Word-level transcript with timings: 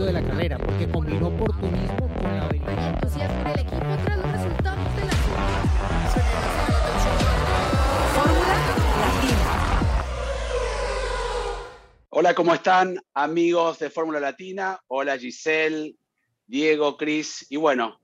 circuito 0.00 0.06
de 0.06 0.12
la 0.12 0.22
carrera, 0.22 0.58
porque 0.58 0.88
combinó 0.88 1.28
oportunismo 1.28 2.08
con 2.14 2.36
la 2.36 2.46
habilidad. 2.46 2.94
entusiasmo 2.94 3.48
el 3.48 3.60
equipo 3.60 3.96
tras 4.04 4.18
los 4.18 4.32
resultados 4.32 4.96
de 4.96 5.04
la 5.04 5.12
Fórmula 8.14 8.54
Latina. 8.96 9.40
Hola, 12.10 12.34
¿cómo 12.34 12.54
están 12.54 12.98
amigos 13.14 13.78
de 13.78 13.90
Fórmula 13.90 14.20
Latina? 14.20 14.80
Hola 14.88 15.18
Giselle, 15.18 15.94
Diego, 16.46 16.96
Cris. 16.96 17.46
Y 17.50 17.56
bueno, 17.56 18.00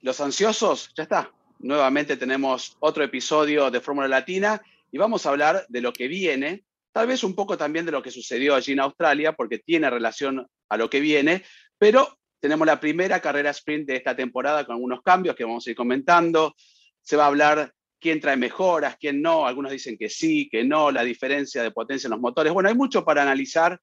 los 0.00 0.20
ansiosos, 0.20 0.90
ya 0.96 1.02
está. 1.04 1.30
Nuevamente 1.58 2.16
tenemos 2.16 2.76
otro 2.80 3.04
episodio 3.04 3.70
de 3.70 3.80
Fórmula 3.80 4.08
Latina 4.08 4.60
y 4.90 4.98
vamos 4.98 5.26
a 5.26 5.30
hablar 5.30 5.66
de 5.68 5.80
lo 5.80 5.92
que 5.92 6.08
viene, 6.08 6.64
tal 6.96 7.08
vez 7.08 7.22
un 7.24 7.34
poco 7.34 7.58
también 7.58 7.84
de 7.84 7.92
lo 7.92 8.02
que 8.02 8.10
sucedió 8.10 8.54
allí 8.54 8.72
en 8.72 8.80
Australia, 8.80 9.34
porque 9.34 9.58
tiene 9.58 9.90
relación 9.90 10.46
a 10.70 10.76
lo 10.78 10.88
que 10.88 10.98
viene, 10.98 11.44
pero 11.76 12.16
tenemos 12.40 12.66
la 12.66 12.80
primera 12.80 13.20
carrera 13.20 13.50
sprint 13.50 13.86
de 13.86 13.96
esta 13.96 14.16
temporada 14.16 14.64
con 14.64 14.76
algunos 14.76 15.02
cambios 15.02 15.36
que 15.36 15.44
vamos 15.44 15.66
a 15.66 15.70
ir 15.70 15.76
comentando. 15.76 16.54
Se 17.02 17.14
va 17.14 17.24
a 17.24 17.26
hablar 17.26 17.70
quién 18.00 18.18
trae 18.18 18.38
mejoras, 18.38 18.96
quién 18.98 19.20
no. 19.20 19.46
Algunos 19.46 19.72
dicen 19.72 19.98
que 19.98 20.08
sí, 20.08 20.48
que 20.50 20.64
no, 20.64 20.90
la 20.90 21.02
diferencia 21.02 21.62
de 21.62 21.70
potencia 21.70 22.06
en 22.06 22.12
los 22.12 22.20
motores. 22.20 22.50
Bueno, 22.50 22.70
hay 22.70 22.74
mucho 22.74 23.04
para 23.04 23.20
analizar 23.20 23.78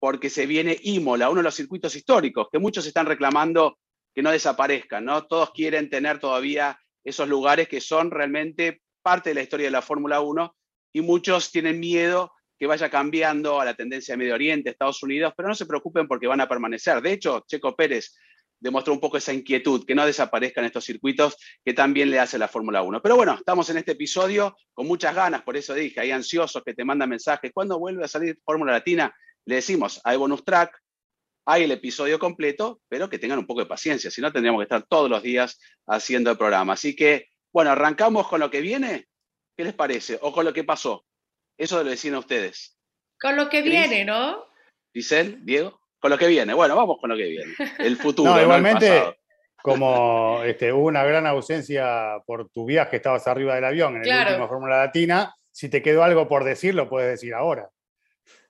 porque 0.00 0.28
se 0.28 0.44
viene 0.46 0.76
Imola, 0.82 1.30
uno 1.30 1.38
de 1.38 1.44
los 1.44 1.54
circuitos 1.54 1.94
históricos 1.94 2.48
que 2.50 2.58
muchos 2.58 2.84
están 2.84 3.06
reclamando 3.06 3.78
que 4.12 4.22
no 4.22 4.32
desaparezcan, 4.32 5.04
¿no? 5.04 5.24
Todos 5.28 5.52
quieren 5.52 5.88
tener 5.88 6.18
todavía 6.18 6.80
esos 7.04 7.28
lugares 7.28 7.68
que 7.68 7.80
son 7.80 8.10
realmente 8.10 8.82
parte 9.02 9.30
de 9.30 9.34
la 9.34 9.42
historia 9.42 9.68
de 9.68 9.70
la 9.70 9.82
Fórmula 9.82 10.20
1 10.20 10.56
y 10.94 11.00
muchos 11.00 11.52
tienen 11.52 11.78
miedo 11.78 12.32
que 12.58 12.66
vaya 12.66 12.88
cambiando 12.90 13.60
a 13.60 13.64
la 13.64 13.74
tendencia 13.74 14.14
de 14.14 14.18
Medio 14.18 14.34
Oriente, 14.34 14.70
Estados 14.70 15.02
Unidos, 15.02 15.32
pero 15.36 15.48
no 15.48 15.54
se 15.54 15.66
preocupen 15.66 16.08
porque 16.08 16.26
van 16.26 16.40
a 16.40 16.48
permanecer. 16.48 17.00
De 17.02 17.12
hecho, 17.12 17.44
Checo 17.46 17.76
Pérez 17.76 18.14
demostró 18.58 18.92
un 18.92 19.00
poco 19.00 19.16
esa 19.16 19.32
inquietud, 19.32 19.84
que 19.84 19.94
no 19.94 20.06
desaparezcan 20.06 20.64
estos 20.64 20.84
circuitos 20.84 21.36
que 21.64 21.74
también 21.74 22.10
le 22.10 22.18
hace 22.18 22.38
la 22.38 22.48
Fórmula 22.48 22.82
1. 22.82 23.02
Pero 23.02 23.16
bueno, 23.16 23.34
estamos 23.34 23.68
en 23.70 23.78
este 23.78 23.92
episodio 23.92 24.56
con 24.72 24.86
muchas 24.86 25.14
ganas, 25.14 25.42
por 25.42 25.56
eso 25.56 25.74
dije, 25.74 26.00
hay 26.00 26.10
ansiosos 26.10 26.62
que 26.64 26.74
te 26.74 26.84
mandan 26.84 27.10
mensajes. 27.10 27.52
¿Cuándo 27.52 27.78
vuelve 27.78 28.04
a 28.04 28.08
salir 28.08 28.38
Fórmula 28.44 28.72
Latina? 28.72 29.14
Le 29.44 29.56
decimos, 29.56 30.00
hay 30.04 30.16
bonus 30.16 30.44
track, 30.44 30.80
hay 31.44 31.62
el 31.64 31.70
episodio 31.70 32.18
completo, 32.18 32.80
pero 32.88 33.08
que 33.08 33.18
tengan 33.18 33.38
un 33.38 33.46
poco 33.46 33.60
de 33.60 33.66
paciencia, 33.66 34.10
si 34.10 34.20
no 34.20 34.32
tendríamos 34.32 34.60
que 34.60 34.64
estar 34.64 34.82
todos 34.88 35.08
los 35.08 35.22
días 35.22 35.60
haciendo 35.86 36.30
el 36.30 36.38
programa. 36.38 36.72
Así 36.72 36.96
que, 36.96 37.28
bueno, 37.52 37.70
arrancamos 37.70 38.26
con 38.26 38.40
lo 38.40 38.50
que 38.50 38.60
viene. 38.60 39.06
¿Qué 39.56 39.64
les 39.64 39.74
parece? 39.74 40.18
O 40.22 40.32
con 40.32 40.44
lo 40.44 40.52
que 40.52 40.64
pasó. 40.64 41.04
Eso 41.58 41.82
lo 41.82 41.90
decían 41.90 42.14
a 42.14 42.18
ustedes. 42.20 42.76
Con 43.20 43.36
lo 43.36 43.48
que 43.48 43.62
viene, 43.62 44.04
¿no? 44.04 44.44
Giselle, 44.92 45.38
Diego, 45.42 45.80
con 45.98 46.10
lo 46.10 46.18
que 46.18 46.26
viene. 46.26 46.52
Bueno, 46.54 46.76
vamos 46.76 46.98
con 47.00 47.10
lo 47.10 47.16
que 47.16 47.24
viene. 47.28 47.52
El 47.78 47.96
futuro. 47.96 48.30
No, 48.30 48.36
el 48.38 48.44
igualmente, 48.44 48.88
pasado. 48.90 49.16
como 49.62 50.42
este, 50.44 50.72
hubo 50.72 50.86
una 50.86 51.04
gran 51.04 51.26
ausencia 51.26 52.18
por 52.26 52.48
tu 52.50 52.66
viaje, 52.66 52.96
estabas 52.96 53.26
arriba 53.26 53.54
del 53.54 53.64
avión 53.64 53.96
en 53.96 54.02
Claro. 54.02 54.28
el 54.28 54.34
último 54.34 54.48
Fórmula 54.48 54.78
Latina, 54.78 55.34
si 55.50 55.68
te 55.68 55.82
quedó 55.82 56.02
algo 56.04 56.28
por 56.28 56.44
decir, 56.44 56.74
lo 56.74 56.88
puedes 56.88 57.10
decir 57.10 57.32
ahora. 57.34 57.68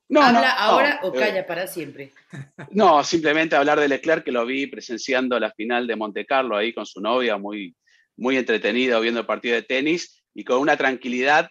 No, 0.09 0.23
Habla 0.23 0.41
no, 0.41 0.47
ahora 0.61 1.01
o 1.03 1.15
eh, 1.15 1.19
calla 1.19 1.47
para 1.47 1.67
siempre. 1.67 2.12
No, 2.71 3.03
simplemente 3.03 3.57
hablar 3.57 3.81
de 3.81 3.89
Leclerc, 3.89 4.25
que 4.25 4.31
lo 4.33 4.45
vi 4.47 4.67
presenciando 4.69 5.39
la 5.41 5.51
final 5.53 5.87
de 5.87 5.97
Monte 5.97 6.25
Carlo 6.27 6.57
ahí 6.57 6.73
con 6.73 6.87
su 6.87 7.01
novia, 7.01 7.37
muy, 7.39 7.75
muy 8.17 8.37
entretenido 8.37 9.01
viendo 9.01 9.21
el 9.21 9.27
partido 9.27 9.55
de 9.57 9.62
tenis 9.62 10.23
y 10.34 10.45
con 10.45 10.59
una 10.59 10.77
tranquilidad 10.77 11.49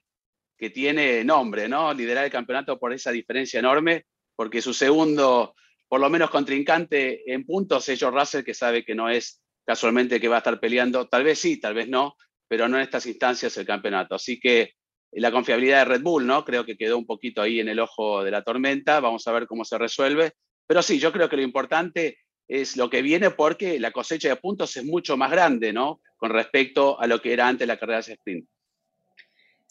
que 0.58 0.70
tiene 0.70 1.24
nombre, 1.24 1.68
¿no? 1.68 1.94
Liderar 1.94 2.26
el 2.26 2.32
campeonato 2.32 2.80
por 2.80 2.94
esa 2.94 3.12
diferencia 3.12 3.60
enorme, 3.60 4.06
porque 4.36 4.62
su 4.62 4.74
segundo, 4.74 5.56
por 5.88 6.00
lo 6.00 6.10
menos 6.10 6.30
contrincante 6.30 7.32
en 7.32 7.46
puntos, 7.46 7.88
es 7.90 8.00
George 8.00 8.20
Russell, 8.20 8.44
que 8.44 8.54
sabe 8.54 8.84
que 8.84 8.96
no 8.96 9.10
es 9.10 9.42
casualmente 9.66 10.20
que 10.20 10.28
va 10.28 10.36
a 10.36 10.40
estar 10.40 10.60
peleando, 10.60 11.08
tal 11.08 11.24
vez 11.24 11.40
sí, 11.40 11.60
tal 11.60 11.74
vez 11.74 11.90
no, 11.90 12.16
pero 12.48 12.68
no 12.68 12.78
en 12.78 12.84
estas 12.84 13.06
instancias 13.06 13.58
el 13.58 13.66
campeonato. 13.66 14.16
Así 14.16 14.40
que 14.40 14.74
la 15.12 15.32
confiabilidad 15.32 15.80
de 15.80 15.86
Red 15.86 16.02
Bull, 16.02 16.28
¿no? 16.28 16.46
Creo 16.46 16.66
que 16.66 16.78
quedó 16.78 16.98
un 16.98 17.06
poquito 17.06 17.42
ahí 17.42 17.60
en 17.60 17.70
el 17.70 17.80
ojo 17.80 18.24
de 18.24 18.32
la 18.32 18.44
tormenta, 18.44 19.00
vamos 19.00 19.28
a 19.28 19.32
ver 19.32 19.48
cómo 19.48 19.66
se 19.66 19.78
resuelve. 19.78 20.34
Pero 20.68 20.82
sí, 20.82 21.00
yo 21.00 21.12
creo 21.12 21.30
que 21.30 21.38
lo 21.38 21.42
importante 21.42 22.18
es 22.48 22.78
lo 22.78 22.90
que 22.90 23.02
viene 23.02 23.32
porque 23.32 23.80
la 23.80 23.92
cosecha 23.92 24.30
de 24.30 24.36
puntos 24.36 24.76
es 24.78 24.86
mucho 24.86 25.18
más 25.18 25.32
grande, 25.32 25.74
¿no? 25.74 26.02
Con 26.18 26.32
respecto 26.32 27.00
a 27.00 27.08
lo 27.08 27.22
que 27.22 27.34
era 27.34 27.48
antes 27.48 27.68
la 27.68 27.78
carrera 27.78 28.02
de 28.02 28.14
sprint. 28.14 28.48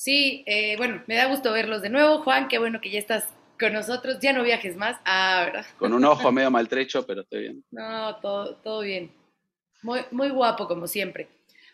Sí, 0.05 0.45
eh, 0.45 0.77
bueno, 0.77 1.03
me 1.07 1.15
da 1.15 1.25
gusto 1.29 1.51
verlos 1.51 1.81
de 1.81 1.89
nuevo. 1.89 2.21
Juan, 2.21 2.49
qué 2.49 2.59
bueno 2.59 2.79
que 2.83 2.91
ya 2.91 2.99
estás 2.99 3.27
con 3.59 3.73
nosotros. 3.73 4.19
Ya 4.21 4.35
no 4.35 4.43
viajes 4.43 4.77
más. 4.77 4.99
Ah, 5.07 5.45
¿verdad? 5.47 5.67
Con 5.79 5.95
un 5.95 6.05
ojo 6.05 6.31
medio 6.31 6.51
maltrecho, 6.51 7.07
pero 7.07 7.23
estoy 7.23 7.41
bien. 7.41 7.65
No, 7.71 8.15
todo, 8.17 8.57
todo 8.57 8.83
bien. 8.83 9.11
Muy, 9.81 10.01
muy 10.11 10.29
guapo, 10.29 10.69
como 10.69 10.89
siempre. 10.89 11.29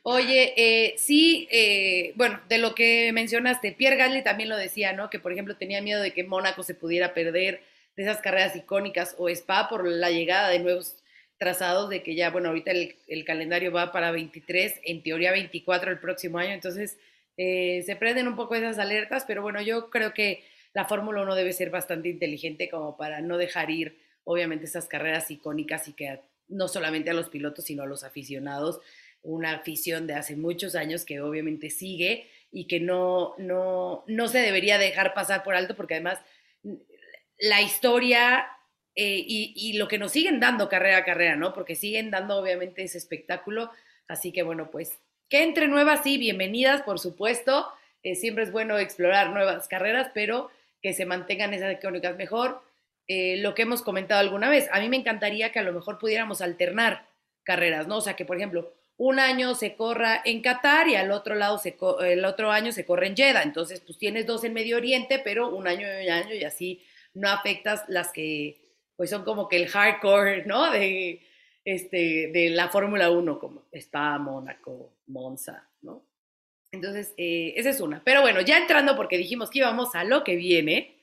Oye, 0.04 0.54
eh, 0.56 0.94
sí, 0.96 1.48
eh, 1.50 2.12
bueno, 2.14 2.40
de 2.48 2.58
lo 2.58 2.72
que 2.72 3.10
mencionaste, 3.12 3.72
Pierre 3.72 3.96
Gasly 3.96 4.22
también 4.22 4.48
lo 4.48 4.56
decía, 4.56 4.92
¿no? 4.92 5.10
Que 5.10 5.18
por 5.18 5.32
ejemplo 5.32 5.56
tenía 5.56 5.82
miedo 5.82 6.00
de 6.00 6.12
que 6.12 6.22
Mónaco 6.22 6.62
se 6.62 6.76
pudiera 6.76 7.14
perder 7.14 7.64
de 7.96 8.02
esas 8.04 8.18
carreras 8.18 8.54
icónicas 8.54 9.16
o 9.18 9.28
Spa 9.28 9.68
por 9.68 9.88
la 9.88 10.12
llegada 10.12 10.50
de 10.50 10.60
nuevos 10.60 10.94
trazados, 11.36 11.90
de 11.90 12.04
que 12.04 12.14
ya, 12.14 12.30
bueno, 12.30 12.50
ahorita 12.50 12.70
el, 12.70 12.94
el 13.08 13.24
calendario 13.24 13.72
va 13.72 13.90
para 13.90 14.12
23, 14.12 14.82
en 14.84 15.02
teoría 15.02 15.32
24 15.32 15.90
el 15.90 15.98
próximo 15.98 16.38
año, 16.38 16.52
entonces 16.52 16.96
eh, 17.42 17.82
se 17.86 17.96
prenden 17.96 18.28
un 18.28 18.36
poco 18.36 18.54
esas 18.54 18.78
alertas, 18.78 19.24
pero 19.26 19.40
bueno, 19.40 19.62
yo 19.62 19.88
creo 19.88 20.12
que 20.12 20.44
la 20.74 20.84
Fórmula 20.84 21.22
1 21.22 21.34
debe 21.34 21.54
ser 21.54 21.70
bastante 21.70 22.10
inteligente 22.10 22.68
como 22.68 22.98
para 22.98 23.22
no 23.22 23.38
dejar 23.38 23.70
ir, 23.70 23.98
obviamente, 24.24 24.66
esas 24.66 24.88
carreras 24.88 25.30
icónicas 25.30 25.88
y 25.88 25.94
que 25.94 26.20
no 26.48 26.68
solamente 26.68 27.08
a 27.08 27.14
los 27.14 27.30
pilotos, 27.30 27.64
sino 27.64 27.82
a 27.82 27.86
los 27.86 28.04
aficionados, 28.04 28.80
una 29.22 29.52
afición 29.52 30.06
de 30.06 30.16
hace 30.16 30.36
muchos 30.36 30.74
años 30.74 31.06
que 31.06 31.22
obviamente 31.22 31.70
sigue 31.70 32.28
y 32.52 32.66
que 32.66 32.78
no, 32.78 33.34
no, 33.38 34.04
no 34.06 34.28
se 34.28 34.40
debería 34.40 34.76
dejar 34.76 35.14
pasar 35.14 35.42
por 35.42 35.54
alto 35.54 35.74
porque 35.74 35.94
además 35.94 36.18
la 37.38 37.62
historia 37.62 38.48
eh, 38.94 39.24
y, 39.26 39.54
y 39.56 39.78
lo 39.78 39.88
que 39.88 39.96
nos 39.96 40.12
siguen 40.12 40.40
dando 40.40 40.68
carrera 40.68 40.98
a 40.98 41.04
carrera, 41.06 41.36
¿no? 41.36 41.54
Porque 41.54 41.74
siguen 41.74 42.10
dando 42.10 42.36
obviamente 42.36 42.82
ese 42.82 42.98
espectáculo. 42.98 43.70
Así 44.08 44.30
que 44.30 44.42
bueno, 44.42 44.70
pues 44.70 44.98
que 45.30 45.44
entre 45.44 45.68
nuevas, 45.68 46.02
sí, 46.02 46.18
bienvenidas, 46.18 46.82
por 46.82 46.98
supuesto. 46.98 47.68
Eh, 48.02 48.16
siempre 48.16 48.42
es 48.42 48.50
bueno 48.50 48.78
explorar 48.78 49.30
nuevas 49.30 49.68
carreras, 49.68 50.10
pero 50.12 50.50
que 50.82 50.92
se 50.92 51.06
mantengan 51.06 51.54
esas 51.54 51.72
icónicas 51.72 52.16
mejor. 52.16 52.62
Eh, 53.06 53.36
lo 53.38 53.54
que 53.54 53.62
hemos 53.62 53.80
comentado 53.82 54.20
alguna 54.20 54.50
vez, 54.50 54.68
a 54.72 54.80
mí 54.80 54.88
me 54.88 54.96
encantaría 54.96 55.52
que 55.52 55.60
a 55.60 55.62
lo 55.62 55.72
mejor 55.72 55.98
pudiéramos 55.98 56.40
alternar 56.40 57.06
carreras, 57.44 57.86
¿no? 57.86 57.98
O 57.98 58.00
sea, 58.00 58.16
que 58.16 58.24
por 58.24 58.36
ejemplo, 58.36 58.74
un 58.96 59.20
año 59.20 59.54
se 59.54 59.76
corra 59.76 60.20
en 60.24 60.42
Qatar 60.42 60.88
y 60.88 60.96
al 60.96 61.12
otro 61.12 61.36
lado 61.36 61.58
se 61.58 61.76
el 62.00 62.24
otro 62.24 62.50
año 62.50 62.72
se 62.72 62.84
corre 62.84 63.06
en 63.06 63.16
Jeddah. 63.16 63.42
Entonces, 63.44 63.80
pues 63.80 63.98
tienes 63.98 64.26
dos 64.26 64.42
en 64.42 64.52
Medio 64.52 64.76
Oriente, 64.76 65.20
pero 65.22 65.54
un 65.54 65.68
año 65.68 65.86
y 65.86 66.06
un 66.06 66.12
año 66.12 66.34
y 66.34 66.42
así 66.42 66.82
no 67.14 67.30
afectas 67.30 67.84
las 67.88 68.12
que 68.12 68.60
pues 68.96 69.10
son 69.10 69.24
como 69.24 69.48
que 69.48 69.56
el 69.56 69.68
hardcore, 69.68 70.44
¿no? 70.46 70.70
De 70.72 71.22
este 71.64 72.30
de 72.32 72.50
la 72.50 72.68
Fórmula 72.68 73.10
1 73.10 73.38
como 73.38 73.62
Spa, 73.72 74.18
Mónaco, 74.18 74.92
Monza, 75.10 75.68
¿no? 75.82 76.04
Entonces, 76.72 77.14
eh, 77.16 77.54
esa 77.56 77.70
es 77.70 77.80
una. 77.80 78.02
Pero 78.04 78.20
bueno, 78.22 78.40
ya 78.40 78.56
entrando 78.58 78.94
porque 78.96 79.18
dijimos 79.18 79.50
que 79.50 79.58
íbamos 79.58 79.94
a 79.94 80.04
lo 80.04 80.22
que 80.24 80.36
viene. 80.36 80.96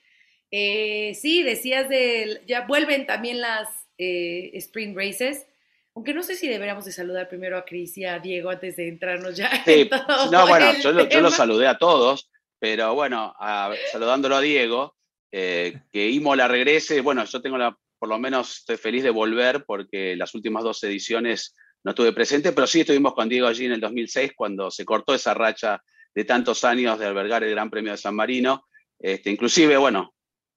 eh, 0.51 1.13
sí, 1.15 1.43
decías 1.43 1.89
de, 1.89 2.41
ya 2.47 2.61
vuelven 2.65 3.05
también 3.05 3.41
las 3.41 3.67
eh, 3.97 4.51
sprint 4.53 4.95
races. 4.95 5.45
Aunque 5.93 6.13
no 6.13 6.23
sé 6.23 6.35
si 6.35 6.47
deberíamos 6.47 6.85
de 6.85 6.91
saludar 6.91 7.27
primero 7.27 7.57
a 7.57 7.65
Cris 7.65 7.97
y 7.97 8.05
a 8.05 8.19
Diego 8.19 8.49
antes 8.51 8.75
de 8.77 8.87
entrarnos 8.87 9.35
ya. 9.35 9.49
Sí, 9.65 9.81
en 9.81 9.89
todo 9.89 10.31
no, 10.31 10.47
bueno, 10.47 10.71
yo, 10.81 10.91
lo- 10.93 11.09
yo 11.09 11.19
los 11.21 11.33
saludé 11.33 11.67
a 11.67 11.77
todos, 11.77 12.29
pero 12.59 12.93
bueno, 12.93 13.33
a- 13.39 13.73
saludándolo 13.91 14.35
a 14.37 14.41
Diego, 14.41 14.95
eh, 15.31 15.81
que 15.91 16.09
Imola 16.11 16.47
regrese, 16.47 17.01
bueno, 17.01 17.25
yo 17.25 17.41
tengo 17.41 17.57
la, 17.57 17.77
por 17.99 18.07
lo 18.07 18.17
menos 18.19 18.59
estoy 18.59 18.77
feliz 18.77 19.03
de 19.03 19.09
volver 19.09 19.65
porque 19.65 20.15
las 20.15 20.33
últimas 20.35 20.63
dos 20.63 20.81
ediciones 20.83 21.55
no 21.83 21.91
estuve 21.91 22.13
presente, 22.13 22.51
pero 22.51 22.67
sí 22.67 22.81
estuvimos 22.81 23.13
con 23.13 23.29
Diego 23.29 23.47
allí 23.47 23.65
en 23.65 23.73
el 23.73 23.79
2006 23.79 24.31
cuando 24.35 24.69
se 24.71 24.85
cortó 24.85 25.13
esa 25.13 25.33
racha 25.33 25.81
de 26.13 26.25
tantos 26.25 26.63
años 26.63 26.99
de 26.99 27.05
albergar 27.05 27.43
el 27.43 27.51
Gran 27.51 27.69
Premio 27.69 27.91
de 27.91 27.97
San 27.97 28.15
Marino. 28.15 28.65
Este, 28.99 29.29
inclusive, 29.29 29.77
bueno, 29.77 30.13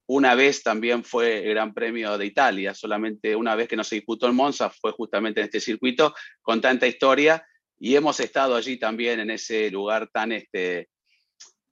una 0.06 0.34
vez 0.34 0.62
también 0.62 1.04
fue 1.04 1.44
el 1.44 1.50
Gran 1.50 1.72
Premio 1.72 2.18
de 2.18 2.26
Italia, 2.26 2.74
solamente 2.74 3.36
una 3.36 3.54
vez 3.54 3.68
que 3.68 3.76
no 3.76 3.84
se 3.84 3.96
disputó 3.96 4.26
en 4.26 4.34
Monza 4.34 4.70
fue 4.70 4.92
justamente 4.92 5.40
en 5.40 5.44
este 5.44 5.60
circuito 5.60 6.14
con 6.42 6.60
tanta 6.60 6.86
historia 6.86 7.46
y 7.78 7.94
hemos 7.94 8.18
estado 8.18 8.56
allí 8.56 8.76
también 8.76 9.20
en 9.20 9.30
ese 9.30 9.70
lugar 9.70 10.08
tan 10.12 10.32
este, 10.32 10.88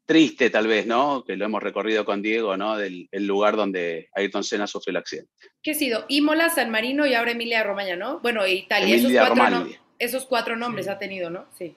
triste 0.08 0.48
tal 0.48 0.66
vez, 0.66 0.86
¿no? 0.86 1.22
Que 1.22 1.36
lo 1.36 1.44
hemos 1.44 1.62
recorrido 1.62 2.06
con 2.06 2.22
Diego, 2.22 2.56
¿no? 2.56 2.78
Del 2.78 3.08
el 3.12 3.26
lugar 3.26 3.56
donde 3.56 4.08
Ayrton 4.14 4.42
Senna 4.42 4.66
sufrió 4.66 4.92
el 4.92 4.96
accidente. 4.96 5.30
¿Qué 5.62 5.72
ha 5.72 5.74
sido? 5.74 6.06
Imola, 6.08 6.48
San 6.48 6.70
Marino 6.70 7.06
y 7.06 7.12
ahora 7.12 7.32
Emilia 7.32 7.62
Romagna, 7.62 7.96
¿no? 7.96 8.18
Bueno, 8.20 8.46
Italia. 8.46 8.96
Emilia 8.96 9.22
esos, 9.24 9.36
cuatro, 9.36 9.50
no- 9.60 9.68
esos 9.98 10.24
cuatro 10.24 10.56
nombres 10.56 10.86
Sí. 10.86 10.92
ha 10.92 10.98
tenido, 10.98 11.28
¿no? 11.28 11.44
Sí. 11.58 11.76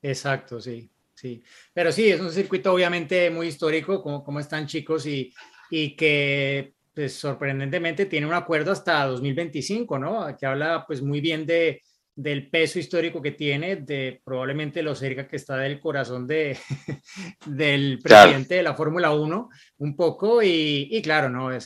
Exacto, 0.00 0.60
sí, 0.60 0.88
sí. 1.14 1.42
Pero 1.72 1.90
sí, 1.90 2.08
es 2.08 2.20
un 2.20 2.30
circuito 2.30 2.72
obviamente 2.72 3.30
muy 3.30 3.48
histórico, 3.48 4.00
como, 4.00 4.22
como 4.22 4.38
están 4.38 4.66
chicos, 4.68 5.04
y, 5.06 5.32
y 5.70 5.96
que 5.96 6.74
pues 6.94 7.14
sorprendentemente 7.14 8.06
tiene 8.06 8.26
un 8.28 8.34
acuerdo 8.34 8.70
hasta 8.70 9.04
2025, 9.06 9.98
¿no? 9.98 10.36
Que 10.38 10.46
habla 10.46 10.84
pues 10.86 11.02
muy 11.02 11.20
bien 11.20 11.44
de, 11.44 11.82
del 12.16 12.48
peso 12.48 12.78
histórico 12.78 13.20
que 13.20 13.32
tiene, 13.32 13.76
de 13.76 14.20
probablemente 14.24 14.82
lo 14.82 14.94
cerca 14.94 15.26
que 15.26 15.36
está 15.36 15.56
del 15.56 15.80
corazón 15.80 16.26
de, 16.26 16.56
del 17.46 17.98
presidente 18.00 18.56
de 18.56 18.62
la 18.62 18.74
Fórmula 18.74 19.12
1, 19.12 19.48
un 19.78 19.96
poco, 19.96 20.42
y, 20.42 20.88
y 20.90 21.02
claro, 21.02 21.28
¿no? 21.28 21.46
O 21.46 21.58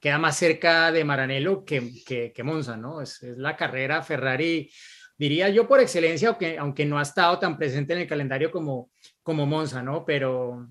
queda 0.00 0.18
más 0.18 0.36
cerca 0.36 0.92
de 0.92 1.04
Maranello 1.04 1.64
que, 1.64 2.02
que, 2.04 2.32
que 2.32 2.42
Monza, 2.42 2.76
¿no? 2.76 3.00
Es, 3.00 3.22
es, 3.22 3.36
la 3.36 3.56
carrera 3.56 4.02
Ferrari, 4.02 4.70
diría 5.16 5.48
yo 5.48 5.66
por 5.68 5.80
excelencia, 5.80 6.28
aunque, 6.28 6.58
aunque 6.58 6.86
no 6.86 6.98
ha 6.98 7.02
estado 7.02 7.38
tan 7.38 7.56
presente 7.56 7.92
en 7.92 8.00
el 8.00 8.08
calendario 8.08 8.50
como, 8.50 8.90
como 9.22 9.46
Monza, 9.46 9.82
¿no? 9.82 10.04
Pero 10.04 10.68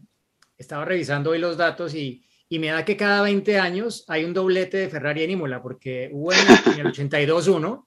estaba 0.57 0.85
revisando 0.85 1.31
hoy 1.31 1.39
los 1.39 1.57
datos 1.57 1.93
y, 1.93 2.25
y 2.49 2.59
me 2.59 2.67
da 2.67 2.83
que 2.83 2.97
cada 2.97 3.21
20 3.21 3.59
años 3.59 4.05
hay 4.07 4.25
un 4.25 4.33
doblete 4.33 4.77
de 4.77 4.89
Ferrari 4.89 5.23
en 5.23 5.31
Imola, 5.31 5.61
porque 5.61 6.09
hubo 6.11 6.33
en, 6.33 6.39
en 6.73 6.79
el 6.79 6.87
82 6.91 7.47
uno, 7.47 7.86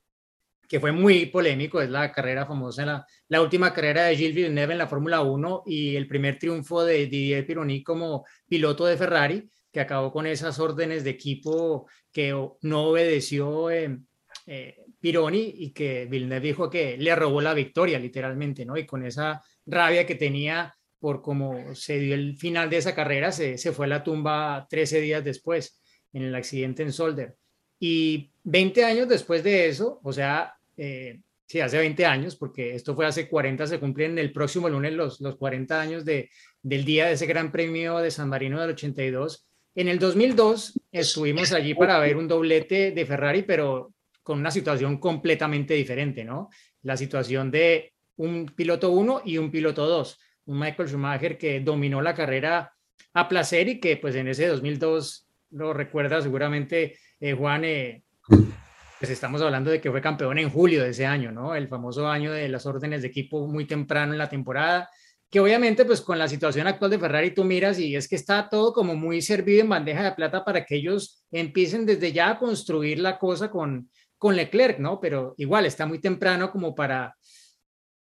que 0.70 0.78
fue 0.78 0.92
muy 0.92 1.26
polémico, 1.26 1.80
es 1.82 1.90
la 1.90 2.12
carrera 2.12 2.46
famosa, 2.46 2.86
la, 2.86 3.04
la 3.26 3.42
última 3.42 3.74
carrera 3.74 4.04
de 4.04 4.14
Gilles 4.14 4.36
Villeneuve 4.36 4.74
en 4.74 4.78
la 4.78 4.86
Fórmula 4.86 5.20
1 5.20 5.64
y 5.66 5.96
el 5.96 6.06
primer 6.06 6.38
triunfo 6.38 6.84
de 6.84 7.08
Didier 7.08 7.44
Pironi 7.44 7.82
como 7.82 8.24
piloto 8.46 8.86
de 8.86 8.96
Ferrari, 8.96 9.50
que 9.72 9.80
acabó 9.80 10.12
con 10.12 10.28
esas 10.28 10.60
órdenes 10.60 11.02
de 11.02 11.10
equipo 11.10 11.88
que 12.12 12.30
no 12.62 12.82
obedeció 12.84 13.68
eh, 13.68 13.98
eh, 14.46 14.76
Pironi 15.00 15.54
y 15.56 15.72
que 15.72 16.06
Villeneuve 16.06 16.46
dijo 16.46 16.70
que 16.70 16.96
le 16.96 17.16
robó 17.16 17.40
la 17.40 17.52
victoria, 17.52 17.98
literalmente, 17.98 18.64
¿no? 18.64 18.76
Y 18.76 18.86
con 18.86 19.04
esa 19.04 19.42
rabia 19.66 20.06
que 20.06 20.14
tenía 20.14 20.72
por 21.00 21.20
cómo 21.20 21.74
se 21.74 21.98
dio 21.98 22.14
el 22.14 22.36
final 22.36 22.70
de 22.70 22.76
esa 22.76 22.94
carrera, 22.94 23.32
se, 23.32 23.58
se 23.58 23.72
fue 23.72 23.86
a 23.86 23.88
la 23.88 24.04
tumba 24.04 24.68
13 24.70 25.00
días 25.00 25.24
después 25.24 25.82
en 26.12 26.22
el 26.22 26.34
accidente 26.36 26.84
en 26.84 26.92
Solder. 26.92 27.34
Y 27.80 28.30
20 28.44 28.84
años 28.84 29.08
después 29.08 29.42
de 29.42 29.68
eso, 29.68 29.98
o 30.04 30.12
sea, 30.12 30.54
eh, 30.82 31.20
sí, 31.46 31.60
hace 31.60 31.76
20 31.76 32.06
años, 32.06 32.36
porque 32.36 32.74
esto 32.74 32.94
fue 32.94 33.04
hace 33.04 33.28
40, 33.28 33.66
se 33.66 33.78
cumplen 33.78 34.18
el 34.18 34.32
próximo 34.32 34.66
lunes 34.66 34.94
los, 34.94 35.20
los 35.20 35.36
40 35.36 35.78
años 35.78 36.04
de, 36.06 36.30
del 36.62 36.86
día 36.86 37.06
de 37.06 37.12
ese 37.12 37.26
Gran 37.26 37.52
Premio 37.52 37.98
de 37.98 38.10
San 38.10 38.30
Marino 38.30 38.58
del 38.62 38.70
82. 38.70 39.46
En 39.74 39.88
el 39.88 39.98
2002 39.98 40.80
estuvimos 40.90 41.52
allí 41.52 41.74
para 41.74 41.98
ver 41.98 42.16
un 42.16 42.26
doblete 42.26 42.92
de 42.92 43.04
Ferrari, 43.04 43.42
pero 43.42 43.92
con 44.22 44.38
una 44.38 44.50
situación 44.50 44.96
completamente 44.96 45.74
diferente, 45.74 46.24
¿no? 46.24 46.48
La 46.82 46.96
situación 46.96 47.50
de 47.50 47.92
un 48.16 48.46
piloto 48.46 48.90
1 48.92 49.22
y 49.26 49.36
un 49.36 49.50
piloto 49.50 49.86
2, 49.86 50.18
un 50.46 50.60
Michael 50.60 50.88
Schumacher 50.88 51.36
que 51.36 51.60
dominó 51.60 52.00
la 52.00 52.14
carrera 52.14 52.72
a 53.12 53.28
placer 53.28 53.68
y 53.68 53.80
que 53.80 53.98
pues 53.98 54.14
en 54.14 54.28
ese 54.28 54.46
2002 54.46 55.28
lo 55.50 55.74
recuerda 55.74 56.22
seguramente 56.22 56.96
eh, 57.20 57.34
Juan, 57.34 57.64
eh, 57.64 58.02
pues 59.00 59.10
estamos 59.10 59.40
hablando 59.40 59.70
de 59.70 59.80
que 59.80 59.90
fue 59.90 60.02
campeón 60.02 60.36
en 60.36 60.50
julio 60.50 60.82
de 60.82 60.90
ese 60.90 61.06
año, 61.06 61.32
¿no? 61.32 61.54
El 61.54 61.68
famoso 61.68 62.06
año 62.06 62.32
de 62.32 62.50
las 62.50 62.66
órdenes 62.66 63.00
de 63.00 63.08
equipo 63.08 63.46
muy 63.46 63.66
temprano 63.66 64.12
en 64.12 64.18
la 64.18 64.28
temporada, 64.28 64.90
que 65.30 65.40
obviamente 65.40 65.86
pues 65.86 66.02
con 66.02 66.18
la 66.18 66.28
situación 66.28 66.66
actual 66.66 66.90
de 66.90 66.98
Ferrari 66.98 67.30
tú 67.30 67.42
miras 67.42 67.78
y 67.78 67.96
es 67.96 68.06
que 68.06 68.16
está 68.16 68.50
todo 68.50 68.74
como 68.74 68.94
muy 68.96 69.22
servido 69.22 69.62
en 69.62 69.70
bandeja 69.70 70.02
de 70.02 70.12
plata 70.12 70.44
para 70.44 70.66
que 70.66 70.76
ellos 70.76 71.24
empiecen 71.30 71.86
desde 71.86 72.12
ya 72.12 72.28
a 72.28 72.38
construir 72.38 72.98
la 72.98 73.18
cosa 73.18 73.50
con, 73.50 73.88
con 74.18 74.36
Leclerc, 74.36 74.78
¿no? 74.78 75.00
Pero 75.00 75.32
igual 75.38 75.64
está 75.64 75.86
muy 75.86 75.98
temprano 75.98 76.50
como 76.50 76.74
para 76.74 77.16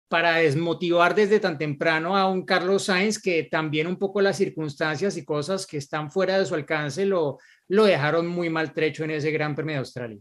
para 0.09 0.37
desmotivar 0.37 1.15
desde 1.15 1.39
tan 1.39 1.59
temprano 1.59 2.17
a 2.17 2.29
un 2.29 2.45
Carlos 2.45 2.87
Sainz 2.87 3.21
que 3.21 3.45
también 3.45 3.87
un 3.87 3.99
poco 3.99 4.21
las 4.21 4.39
circunstancias 4.39 5.17
y 5.17 5.25
cosas 5.25 5.65
que 5.65 5.77
están 5.77 6.11
fuera 6.11 6.39
de 6.39 6.47
su 6.47 6.55
alcance 6.57 7.05
lo, 7.05 7.39
lo 7.69 7.85
dejaron 7.85 8.27
muy 8.27 8.51
maltrecho 8.51 9.05
en 9.05 9.13
ese 9.13 9.31
Gran 9.31 9.55
Premio 9.55 9.75
de 9.75 9.81
Australia. 9.81 10.19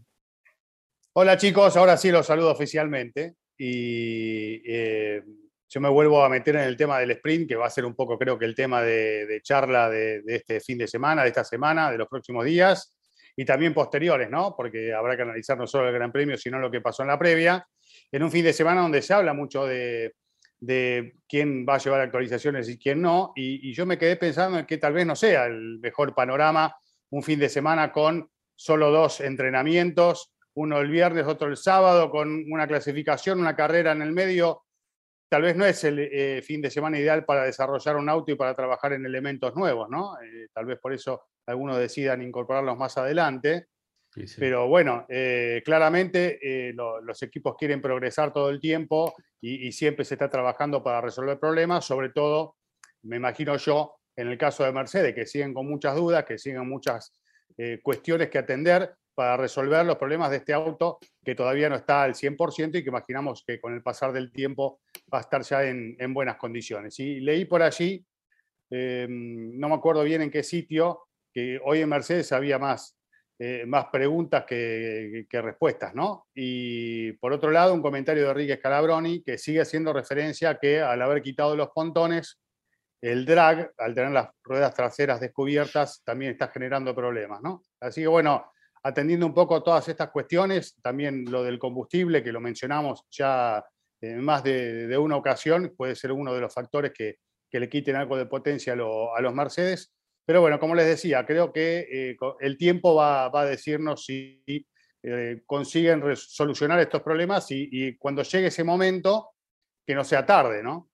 Hola 1.20 1.36
chicos, 1.36 1.76
ahora 1.76 1.98
sí 1.98 2.12
los 2.12 2.28
saludo 2.28 2.52
oficialmente 2.52 3.38
y 3.58 4.62
eh, 4.72 5.24
yo 5.68 5.82
me 5.82 5.90
vuelvo 5.90 6.24
a 6.24 6.30
meter 6.30 6.58
en 6.58 6.66
el 6.66 6.78
tema 6.78 7.00
del 7.00 7.10
sprint, 7.10 7.50
que 7.50 7.56
va 7.56 7.66
a 7.66 7.72
ser 7.72 7.86
un 7.86 7.96
poco 7.96 8.20
creo 8.20 8.38
que 8.38 8.46
el 8.46 8.54
tema 8.54 8.84
de, 8.84 9.40
charla 9.42 9.90
de, 9.90 10.22
este 10.28 10.60
fin 10.60 10.78
de 10.78 10.88
semana, 10.88 11.24
de 11.24 11.30
esta 11.30 11.44
semana, 11.44 11.90
de 11.90 11.98
los 11.98 12.08
próximos 12.08 12.46
días 12.46 12.96
y 13.36 13.46
también 13.46 13.74
posteriores, 13.74 14.30
¿no? 14.30 14.54
Porque 14.56 14.94
habrá 14.94 15.16
que 15.16 15.24
analizar 15.24 15.58
no 15.58 15.66
solo 15.66 15.88
el 15.88 15.96
Gran 15.96 16.12
Premio, 16.12 16.38
sino 16.38 16.60
lo 16.60 16.70
que 16.70 16.82
pasó 16.82 17.02
en 17.02 17.08
la 17.08 17.18
previa, 17.18 17.68
en 18.12 18.22
un 18.22 18.30
fin 18.30 18.46
de 18.46 18.54
semana 18.54 18.82
donde 18.82 19.02
se 19.02 19.16
habla 19.16 19.34
mucho 19.34 19.66
de, 19.66 20.14
de 20.60 21.16
quién 21.28 21.66
va 21.68 21.78
a 21.78 21.80
llevar 21.80 22.02
actualizaciones 22.02 22.70
y 22.70 22.78
quién 22.78 23.02
no, 23.02 23.34
y, 23.36 23.72
y 23.72 23.74
yo 23.74 23.88
me 23.88 23.98
quedé 23.98 24.18
pensando 24.18 24.60
en 24.60 24.68
que 24.68 24.78
tal 24.78 24.94
vez 24.94 25.08
no 25.08 25.16
sea 25.16 25.48
el 25.48 25.80
mejor 25.80 26.14
panorama 26.14 26.76
un 27.10 27.24
fin 27.24 27.40
de 27.40 27.50
semana 27.50 27.92
con 27.92 28.30
solo 28.56 28.92
dos 28.92 29.20
entrenamientos, 29.20 30.37
uno 30.58 30.80
el 30.80 30.90
viernes, 30.90 31.26
otro 31.28 31.48
el 31.48 31.56
sábado, 31.56 32.10
con 32.10 32.52
una 32.52 32.68
clasificación, 32.68 33.40
una 33.40 33.56
carrera 33.56 33.92
en 33.92 34.02
el 34.02 34.12
medio. 34.12 34.64
Tal 35.30 35.44
vez 35.44 35.56
no 35.56 35.66
es 35.66 35.84
el 35.84 36.00
eh, 36.00 36.42
fin 36.42 36.62
de 36.62 36.72
semana 36.72 36.98
ideal 36.98 37.26
para 37.26 37.44
desarrollar 37.44 37.96
un 37.96 38.10
auto 38.10 38.32
y 38.32 38.36
para 38.36 38.56
trabajar 38.56 38.94
en 38.94 39.06
elementos 39.06 39.56
nuevos, 39.56 39.88
¿no? 39.88 40.20
Eh, 40.20 40.48
tal 40.52 40.66
vez 40.66 40.80
por 40.80 40.94
eso 40.94 41.26
algunos 41.46 41.78
decidan 41.78 42.24
incorporarlos 42.24 42.76
más 42.76 42.98
adelante. 42.98 43.68
Sí, 44.10 44.28
sí. 44.28 44.38
Pero 44.40 44.68
bueno, 44.68 45.06
eh, 45.10 45.62
claramente 45.64 46.40
lo, 46.74 47.02
los 47.02 47.22
equipos 47.22 47.56
quieren 47.56 47.80
progresar 47.80 48.34
todo 48.34 48.50
el 48.50 48.60
tiempo 48.60 49.14
y, 49.40 49.68
y, 49.68 49.72
siempre 49.72 50.06
se 50.06 50.16
está 50.16 50.28
trabajando 50.28 50.82
para 50.82 51.02
resolver 51.02 51.38
problemas, 51.40 51.86
sobre 51.86 52.10
todo, 52.10 52.56
me 53.04 53.18
imagino 53.18 53.58
yo, 53.58 54.00
en 54.16 54.30
el 54.30 54.40
caso 54.40 54.64
de 54.64 54.72
Mercedes, 54.72 55.14
que 55.14 55.28
siguen 55.28 55.54
con 55.54 55.68
muchas 55.68 55.96
dudas, 55.96 56.26
que 56.26 56.40
siguen 56.40 56.68
muchas 56.68 57.14
cuestiones 57.84 58.30
que 58.30 58.38
atender, 58.38 58.96
para 59.18 59.36
resolver 59.36 59.84
los 59.84 59.98
problemas 59.98 60.30
de 60.30 60.38
este 60.38 60.54
auto 60.54 61.00
que 61.26 61.34
todavía 61.34 61.70
no 61.70 61.76
está 61.76 62.04
al 62.04 62.14
100% 62.14 62.78
y 62.78 62.84
que 62.84 62.90
imaginamos 62.90 63.44
que 63.44 63.60
con 63.60 63.74
el 63.74 63.82
pasar 63.82 64.14
del 64.14 64.32
tiempo 64.32 64.82
va 65.12 65.18
a 65.18 65.22
estar 65.22 65.42
ya 65.42 65.64
en, 65.64 65.96
en 65.98 66.14
buenas 66.14 66.38
condiciones. 66.38 67.00
Y 67.00 67.20
leí 67.20 67.46
por 67.46 67.64
allí, 67.64 68.06
eh, 68.70 69.08
no 69.10 69.70
me 69.70 69.74
acuerdo 69.74 70.04
bien 70.04 70.22
en 70.22 70.30
qué 70.30 70.44
sitio, 70.44 71.08
que 71.34 71.60
hoy 71.66 71.82
en 71.82 71.90
Mercedes 71.90 72.32
había 72.32 72.60
más, 72.60 72.96
eh, 73.40 73.66
más 73.66 73.86
preguntas 73.86 74.46
que, 74.46 75.26
que, 75.28 75.42
respuestas, 75.42 75.96
¿no? 75.96 76.28
Y 76.36 77.14
por 77.14 77.34
otro 77.34 77.50
lado, 77.50 77.74
un 77.74 77.82
comentario 77.82 78.24
de 78.24 78.30
Enrique 78.30 78.58
Scalabroni 78.58 79.24
que 79.24 79.40
sigue 79.40 79.62
haciendo 79.62 79.94
referencia 79.94 80.52
a 80.52 80.60
que 80.60 80.80
al 80.80 81.02
haber 81.02 81.24
quitado 81.24 81.56
los 81.56 81.70
pontones, 81.70 82.40
el 83.02 83.26
drag, 83.26 83.74
al 83.80 83.96
tener 83.96 84.12
las 84.12 84.30
ruedas 84.44 84.76
traseras 84.76 85.20
descubiertas, 85.20 86.04
también 86.04 86.34
está 86.34 86.50
generando 86.50 86.94
problemas, 86.94 87.42
¿no? 87.42 87.64
Así 87.80 88.02
que 88.02 88.08
bueno, 88.08 88.52
atendiendo 88.88 89.26
un 89.26 89.34
poco 89.34 89.62
todas 89.62 89.88
estas 89.90 90.10
cuestiones, 90.12 90.76
también 90.82 91.26
lo 91.30 91.44
del 91.44 91.60
combustible, 91.60 92.24
que 92.24 92.32
lo 92.32 92.40
mencionamos 92.40 93.04
ya 93.12 93.64
en 94.00 94.24
más 94.24 94.44
de, 94.44 94.98
una 94.98 95.18
ocasión, 95.18 95.74
puede 95.76 95.96
ser 95.96 96.12
uno 96.12 96.34
de 96.34 96.42
los 96.42 96.54
factores 96.54 96.94
que, 96.94 97.18
que 97.50 97.60
le 97.60 97.70
quiten 97.70 97.96
algo 97.96 98.16
de 98.18 98.26
potencia 98.26 98.74
a, 98.74 98.76
lo, 98.76 99.16
a, 99.16 99.22
los 99.22 99.34
Mercedes. 99.34 99.94
Pero 100.26 100.42
bueno, 100.42 100.60
como 100.60 100.76
les 100.76 100.86
decía, 100.86 101.26
creo 101.26 101.52
que 101.52 101.88
eh, 101.92 102.18
el 102.40 102.58
tiempo 102.58 102.96
va, 102.96 103.30
va, 103.30 103.42
a 103.42 103.46
decirnos 103.46 104.06
si 104.06 104.44
eh, 105.04 105.42
consiguen 105.46 106.04
solucionar 106.16 106.80
estos 106.80 107.02
problemas 107.02 107.52
y, 107.52 107.68
y, 107.72 107.98
cuando 107.98 108.24
llegue 108.24 108.48
ese 108.48 108.64
momento, 108.64 109.32
que 109.86 109.96
no 109.96 110.04
sea 110.04 110.26
tarde, 110.26 110.64
¿no? 110.64 110.90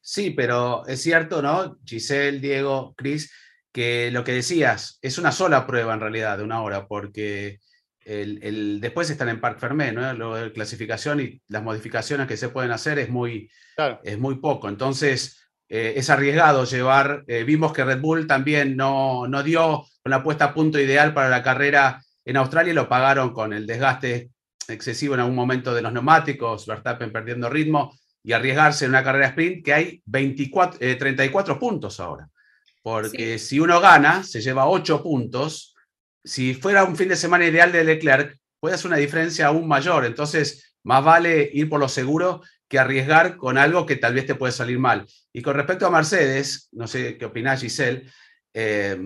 Sí, 0.00 0.30
pero 0.30 0.86
es 0.86 1.02
cierto, 1.02 1.42
¿no? 1.42 1.78
Giselle, 1.84 2.40
Diego, 2.40 2.94
Cris, 2.96 3.30
que 3.72 4.10
lo 4.10 4.24
que 4.24 4.32
decías, 4.32 4.98
es 5.02 5.18
una 5.18 5.32
sola 5.32 5.66
prueba 5.66 5.94
en 5.94 6.00
realidad 6.00 6.38
de 6.38 6.44
una 6.44 6.62
hora, 6.62 6.86
porque 6.86 7.60
el, 8.00 8.38
el, 8.42 8.80
después 8.80 9.10
están 9.10 9.28
en 9.28 9.40
Parc 9.40 9.58
Fermé, 9.58 9.92
¿no? 9.92 10.12
Lo 10.14 10.34
de 10.34 10.52
clasificación 10.52 11.20
y 11.20 11.42
las 11.48 11.62
modificaciones 11.62 12.26
que 12.26 12.36
se 12.36 12.48
pueden 12.48 12.70
hacer 12.70 12.98
es 12.98 13.10
muy, 13.10 13.50
claro. 13.76 14.00
es 14.02 14.18
muy 14.18 14.36
poco. 14.36 14.68
Entonces, 14.68 15.38
eh, 15.68 15.94
es 15.96 16.08
arriesgado 16.08 16.64
llevar, 16.64 17.24
eh, 17.26 17.44
vimos 17.44 17.72
que 17.72 17.84
Red 17.84 18.00
Bull 18.00 18.26
también 18.26 18.76
no, 18.76 19.28
no 19.28 19.42
dio 19.42 19.84
una 20.04 20.22
puesta 20.22 20.46
a 20.46 20.54
punto 20.54 20.80
ideal 20.80 21.12
para 21.12 21.28
la 21.28 21.42
carrera 21.42 22.02
en 22.24 22.36
Australia 22.38 22.72
y 22.72 22.74
lo 22.74 22.88
pagaron 22.88 23.34
con 23.34 23.52
el 23.52 23.66
desgaste 23.66 24.30
excesivo 24.66 25.14
en 25.14 25.20
algún 25.20 25.36
momento 25.36 25.74
de 25.74 25.82
los 25.82 25.92
neumáticos, 25.92 26.66
Verstappen 26.66 27.12
perdiendo 27.12 27.50
ritmo 27.50 27.94
y 28.22 28.32
arriesgarse 28.32 28.86
en 28.86 28.90
una 28.90 29.04
carrera 29.04 29.28
sprint 29.28 29.64
que 29.64 29.72
hay 29.74 30.02
24, 30.06 30.78
eh, 30.80 30.96
34 30.96 31.58
puntos 31.58 32.00
ahora 32.00 32.28
porque 32.88 33.38
sí. 33.38 33.46
si 33.46 33.60
uno 33.60 33.80
gana, 33.80 34.24
se 34.24 34.40
lleva 34.40 34.66
ocho 34.66 35.02
puntos. 35.02 35.74
Si 36.24 36.54
fuera 36.54 36.84
un 36.84 36.96
fin 36.96 37.10
de 37.10 37.16
semana 37.16 37.46
ideal 37.46 37.70
de 37.70 37.84
Leclerc, 37.84 38.38
puede 38.58 38.76
hacer 38.76 38.86
una 38.86 38.96
diferencia 38.96 39.48
aún 39.48 39.68
mayor. 39.68 40.06
Entonces, 40.06 40.74
más 40.84 41.04
vale 41.04 41.50
ir 41.52 41.68
por 41.68 41.80
lo 41.80 41.88
seguro 41.88 42.40
que 42.66 42.78
arriesgar 42.78 43.36
con 43.36 43.58
algo 43.58 43.84
que 43.84 43.96
tal 43.96 44.14
vez 44.14 44.24
te 44.24 44.36
puede 44.36 44.54
salir 44.54 44.78
mal. 44.78 45.06
Y 45.34 45.42
con 45.42 45.54
respecto 45.54 45.86
a 45.86 45.90
Mercedes, 45.90 46.70
no 46.72 46.86
sé 46.86 47.18
qué 47.18 47.26
opinás, 47.26 47.60
Giselle, 47.60 48.10
eh, 48.54 48.98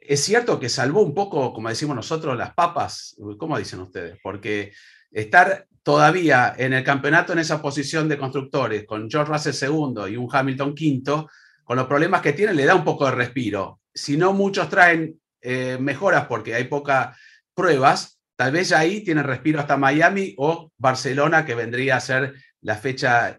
es 0.00 0.20
cierto 0.20 0.60
que 0.60 0.68
salvó 0.68 1.02
un 1.02 1.12
poco, 1.12 1.52
como 1.52 1.68
decimos 1.68 1.96
nosotros, 1.96 2.38
las 2.38 2.54
papas, 2.54 3.16
¿cómo 3.38 3.58
dicen 3.58 3.80
ustedes? 3.80 4.20
Porque 4.22 4.72
estar 5.10 5.66
todavía 5.82 6.54
en 6.56 6.74
el 6.74 6.84
campeonato 6.84 7.32
en 7.32 7.40
esa 7.40 7.60
posición 7.60 8.08
de 8.08 8.18
constructores, 8.18 8.86
con 8.86 9.10
George 9.10 9.32
Russell 9.32 9.52
segundo 9.52 10.06
y 10.06 10.16
un 10.16 10.28
Hamilton 10.30 10.76
quinto, 10.76 11.28
con 11.70 11.76
los 11.76 11.86
problemas 11.86 12.20
que 12.20 12.32
tienen, 12.32 12.56
le 12.56 12.64
da 12.64 12.74
un 12.74 12.82
poco 12.82 13.04
de 13.04 13.12
respiro. 13.12 13.80
Si 13.94 14.16
no 14.16 14.32
muchos 14.32 14.68
traen 14.68 15.20
eh, 15.40 15.78
mejoras 15.78 16.26
porque 16.26 16.56
hay 16.56 16.64
pocas 16.64 17.16
pruebas, 17.54 18.20
tal 18.34 18.50
vez 18.50 18.72
ahí 18.72 19.04
tienen 19.04 19.22
respiro 19.22 19.60
hasta 19.60 19.76
Miami 19.76 20.34
o 20.36 20.72
Barcelona, 20.76 21.46
que 21.46 21.54
vendría 21.54 21.94
a 21.94 22.00
ser 22.00 22.34
la 22.60 22.74
fecha 22.74 23.38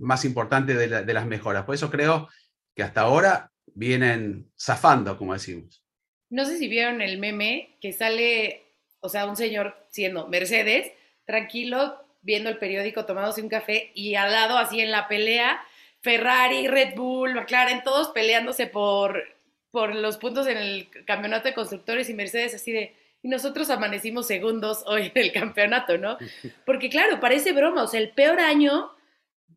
más 0.00 0.26
importante 0.26 0.74
de, 0.74 1.02
de 1.02 1.14
las 1.14 1.24
mejoras. 1.24 1.64
Por 1.64 1.74
eso 1.74 1.90
creo 1.90 2.28
que 2.76 2.82
hasta 2.82 3.00
ahora 3.00 3.50
vienen 3.68 4.52
zafando, 4.60 5.16
como 5.16 5.32
decimos. 5.32 5.82
No 6.28 6.44
sé 6.44 6.58
si 6.58 6.68
vieron 6.68 7.00
el 7.00 7.16
meme 7.16 7.78
que 7.80 7.94
sale, 7.94 8.66
o 9.00 9.08
sea, 9.08 9.24
un 9.24 9.36
señor 9.36 9.74
siendo 9.88 10.28
Mercedes, 10.28 10.92
tranquilo, 11.24 12.04
viendo 12.20 12.50
el 12.50 12.58
periódico, 12.58 13.06
tomándose 13.06 13.40
un 13.40 13.48
café 13.48 13.92
y 13.94 14.14
al 14.14 14.30
lado, 14.30 14.58
así 14.58 14.78
en 14.80 14.90
la 14.90 15.08
pelea, 15.08 15.58
Ferrari, 16.02 16.68
Red 16.68 16.94
Bull, 16.94 17.34
McLaren, 17.34 17.82
todos 17.82 18.08
peleándose 18.08 18.66
por, 18.66 19.22
por 19.70 19.94
los 19.94 20.16
puntos 20.18 20.46
en 20.46 20.58
el 20.58 20.88
campeonato 21.06 21.48
de 21.48 21.54
constructores 21.54 22.10
y 22.10 22.14
Mercedes 22.14 22.54
así 22.54 22.72
de, 22.72 22.94
y 23.22 23.28
nosotros 23.28 23.70
amanecimos 23.70 24.26
segundos 24.26 24.82
hoy 24.86 25.12
en 25.14 25.22
el 25.22 25.32
campeonato, 25.32 25.96
¿no? 25.98 26.18
Porque 26.66 26.90
claro, 26.90 27.20
parece 27.20 27.52
broma, 27.52 27.84
o 27.84 27.86
sea, 27.86 28.00
el 28.00 28.10
peor 28.10 28.40
año 28.40 28.90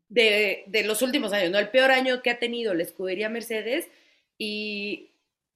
de, 0.07 0.63
de, 0.67 0.83
los 0.83 1.01
últimos 1.01 1.33
años, 1.33 1.51
¿no? 1.51 1.57
El 1.57 1.69
peor 1.69 1.91
año 1.91 2.21
que 2.21 2.29
ha 2.29 2.37
tenido 2.37 2.73
la 2.73 2.83
escudería 2.83 3.27
Mercedes 3.27 3.87
y 4.37 5.09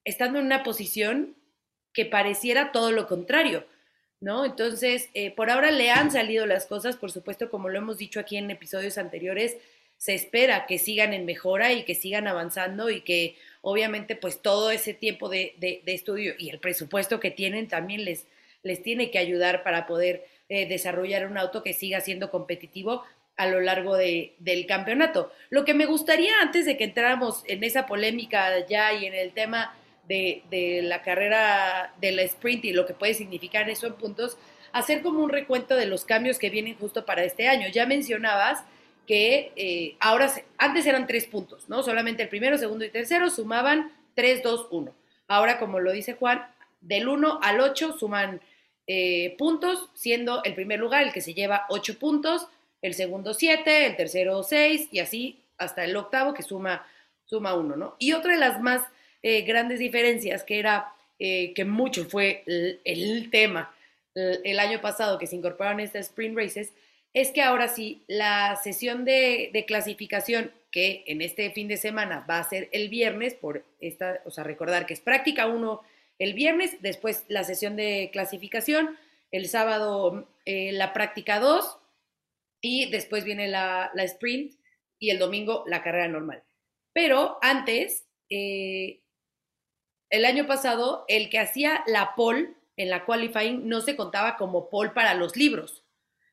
estando 0.03 0.39
en 0.39 0.45
una 0.45 0.63
posición 0.63 1.35
que 1.93 2.05
pareciera 2.05 2.71
todo 2.71 2.91
lo 2.91 3.07
contrario, 3.07 3.65
¿no? 4.21 4.45
Entonces, 4.45 5.09
eh, 5.13 5.31
por 5.31 5.51
ahora 5.51 5.69
le 5.69 5.91
han 5.91 6.11
salido 6.11 6.45
las 6.45 6.65
cosas, 6.65 6.95
por 6.95 7.11
supuesto, 7.11 7.49
como 7.49 7.69
lo 7.69 7.77
hemos 7.77 7.97
dicho 7.97 8.19
aquí 8.19 8.37
en 8.37 8.49
episodios 8.49 8.97
anteriores, 8.97 9.57
se 9.99 10.15
espera 10.15 10.65
que 10.65 10.79
sigan 10.79 11.13
en 11.13 11.25
mejora 11.25 11.73
y 11.73 11.83
que 11.83 11.93
sigan 11.93 12.27
avanzando 12.27 12.89
y 12.89 13.01
que 13.01 13.35
obviamente 13.61 14.15
pues 14.15 14.41
todo 14.41 14.71
ese 14.71 14.93
tiempo 14.93 15.27
de, 15.27 15.55
de, 15.59 15.81
estudio 15.87 16.33
y 16.39 16.49
el 16.49 16.59
presupuesto 16.59 17.19
que 17.19 17.31
tienen 17.31 17.67
también 17.67 18.05
les, 18.05 18.25
les 18.63 18.81
tiene 18.81 19.11
que 19.11 19.19
ayudar 19.19 19.61
para 19.61 19.85
poder 19.85 20.25
eh, 20.47 20.67
desarrollar 20.69 21.27
un 21.27 21.37
auto 21.37 21.63
que 21.63 21.73
siga 21.73 21.99
siendo 21.99 22.31
competitivo 22.31 23.03
a 23.35 23.47
lo 23.47 23.59
largo 23.59 23.97
de, 23.97 24.35
del 24.39 24.65
campeonato. 24.65 25.33
Lo 25.49 25.65
que 25.65 25.73
me 25.73 25.85
gustaría 25.85 26.31
antes 26.41 26.65
de 26.65 26.77
que 26.77 26.85
entráramos 26.85 27.43
en 27.45 27.65
esa 27.65 27.85
polémica 27.85 28.65
ya 28.67 28.93
y 28.93 29.05
en 29.05 29.13
el 29.13 29.33
tema 29.33 29.75
de, 30.07 30.43
de 30.49 30.81
la 30.81 31.01
carrera 31.01 31.93
de 31.99 32.13
la 32.13 32.21
sprint 32.21 32.63
y 32.63 32.71
lo 32.71 32.85
que 32.85 32.93
puede 32.93 33.13
significar 33.13 33.69
eso 33.69 33.85
en 33.85 33.95
puntos, 33.95 34.37
hacer 34.71 35.01
como 35.01 35.21
un 35.21 35.29
recuento 35.29 35.75
de 35.75 35.87
los 35.87 36.05
cambios 36.05 36.39
que 36.39 36.49
vienen 36.49 36.77
justo 36.77 37.05
para 37.05 37.25
este 37.25 37.49
año. 37.49 37.67
Ya 37.67 37.85
mencionabas 37.85 38.63
que 39.09 39.51
eh, 39.55 39.95
ahora, 39.99 40.31
antes 40.59 40.85
eran 40.85 41.07
tres 41.07 41.25
puntos, 41.25 41.67
¿no? 41.67 41.81
Solamente 41.81 42.21
el 42.21 42.29
primero, 42.29 42.59
segundo 42.59 42.85
y 42.85 42.91
tercero 42.91 43.31
sumaban 43.31 43.91
3, 44.13 44.43
2, 44.43 44.67
1. 44.69 44.93
Ahora, 45.27 45.57
como 45.57 45.79
lo 45.79 45.91
dice 45.91 46.13
Juan, 46.13 46.45
del 46.79 47.07
1 47.07 47.39
al 47.41 47.59
8 47.59 47.97
suman 47.97 48.39
eh, 48.85 49.35
puntos, 49.39 49.89
siendo 49.95 50.43
el 50.43 50.53
primer 50.53 50.79
lugar 50.79 51.01
el 51.01 51.11
que 51.11 51.21
se 51.21 51.33
lleva 51.33 51.65
8 51.69 51.97
puntos, 51.97 52.45
el 52.83 52.93
segundo 52.93 53.33
7, 53.33 53.87
el 53.87 53.95
tercero 53.95 54.43
6 54.43 54.89
y 54.91 54.99
así 54.99 55.39
hasta 55.57 55.83
el 55.85 55.95
octavo 55.95 56.35
que 56.35 56.43
suma, 56.43 56.85
suma 57.25 57.55
1, 57.55 57.77
¿no? 57.77 57.95
Y 57.97 58.13
otra 58.13 58.33
de 58.33 58.39
las 58.39 58.61
más 58.61 58.83
eh, 59.23 59.41
grandes 59.41 59.79
diferencias 59.79 60.43
que 60.43 60.59
era 60.59 60.93
que 61.17 61.65
mucho 61.65 62.05
fue 62.05 62.43
el, 62.45 62.79
el 62.85 63.29
tema 63.29 63.73
el, 64.15 64.39
el, 64.45 64.57
año 64.57 64.79
pasado 64.79 65.17
que 65.17 65.27
se 65.27 65.35
incorporaron 65.35 65.81
estas 65.81 66.05
sprint 66.05 66.37
races, 66.37 66.71
es 67.13 67.31
que 67.31 67.41
ahora 67.41 67.67
sí, 67.67 68.03
la 68.07 68.55
sesión 68.57 69.05
de, 69.05 69.63
clasificación 69.67 70.51
que 70.71 71.03
en 71.07 71.21
este 71.21 71.49
fin 71.51 71.67
de 71.67 71.77
semana 71.77 72.25
va 72.29 72.37
a 72.37 72.47
ser 72.47 72.69
el 72.71 72.89
viernes, 72.89 73.33
por 73.33 73.65
esta, 73.79 74.21
o 74.25 74.31
sea, 74.31 74.43
recordar 74.43 74.85
que 74.85 74.93
es 74.93 75.01
práctica 75.01 75.47
1 75.47 75.81
el 76.19 76.33
viernes, 76.33 76.81
después 76.81 77.25
la 77.27 77.43
sesión 77.43 77.75
de 77.75 78.09
clasificación, 78.11 78.97
el 79.31 79.47
sábado 79.47 80.27
eh, 80.45 80.71
la 80.73 80.93
práctica 80.93 81.39
2 81.39 81.79
y 82.61 82.91
después 82.91 83.23
viene 83.23 83.47
la, 83.47 83.91
sprint 83.95 84.53
y 84.99 85.09
el 85.09 85.17
domingo 85.17 85.63
la 85.65 85.81
carrera 85.81 86.07
normal. 86.07 86.43
Pero 86.93 87.37
antes, 87.41 88.05
eh, 88.29 89.01
el 90.09 90.25
año 90.25 90.45
pasado, 90.45 91.05
el 91.07 91.29
que 91.29 91.39
hacía 91.39 91.83
la 91.87 92.15
pole 92.15 92.49
en 92.75 92.89
la 92.89 93.05
qualifying 93.05 93.67
no 93.67 93.81
se 93.81 93.95
contaba 93.95 94.35
como 94.37 94.69
pole 94.69 94.91
para 94.91 95.13
los 95.13 95.35
libros 95.35 95.83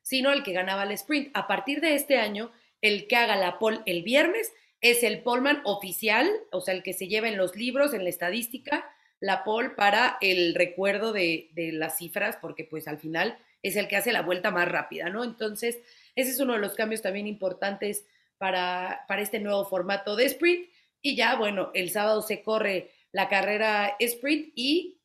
sino 0.07 0.31
el 0.31 0.45
que 0.45 0.53
ganaba 0.53 0.85
el 0.85 0.93
sprint. 0.93 1.31
A 1.35 1.49
partir 1.49 1.81
de 1.81 1.97
este 1.97 2.19
año, 2.19 2.53
el 2.81 3.09
que 3.09 3.17
haga 3.17 3.35
la 3.35 3.59
pole 3.59 3.81
el 3.87 4.05
viernes 4.05 4.53
es 4.81 5.03
el 5.03 5.21
poleman 5.25 5.63
oficial, 5.65 6.31
o 6.53 6.61
sea, 6.61 6.75
el 6.75 6.85
que 6.85 6.93
se 6.93 7.09
lleva 7.09 7.27
en 7.27 7.37
los 7.37 7.57
libros, 7.57 7.93
en 7.93 8.05
la 8.05 8.11
estadística, 8.11 8.89
la 9.19 9.43
pole 9.43 9.71
para 9.71 10.17
el 10.21 10.55
recuerdo 10.55 11.13
de, 11.13 11.51
las 11.57 11.99
cifras, 11.99 12.37
porque 12.41 12.63
pues 12.63 12.87
al 12.87 12.99
final 12.99 13.37
es 13.65 13.75
el 13.75 13.89
que 13.89 13.97
hace 13.97 14.13
la 14.13 14.23
vuelta 14.23 14.53
más 14.53 14.69
rápida, 14.69 15.09
¿no? 15.09 15.25
Entonces, 15.25 15.81
ese 16.15 16.31
es 16.31 16.39
uno 16.39 16.53
de 16.53 16.61
los 16.61 16.75
cambios 16.75 17.03
también 17.03 17.27
importantes 17.27 18.07
para, 18.39 19.07
para 19.09 19.23
este 19.23 19.41
nuevo 19.41 19.65
formato 19.65 20.15
de 20.15 20.27
sprint. 20.27 20.69
Y 21.03 21.17
ya, 21.17 21.35
bueno, 21.35 21.73
el 21.75 21.91
sábado 21.91 22.23
se 22.23 22.45
corre 22.45 22.93
la 23.11 23.29
carrera 23.29 23.97
sprint 23.99 24.53
y 24.55 25.01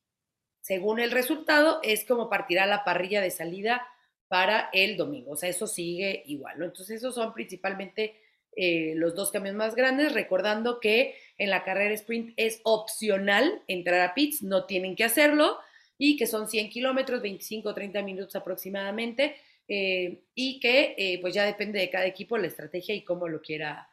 según 0.59 0.99
el 0.99 1.09
resultado 1.09 1.79
es 1.81 2.05
como 2.05 2.29
partirá 2.29 2.67
la 2.67 2.83
parrilla 2.83 3.19
de 3.19 3.31
salida 3.31 3.87
para 4.31 4.69
el 4.71 4.95
domingo. 4.95 5.31
O 5.31 5.35
sea, 5.35 5.49
eso 5.49 5.67
sigue 5.67 6.23
igual. 6.25 6.55
Entonces, 6.63 6.91
esos 6.91 7.15
son 7.15 7.33
principalmente 7.33 8.15
eh, 8.55 8.93
los 8.95 9.13
dos 9.13 9.29
cambios 9.29 9.57
más 9.57 9.75
grandes, 9.75 10.13
recordando 10.13 10.79
que 10.79 11.15
en 11.37 11.49
la 11.49 11.65
carrera 11.65 11.93
sprint 11.95 12.31
es 12.37 12.61
opcional 12.63 13.61
entrar 13.67 13.99
a 13.99 14.13
pits, 14.13 14.41
no 14.41 14.63
tienen 14.67 14.95
que 14.95 15.03
hacerlo, 15.03 15.57
y 15.97 16.15
que 16.15 16.27
son 16.27 16.47
100 16.47 16.69
kilómetros, 16.69 17.21
25 17.21 17.67
o 17.67 17.73
30 17.73 18.03
minutos 18.03 18.33
aproximadamente, 18.37 19.35
eh, 19.67 20.23
y 20.33 20.61
que 20.61 20.95
eh, 20.97 21.19
pues 21.19 21.33
ya 21.33 21.45
depende 21.45 21.81
de 21.81 21.89
cada 21.89 22.05
equipo 22.05 22.37
la 22.37 22.47
estrategia 22.47 22.95
y 22.95 23.03
cómo 23.03 23.27
lo 23.27 23.41
quiera 23.41 23.89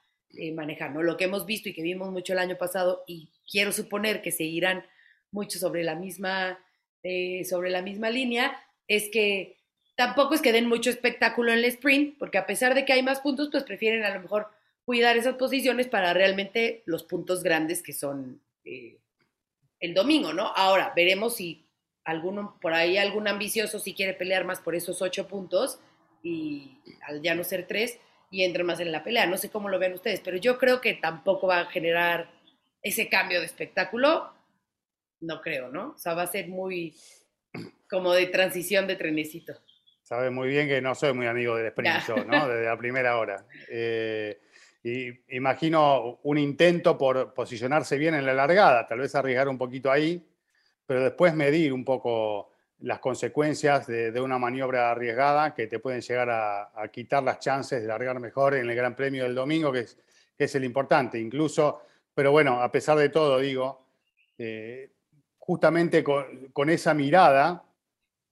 manejar, 0.55 0.93
¿no? 0.93 1.03
Lo 1.03 1.17
que 1.17 1.25
hemos 1.25 1.47
visto 1.47 1.69
y 1.69 1.73
que 1.73 1.83
vimos 1.83 2.13
mucho 2.13 2.35
el 2.35 2.39
año 2.39 2.57
pasado, 2.57 3.03
y 3.09 3.33
quiero 3.51 3.73
suponer 3.73 4.23
que 4.23 4.31
seguirán 4.31 4.85
mucho 5.33 5.59
sobre 5.59 5.83
la 5.83 5.97
misma, 5.97 6.61
sobre 7.45 7.71
la 7.71 7.83
misma 7.83 8.11
línea, 8.11 8.57
es 8.87 9.09
que 9.11 9.58
Tampoco 9.99 10.35
es 10.35 10.43
que 10.43 10.53
den 10.53 10.69
mucho 10.69 10.91
espectáculo 10.91 11.51
en 11.51 11.59
el 11.59 11.65
sprint, 11.65 12.19
porque 12.19 12.39
a 12.39 12.47
pesar 12.47 12.73
de 12.77 12.85
que 12.85 12.93
hay 12.93 13.03
más 13.03 13.19
puntos, 13.19 13.49
pues 13.51 13.65
prefieren 13.65 14.05
a 14.05 14.15
lo 14.15 14.21
mejor 14.21 14.47
cuidar 14.85 15.17
esas 15.17 15.35
posiciones 15.35 15.89
para 15.89 16.15
realmente 16.15 16.85
los 16.87 17.03
puntos 17.03 17.43
grandes 17.43 17.83
que 17.83 17.93
son 17.93 18.41
eh, 18.65 19.01
el 19.81 19.95
domingo, 19.95 20.33
¿no? 20.33 20.53
Ahora, 20.55 20.93
veremos 20.95 21.35
si 21.35 21.67
alguno, 22.05 22.61
por 22.61 22.75
ahí 22.75 22.97
algún 22.97 23.27
ambicioso 23.27 23.81
si 23.81 23.93
quiere 23.93 24.15
pelear 24.15 24.45
más 24.45 24.61
por 24.61 24.77
esos 24.77 25.03
ocho 25.03 25.27
puntos 25.27 25.81
y 26.23 26.79
al 27.09 27.21
ya 27.21 27.35
no 27.35 27.43
ser 27.43 27.67
tres 27.67 27.99
y 28.31 28.45
entre 28.45 28.63
más 28.63 28.79
en 28.79 28.93
la 28.93 29.03
pelea. 29.03 29.27
No 29.27 29.37
sé 29.37 29.51
cómo 29.51 29.69
lo 29.69 29.81
ven 29.81 29.95
ustedes, 29.95 30.21
pero 30.21 30.37
yo 30.37 30.59
creo 30.59 30.81
que 30.81 30.95
tampoco 30.95 31.49
va 31.49 31.59
a 31.59 31.71
generar 31.73 32.31
ese 32.83 33.09
cambio 33.09 33.41
de 33.41 33.47
espectáculo. 33.47 34.33
No 35.19 35.41
creo, 35.41 35.71
¿no? 35.71 35.95
O 35.97 35.99
sea, 35.99 36.15
va 36.15 36.23
a 36.23 36.29
ser 36.29 36.47
muy 36.47 36.95
como 37.91 38.13
de 38.13 38.27
transición 38.27 38.87
de 38.87 38.95
trenecito. 38.95 39.55
Sabes 40.09 40.33
muy 40.33 40.49
bien 40.49 40.67
que 40.67 40.81
no 40.81 40.95
soy 40.95 41.13
muy 41.13 41.27
amigo 41.27 41.55
del 41.55 41.67
sprint 41.67 42.07
yo, 42.09 42.25
¿no? 42.25 42.49
Desde 42.49 42.65
la 42.65 42.79
primera 42.79 43.19
hora. 43.19 43.45
Eh, 43.69 44.41
y 44.83 45.37
imagino 45.37 46.19
un 46.23 46.39
intento 46.39 46.97
por 46.97 47.35
posicionarse 47.35 47.99
bien 47.99 48.15
en 48.15 48.25
la 48.25 48.33
largada, 48.33 48.87
tal 48.87 49.01
vez 49.01 49.15
arriesgar 49.15 49.51
un 49.51 49.59
poquito 49.59 49.93
ahí, 49.93 50.27
pero 50.87 51.03
después 51.03 51.35
medir 51.35 51.75
un 51.75 51.85
poco 51.85 52.53
las 52.79 53.01
consecuencias 53.01 53.87
de, 53.87 54.19
una 54.19 54.39
maniobra 54.39 54.93
arriesgada 54.93 55.55
que 55.55 55.67
te 55.67 55.79
pueden 55.79 56.01
llegar 56.01 56.31
a, 56.31 56.89
quitar 56.91 57.23
las 57.23 57.39
chances 57.39 57.83
de 57.83 57.89
largar 57.89 58.19
mejor 58.19 58.55
en 58.55 58.67
el 58.67 58.75
Gran 58.75 58.97
Premio 58.97 59.25
del 59.25 59.35
domingo, 59.35 59.71
que 59.71 59.81
es, 59.81 59.99
que 60.39 60.45
es 60.45 60.55
el 60.55 60.65
importante. 60.65 61.19
Incluso, 61.19 61.83
pero 62.15 62.33
bueno, 62.33 62.63
a 62.63 62.73
pesar 62.73 62.97
de 62.97 63.11
todo, 63.11 63.41
digo, 63.41 63.85
eh, 64.39 64.91
justamente 65.37 66.03
con, 66.03 66.49
con, 66.55 66.71
esa 66.71 66.95
mirada, 66.95 67.68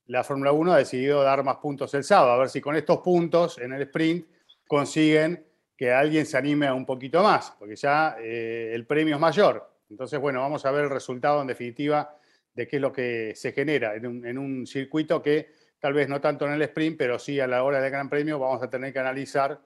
la 0.06 0.22
Fórmula 0.22 0.52
1 0.52 0.72
ha 0.72 0.78
decidido 0.78 1.22
dar 1.22 1.42
más 1.42 1.56
puntos 1.56 1.92
el 1.94 2.04
sábado, 2.04 2.32
a 2.32 2.38
ver 2.38 2.48
si 2.48 2.60
con 2.60 2.76
estos 2.76 2.98
puntos 2.98 3.58
en 3.58 3.72
el 3.72 3.82
sprint 3.82 4.26
consiguen 4.66 5.44
que 5.76 5.92
alguien 5.92 6.24
se 6.26 6.36
anime 6.38 6.70
un 6.72 6.86
poquito 6.86 7.22
más, 7.22 7.54
porque 7.58 7.76
ya 7.76 8.16
eh, 8.18 8.70
el 8.72 8.86
premio 8.86 9.16
es 9.16 9.20
mayor. 9.20 9.70
Entonces, 9.90 10.18
bueno, 10.18 10.40
vamos 10.40 10.64
a 10.64 10.70
ver 10.70 10.84
el 10.84 10.90
resultado 10.90 11.40
en 11.42 11.48
definitiva 11.48 12.16
de 12.54 12.66
qué 12.66 12.76
es 12.76 12.82
lo 12.82 12.92
que 12.92 13.34
se 13.36 13.52
genera 13.52 13.94
en 13.94 14.38
un, 14.38 14.66
circuito 14.66 15.22
que 15.22 15.50
tal 15.78 15.92
vez 15.92 16.08
no 16.08 16.20
tanto 16.20 16.46
en 16.46 16.54
el 16.54 16.62
sprint, 16.62 16.96
pero 16.96 17.18
sí 17.18 17.38
a 17.38 17.46
la 17.46 17.62
hora 17.62 17.80
del 17.80 17.90
Gran 17.90 18.08
Premio 18.08 18.38
vamos 18.38 18.62
a 18.62 18.70
tener 18.70 18.92
que 18.92 18.98
analizar 18.98 19.60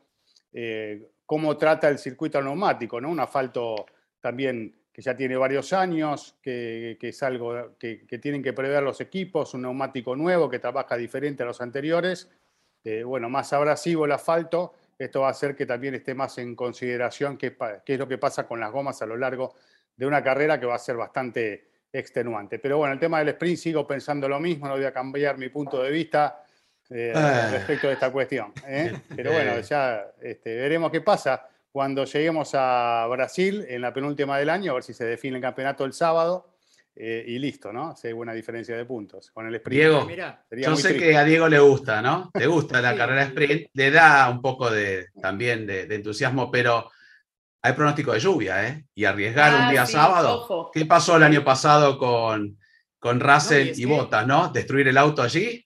eh, 0.53 1.11
cómo 1.25 1.57
trata 1.57 1.89
el 1.89 1.99
circuito 1.99 2.43
neumático, 2.43 3.01
¿no? 3.01 3.09
Un 3.09 3.21
asfalto 3.21 3.87
también 4.21 4.80
que 4.93 5.03
ya 5.03 5.17
tiene 5.17 5.37
varios 5.37 5.73
años, 5.73 6.37
que, 6.43 6.99
es 7.01 7.23
algo 7.23 7.77
que, 7.79 8.07
tienen 8.21 8.43
que 8.43 8.53
prever 8.53 8.83
los 8.83 9.01
equipos, 9.01 9.55
un 9.55 9.63
neumático 9.63 10.17
nuevo 10.17 10.49
que 10.49 10.59
trabaja 10.59 10.97
diferente 10.97 11.43
a 11.43 11.47
los 11.47 11.61
anteriores, 11.61 12.29
eh, 12.83 13.03
bueno, 13.05 13.29
más 13.29 13.53
abrasivo 13.53 14.05
el 14.05 14.13
asfalto, 14.13 14.75
esto 14.99 15.23
va 15.23 15.29
a 15.29 15.31
hacer 15.31 15.55
que 15.55 15.65
también 15.65 15.95
esté 15.95 16.15
más 16.15 16.39
en 16.39 16.55
consideración 16.55 17.39
qué, 17.39 17.57
es 17.87 17.99
lo 17.99 18.09
que 18.09 18.19
pasa 18.19 18.47
con 18.47 18.61
las 18.61 18.71
gomas 18.71 19.01
a 19.01 19.07
lo 19.07 19.17
largo 19.17 19.55
de 19.97 20.07
una 20.07 20.23
carrera 20.23 20.59
que 20.59 20.67
va 20.67 20.75
a 20.75 20.79
ser 20.79 20.97
bastante 20.97 21.69
extenuante. 21.93 22.59
Pero 22.59 22.79
bueno, 22.79 22.93
el 22.95 23.01
tema 23.01 23.19
del 23.19 23.29
sprint 23.31 23.59
sigo 23.59 23.87
pensando 23.87 24.29
lo 24.29 24.41
mismo, 24.41 24.67
no 24.67 24.75
voy 24.75 24.85
a 24.85 24.93
cambiar 24.93 25.39
mi 25.39 25.49
punto 25.49 25.83
de 25.83 25.91
vista 25.91 26.45
eh, 26.91 27.13
Ah. 27.15 27.49
respecto 27.53 27.87
de 27.87 27.93
esta 27.95 28.11
cuestión. 28.11 28.53
¿eh? 28.67 28.93
Pero 29.17 29.33
bueno, 29.33 29.53
Eh. 29.53 29.63
ya 29.63 30.07
este, 30.21 30.57
veremos 30.57 30.91
qué 30.91 31.01
pasa 31.01 31.49
cuando 31.73 32.05
lleguemos 32.05 32.51
a 32.55 33.07
Brasil 33.11 33.65
en 33.69 33.81
la 33.83 33.93
penúltima 33.93 34.39
del 34.39 34.51
año, 34.51 34.73
a 34.73 34.75
ver 34.75 34.83
si 34.83 34.93
se 34.95 35.05
define 35.05 35.37
el 35.37 35.43
campeonato 35.43 35.85
el 35.85 35.93
sábado 35.93 36.49
eh, 36.97 37.25
y 37.27 37.39
listo, 37.39 37.73
¿no? 37.73 37.95
Si 37.97 38.09
hay 38.09 38.13
buena 38.13 38.33
diferencia 38.33 38.77
de 38.77 38.85
puntos 38.85 39.31
con 39.31 39.47
el 39.47 39.55
sprint. 39.55 39.81
Diego, 39.81 40.05
Mira, 40.05 40.45
Sería 40.49 40.67
Yo 40.67 40.73
muy 40.73 40.83
sé 40.83 40.89
triste. 40.89 41.09
que 41.09 41.17
a 41.17 41.25
Diego 41.25 41.49
le 41.49 41.59
gusta, 41.61 42.03
¿no? 42.03 42.31
Le 42.35 42.47
gusta 42.49 42.81
la 42.81 42.91
Sí. 42.93 42.97
carrera 42.99 43.23
sprint, 43.25 43.69
le 43.75 43.91
da 43.91 44.29
un 44.29 44.43
poco 44.43 44.71
de 44.71 45.07
también 45.23 45.67
de, 45.67 45.87
de 45.87 45.95
entusiasmo, 45.95 46.51
pero 46.51 46.91
hay 47.63 47.73
pronóstico 47.75 48.13
de 48.13 48.21
lluvia, 48.21 48.67
¿eh? 48.67 48.85
Y 48.95 49.05
arriesgar 49.05 49.55
un 49.55 49.61
Ah, 49.63 49.71
día 49.71 49.87
sí, 49.87 49.93
sábado. 49.93 50.41
ojo. 50.41 50.71
¿Qué 50.73 50.85
pasó 50.87 51.17
el 51.17 51.23
año 51.23 51.45
pasado 51.45 51.97
con, 51.99 52.59
con 52.99 53.21
Russell 53.21 53.69
No, 53.69 53.73
y 53.75 53.77
y, 53.77 53.81
que- 53.81 53.87
Bottas, 53.87 54.27
¿no? 54.27 54.49
Destruir 54.49 54.89
el 54.89 54.97
auto 54.99 55.23
allí. 55.23 55.65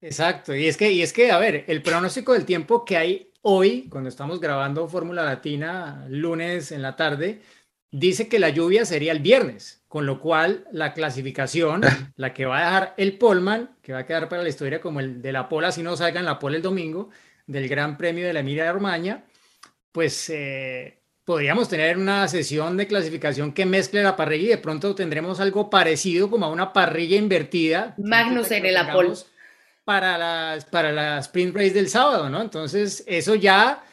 Exacto, 0.00 0.54
y 0.54 0.66
es 0.66 0.76
que, 0.76 0.90
y 0.92 1.02
es 1.02 1.12
que, 1.12 1.30
a 1.30 1.38
ver, 1.38 1.64
el 1.68 1.82
pronóstico 1.82 2.32
del 2.32 2.44
tiempo 2.44 2.84
que 2.84 2.96
hay 2.96 3.30
hoy, 3.48 3.86
cuando 3.90 4.08
estamos 4.08 4.40
grabando 4.40 4.88
Fórmula 4.88 5.22
Latina, 5.22 6.04
lunes 6.08 6.72
en 6.72 6.82
la 6.82 6.96
tarde, 6.96 7.42
dice 7.92 8.28
que 8.28 8.40
la 8.40 8.48
lluvia 8.48 8.84
sería 8.84 9.12
el 9.12 9.20
viernes, 9.20 9.84
con 9.86 10.04
lo 10.04 10.20
cual 10.20 10.66
la 10.72 10.92
clasificación, 10.92 11.82
la 12.16 12.34
que 12.34 12.44
va 12.44 12.58
a 12.58 12.64
dejar 12.64 12.94
el 12.96 13.16
Polman, 13.18 13.76
que 13.82 13.92
va 13.92 14.00
a 14.00 14.06
quedar 14.06 14.28
para 14.28 14.42
la 14.42 14.48
historia 14.48 14.80
como 14.80 14.98
el 14.98 15.22
de 15.22 15.30
la 15.30 15.48
Pola, 15.48 15.70
si 15.70 15.84
no 15.84 15.96
salga 15.96 16.18
en 16.18 16.26
la 16.26 16.40
Pola 16.40 16.56
el 16.56 16.62
domingo, 16.62 17.10
del 17.46 17.68
Gran 17.68 17.96
Premio 17.96 18.26
de 18.26 18.32
la 18.32 18.40
Emilia 18.40 18.72
Romagna, 18.72 19.22
pues 19.92 20.28
eh, 20.30 20.98
podríamos 21.24 21.68
tener 21.68 21.98
una 21.98 22.26
sesión 22.26 22.76
de 22.76 22.88
clasificación 22.88 23.52
que 23.52 23.64
mezcle 23.64 24.02
la 24.02 24.16
parrilla 24.16 24.44
y 24.44 24.48
de 24.48 24.58
pronto 24.58 24.96
tendremos 24.96 25.38
algo 25.38 25.70
parecido 25.70 26.28
como 26.28 26.46
a 26.46 26.50
una 26.50 26.72
parrilla 26.72 27.16
invertida. 27.16 27.94
Magnus 27.96 28.50
en 28.50 28.66
el 28.66 28.76
Apol. 28.76 29.14
Para 29.86 30.18
las, 30.18 30.66
para 30.66 30.90
la 30.92 31.18
sprint 31.20 31.54
race 31.54 31.70
del 31.70 31.88
sábado, 31.88 32.28
¿no? 32.28 32.42
Entonces, 32.42 33.04
eso 33.06 33.36
ya 33.36 33.84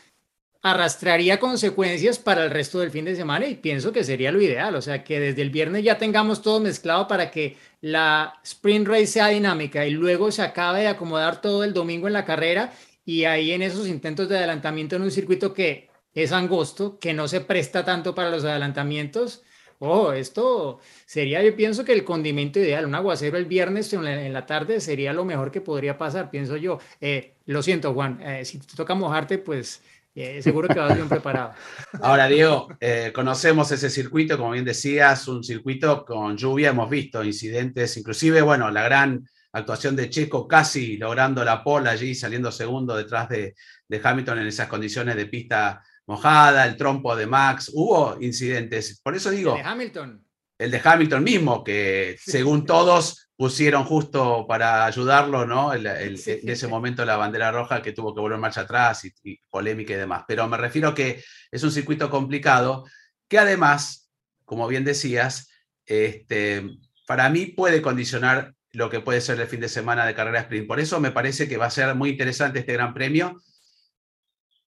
arrastraría 0.64 1.40
consecuencias 1.40 2.18
para 2.18 2.46
el 2.46 2.50
resto 2.50 2.80
del 2.80 2.90
fin 2.90 3.06
de 3.06 3.16
semana 3.16 3.46
y 3.46 3.56
pienso 3.56 3.92
que 3.92 4.04
sería 4.04 4.32
lo 4.32 4.42
ideal, 4.42 4.74
o 4.76 4.82
sea, 4.82 5.04
que 5.04 5.20
desde 5.20 5.44
el 5.44 5.52
viernes 5.52 5.84
ya 5.84 6.00
tengamos 6.00 6.42
todo 6.42 6.60
mezclado 6.62 7.08
para 7.08 7.30
que 7.30 7.58
la 7.82 8.40
sprint 8.44 8.88
race 8.88 9.08
sea 9.08 9.28
dinámica 9.28 9.86
y 9.86 9.92
luego 9.92 10.32
se 10.32 10.42
acabe 10.42 10.80
de 10.82 10.88
acomodar 10.88 11.42
todo 11.42 11.64
el 11.64 11.74
domingo 11.74 12.08
en 12.08 12.14
la 12.14 12.26
carrera 12.26 12.74
y 13.06 13.26
ahí 13.26 13.52
en 13.52 13.62
esos 13.62 13.88
intentos 13.88 14.30
de 14.30 14.38
adelantamiento 14.38 14.96
en 14.96 15.04
un 15.04 15.12
circuito 15.12 15.54
que 15.54 15.90
es 16.16 16.32
angosto, 16.32 16.98
que 16.98 17.14
no 17.14 17.28
se 17.28 17.42
presta 17.42 17.86
tanto 17.86 18.16
para 18.16 18.32
los 18.32 18.46
adelantamientos. 18.46 19.44
Oh, 19.86 20.14
esto 20.14 20.80
sería, 21.06 21.44
yo 21.44 21.54
pienso 21.58 21.84
que 21.84 21.92
el 21.92 22.06
condimento 22.06 22.58
ideal, 22.58 22.86
un 22.86 22.96
aguacero 22.96 23.38
el 23.38 23.44
viernes 23.44 23.92
en 23.92 24.32
la, 24.32 24.46
tarde 24.46 24.80
sería 24.80 25.12
lo 25.12 25.26
mejor 25.26 25.52
que 25.52 25.60
podría 25.60 25.98
pasar, 25.98 26.30
pienso 26.30 26.56
yo. 26.56 26.80
Eh, 27.02 27.34
lo 27.48 27.62
siento, 27.62 27.94
Juan, 27.94 28.18
eh, 28.22 28.46
si 28.46 28.60
te 28.60 28.78
toca 28.78 28.96
mojarte, 28.96 29.40
pues 29.40 29.82
eh, 30.16 30.42
seguro 30.42 30.70
que 30.70 30.80
vas 30.80 30.96
bien 30.96 31.10
preparado. 31.10 31.52
Ahora, 32.02 32.28
Diego, 32.28 32.70
conocemos 33.14 33.74
ese 33.74 33.90
circuito, 33.90 34.38
como 34.38 34.52
bien 34.52 34.64
decías, 34.64 35.28
un 35.28 35.44
circuito 35.44 36.06
con 36.06 36.38
lluvia, 36.38 36.70
hemos 36.70 36.90
visto 36.90 37.22
incidentes, 37.22 37.98
inclusive, 37.98 38.42
bueno, 38.42 38.72
la 38.72 38.84
gran 38.84 39.28
actuación 39.52 39.98
de 39.98 40.10
Checo 40.10 40.48
casi 40.48 40.96
logrando 40.96 41.44
la 41.44 41.62
pole 41.62 41.90
allí, 41.90 42.16
saliendo 42.16 42.54
segundo 42.54 42.96
detrás 42.96 43.28
de, 43.28 43.54
de 43.90 44.02
Hamilton 44.02 44.40
en 44.40 44.48
esas 44.48 44.70
condiciones 44.70 45.18
de 45.18 45.26
pista 45.26 45.84
mojada, 46.08 46.66
el 46.66 46.76
trompo 46.78 47.16
de 47.16 47.26
Max, 47.28 47.72
hubo 47.74 48.18
incidentes. 48.22 49.00
Por 49.02 49.16
eso 49.16 49.30
digo, 49.32 49.56
De 49.56 49.62
Hamilton. 49.62 50.26
el 50.58 50.72
de 50.72 50.82
Hamilton 50.84 51.24
mismo, 51.24 51.64
que 51.64 52.18
según 52.20 52.66
todos 52.66 53.30
pusieron 53.36 53.84
justo 53.84 54.46
para 54.48 54.86
ayudarlo, 54.86 55.46
¿no? 55.46 55.74
El- 55.74 55.88
el- 55.88 56.18
Sí. 56.18 56.40
En 56.44 56.50
ese 56.50 56.68
momento 56.68 57.04
la 57.04 57.18
bandera 57.18 57.52
roja 57.52 57.82
que 57.82 57.92
tuvo 57.92 58.14
que 58.14 58.22
volver 58.22 58.38
marcha 58.40 58.62
atrás 58.62 59.04
y, 59.06 59.14
y 59.24 59.38
polémica 59.50 59.94
y 59.94 59.98
demás. 59.98 60.24
Pero 60.28 60.48
me 60.48 60.58
refiero 60.58 60.94
que 60.94 61.24
es 61.52 61.64
un 61.64 61.72
circuito 61.72 62.10
complicado 62.10 62.86
que 63.28 63.40
además, 63.40 64.12
como 64.46 64.68
bien 64.68 64.84
decías, 64.84 65.50
este, 65.86 66.64
para 67.08 67.30
mí 67.30 67.48
puede 67.48 67.82
condicionar 67.82 68.54
lo 68.72 68.90
que 68.90 69.00
puede 69.02 69.22
ser 69.22 69.40
el 69.40 69.48
fin 69.48 69.60
de 69.60 69.70
semana 69.70 70.06
de 70.06 70.16
carrera 70.16 70.40
sprint. 70.42 70.68
Por 70.68 70.80
eso 70.80 71.00
me 71.00 71.12
parece 71.12 71.48
que 71.48 71.58
va 71.58 71.66
a 71.66 71.70
ser 71.72 71.94
muy 71.96 72.12
interesante 72.12 72.60
este 72.60 72.74
Gran 72.74 72.94
Premio. 72.94 73.42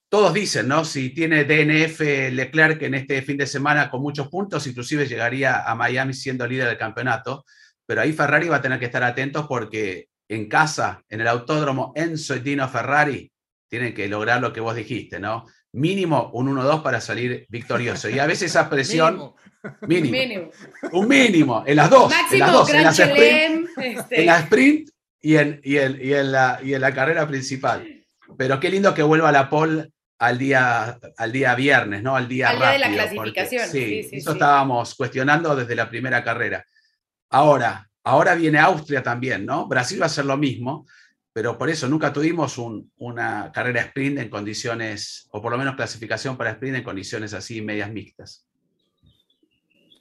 Todos 0.08 0.32
dicen, 0.32 0.68
¿no? 0.68 0.84
Si 0.84 1.10
tiene 1.10 1.44
DNF 1.44 2.00
Leclerc 2.32 2.80
en 2.82 2.94
este 2.94 3.22
fin 3.22 3.36
de 3.36 3.46
semana 3.46 3.90
con 3.90 4.00
muchos 4.02 4.28
puntos, 4.28 4.66
inclusive 4.66 5.06
llegaría 5.06 5.62
a 5.68 5.74
Miami 5.74 6.14
siendo 6.14 6.46
líder 6.46 6.68
del 6.68 6.78
campeonato. 6.78 7.44
Pero 7.86 8.00
ahí 8.00 8.12
Ferrari 8.12 8.48
va 8.48 8.56
a 8.56 8.62
tener 8.62 8.78
que 8.78 8.86
estar 8.86 9.02
atentos 9.02 9.46
porque 9.48 10.08
en 10.28 10.48
casa, 10.48 11.02
en 11.08 11.20
el 11.20 11.28
autódromo 11.28 11.92
Enzo 11.96 12.36
y 12.36 12.40
Dino 12.40 12.68
Ferrari, 12.68 13.30
tienen 13.68 13.94
que 13.94 14.08
lograr 14.08 14.40
lo 14.40 14.52
que 14.52 14.60
vos 14.60 14.74
dijiste, 14.76 15.18
¿no? 15.18 15.44
Mínimo 15.72 16.30
un 16.32 16.48
1-2 16.56 16.82
para 16.82 17.00
salir 17.00 17.44
victorioso. 17.48 18.08
Y 18.08 18.18
a 18.20 18.26
veces 18.26 18.50
esa 18.50 18.70
presión, 18.70 19.32
Mínimo. 19.82 20.12
mínimo, 20.12 20.50
un 20.92 21.08
mínimo, 21.08 21.64
en 21.66 21.76
las 21.76 21.90
dos, 21.90 22.12
en 22.12 22.18
Máximo 22.18 22.44
las 22.44 22.52
dos, 22.52 22.70
en 22.74 22.82
las 22.84 22.98
sprint, 22.98 23.68
Chelem. 23.74 23.96
este, 23.98 24.20
en 24.20 24.26
la 24.26 24.38
sprint 24.38 24.88
y 25.20 25.36
en, 25.36 25.60
y 25.64 25.76
en- 25.78 25.98
y 26.00 26.12
en 26.12 26.32
la, 26.32 26.60
y 26.62 26.74
en 26.74 26.80
la 26.80 26.94
carrera 26.94 27.26
principal. 27.26 28.04
Pero 28.38 28.60
qué 28.60 28.70
lindo 28.70 28.94
que 28.94 29.02
vuelva 29.02 29.30
la 29.32 29.50
pole 29.50 29.90
al 30.18 30.38
día, 30.38 30.98
al 31.18 31.32
día 31.32 31.54
viernes, 31.54 32.02
¿no? 32.02 32.16
Al 32.16 32.26
día 32.28 32.50
Al 32.50 32.58
día 32.58 32.70
de 32.70 32.78
la 32.78 32.88
rápido, 32.88 33.16
porque- 33.16 33.32
clasificación, 33.32 33.68
sí, 33.70 34.02
sí, 34.08 34.16
eso 34.16 34.30
sí. 34.30 34.36
estábamos 34.36 34.94
cuestionando 34.94 35.54
desde 35.54 35.74
la 35.74 35.88
primera 35.90 36.24
carrera. 36.24 36.64
Ahora, 37.30 37.88
ahora 38.04 38.34
viene 38.34 38.58
Austria 38.58 39.02
también, 39.02 39.44
¿no? 39.44 39.66
Brasil 39.68 40.00
va 40.00 40.04
a 40.04 40.06
hacer 40.06 40.24
lo 40.24 40.36
mismo, 40.36 40.86
pero 41.32 41.58
por 41.58 41.68
eso 41.68 41.86
nunca 41.86 42.12
tuvimos 42.14 42.56
un- 42.56 42.90
una 42.96 43.50
carrera 43.52 43.82
sprint 43.82 44.18
en 44.18 44.30
condiciones, 44.30 45.28
o 45.32 45.42
por 45.42 45.52
lo 45.52 45.58
menos 45.58 45.76
clasificación 45.76 46.36
para 46.38 46.50
sprint 46.52 46.76
en 46.76 46.82
condiciones 46.84 47.34
así 47.34 47.60
medias 47.60 47.90
mixtas. 47.90 48.46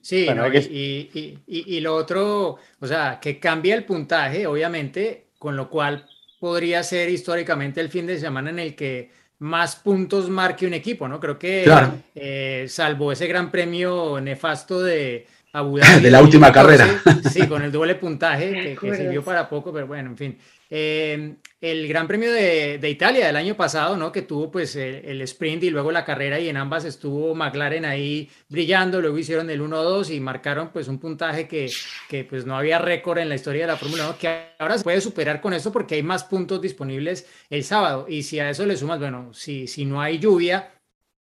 Sí, 0.01 0.25
Bueno, 0.25 0.41
¿no? 0.43 0.47
hay 0.47 0.61
que- 0.61 0.71
y, 0.73 1.09
y- 1.13 1.39
y- 1.47 1.75
y 1.77 1.79
lo 1.81 1.95
otro, 1.95 2.57
o 2.79 2.87
sea, 2.87 3.19
que 3.19 3.39
cambia 3.39 3.75
el 3.75 3.85
puntaje, 3.85 4.45
obviamente, 4.45 5.29
con 5.39 5.57
lo 5.57 5.69
cual 5.69 6.07
podría 6.39 6.83
ser 6.83 7.09
históricamente 7.09 7.81
el 7.81 7.89
fin 7.89 8.05
de 8.05 8.19
semana 8.19 8.51
en 8.51 8.59
el 8.59 8.75
que 8.75 9.11
más 9.39 9.75
puntos 9.75 10.29
marque 10.29 10.65
un 10.65 10.73
equipo, 10.73 11.07
¿no? 11.07 11.19
Creo 11.19 11.37
que, 11.37 11.63
Claro. 11.63 11.93
eh, 12.15 12.65
salvo 12.69 13.11
ese 13.11 13.27
gran 13.27 13.51
premio 13.51 14.19
nefasto 14.21 14.81
de 14.81 15.27
Abu 15.53 15.77
Dhabi 15.79 16.01
De 16.01 16.11
la 16.11 16.21
última 16.21 16.51
2014, 16.51 17.29
Sí, 17.29 17.47
con 17.47 17.61
el 17.61 17.71
doble 17.71 17.95
puntaje, 17.95 18.77
que, 18.79 18.95
sirvió 18.95 19.23
para 19.23 19.47
poco, 19.49 19.73
pero 19.73 19.87
bueno, 19.87 20.11
en 20.11 20.17
fin. 20.17 20.37
Eh, 20.69 21.35
el 21.61 21.87
Gran 21.87 22.07
Premio 22.07 22.31
de, 22.31 22.79
Italia 22.89 23.25
del 23.25 23.35
año 23.35 23.55
pasado, 23.55 23.97
¿no? 23.97 24.11
Que 24.11 24.21
tuvo 24.21 24.51
pues 24.51 24.75
el, 24.75 25.05
el 25.05 25.21
sprint 25.21 25.63
y 25.63 25.69
luego 25.69 25.91
la 25.91 26.05
carrera 26.05 26.39
y 26.39 26.49
en 26.49 26.57
ambas 26.57 26.85
estuvo 26.85 27.33
McLaren 27.33 27.85
ahí 27.85 28.29
brillando, 28.49 29.01
luego 29.01 29.17
hicieron 29.17 29.49
el 29.49 29.61
1-2 29.61 30.13
y 30.13 30.19
marcaron 30.19 30.69
pues 30.71 30.87
un 30.87 30.99
puntaje 30.99 31.47
que, 31.47 31.69
que 32.09 32.23
pues 32.23 32.45
no 32.45 32.57
había 32.57 32.79
récord 32.79 33.17
en 33.19 33.29
la 33.29 33.35
historia 33.35 33.61
de 33.61 33.71
la 33.71 33.77
Fórmula 33.77 34.07
1, 34.09 34.17
que 34.19 34.49
ahora 34.59 34.77
se 34.77 34.83
puede 34.83 35.01
superar 35.01 35.41
con 35.41 35.53
esto 35.53 35.71
porque 35.71 35.95
hay 35.95 36.03
más 36.03 36.23
puntos 36.23 36.61
disponibles 36.61 37.27
el 37.49 37.63
sábado 37.63 38.05
y 38.07 38.23
si 38.23 38.39
a 38.39 38.49
eso 38.49 38.65
le 38.65 38.77
sumas, 38.77 38.99
bueno, 38.99 39.33
si, 39.33 39.67
si 39.67 39.85
no 39.85 40.01
hay 40.01 40.19
lluvia, 40.19 40.71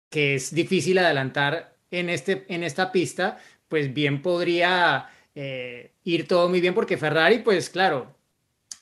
que 0.10 0.36
es 0.36 0.54
difícil 0.54 0.98
adelantar 0.98 1.76
en, 1.90 2.10
este, 2.10 2.46
en 2.50 2.64
esta 2.64 2.92
pista, 2.92 3.38
pues 3.68 3.94
bien 3.94 4.22
podría 4.22 5.10
eh, 5.36 5.94
ir 6.04 6.28
todo 6.28 6.50
muy 6.50 6.62
bien 6.62 6.74
porque 6.74 6.98
Ferrari, 6.98 7.40
pues 7.40 7.70
claro, 7.70 8.16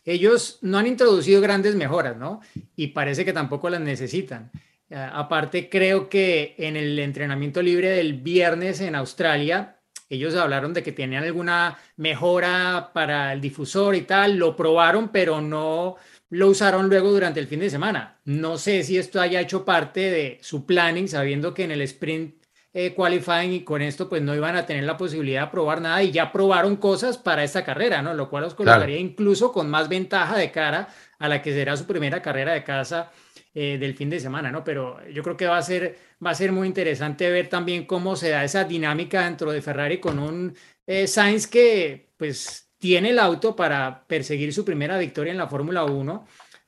ellos 0.09 0.57
no 0.61 0.77
han 0.77 0.87
introducido 0.87 1.39
grandes 1.39 1.75
mejoras, 1.75 2.17
¿no? 2.17 2.41
Y 2.75 2.87
parece 2.87 3.23
que 3.25 3.33
tampoco 3.33 3.69
las 3.69 3.79
necesitan. 3.79 4.51
Eh, 4.89 4.95
aparte, 4.95 5.69
creo 5.69 6.09
que 6.09 6.55
en 6.57 6.75
el 6.75 6.97
entrenamiento 6.97 7.61
libre 7.61 7.89
del 7.91 8.13
viernes 8.13 8.81
en 8.81 8.95
Australia, 8.95 9.77
ellos 10.09 10.33
hablaron 10.35 10.73
de 10.73 10.81
que 10.81 10.91
tenían 10.91 11.23
alguna 11.23 11.77
mejora 11.95 12.89
para 12.91 13.33
el 13.33 13.41
difusor 13.41 13.95
y 13.95 14.01
tal, 14.01 14.37
lo 14.37 14.55
probaron, 14.55 15.09
pero 15.09 15.41
no 15.41 15.97
lo 16.31 16.47
usaron 16.47 16.89
luego 16.89 17.11
durante 17.11 17.39
el 17.39 17.47
fin 17.47 17.59
de 17.59 17.69
semana. 17.69 18.19
No 18.25 18.57
sé 18.57 18.83
si 18.83 18.97
esto 18.97 19.21
haya 19.21 19.41
hecho 19.41 19.63
parte 19.63 19.99
de 19.99 20.39
su 20.41 20.65
planning, 20.65 21.07
sabiendo 21.07 21.53
que 21.53 21.63
en 21.63 21.71
el 21.71 21.81
sprint 21.81 22.38
eh, 22.73 22.93
qualifying 22.93 23.53
y 23.53 23.63
con 23.63 23.81
esto 23.81 24.07
pues 24.07 24.21
no 24.21 24.35
iban 24.35 24.55
a 24.55 24.65
tener 24.65 24.83
la 24.83 24.95
posibilidad 24.97 25.45
de 25.45 25.51
probar 25.51 25.81
nada 25.81 26.03
y 26.03 26.11
ya 26.11 26.31
probaron 26.31 26.75
cosas 26.75 27.17
para 27.17 27.43
esta 27.43 27.63
carrera, 27.63 28.01
¿no? 28.01 28.13
Lo 28.13 28.29
cual 28.29 28.43
los 28.43 28.53
colocaría 28.53 28.99
incluso 28.99 29.51
con 29.51 29.69
más 29.69 29.89
ventaja 29.89 30.37
de 30.37 30.51
cara 30.51 30.87
a 31.17 31.27
la 31.27 31.41
que 31.41 31.51
será 31.51 31.75
su 31.75 31.85
primera 31.85 32.21
carrera 32.21 32.53
de 32.53 32.63
casa 32.63 33.11
eh, 33.55 33.77
del 33.79 33.95
fin 33.95 34.11
de 34.11 34.19
semana, 34.19 34.51
¿no? 34.51 34.63
Pero 34.63 34.99
yo 35.09 35.23
creo 35.23 35.35
que 35.35 35.47
va 35.47 35.57
a 35.57 35.61
ser, 35.63 35.97
va 36.23 36.29
a 36.29 36.35
ser 36.35 36.51
muy 36.51 36.67
interesante 36.67 37.29
ver 37.31 37.49
también 37.49 37.85
cómo 37.85 38.15
se 38.15 38.29
da 38.29 38.43
esa 38.43 38.63
dinámica 38.63 39.23
dentro 39.23 39.51
de 39.51 39.61
Ferrari 39.63 39.99
con 39.99 40.19
un 40.19 40.55
eh, 40.85 41.07
Sainz 41.07 41.47
que 41.47 42.11
pues 42.17 42.69
tiene 42.77 43.09
el 43.09 43.19
auto 43.19 43.55
para 43.55 44.05
perseguir 44.07 44.53
su 44.53 44.63
primera 44.63 44.97
victoria 44.99 45.31
en 45.31 45.37
la 45.39 45.47
Fórmula 45.47 45.83
1, 45.85 46.25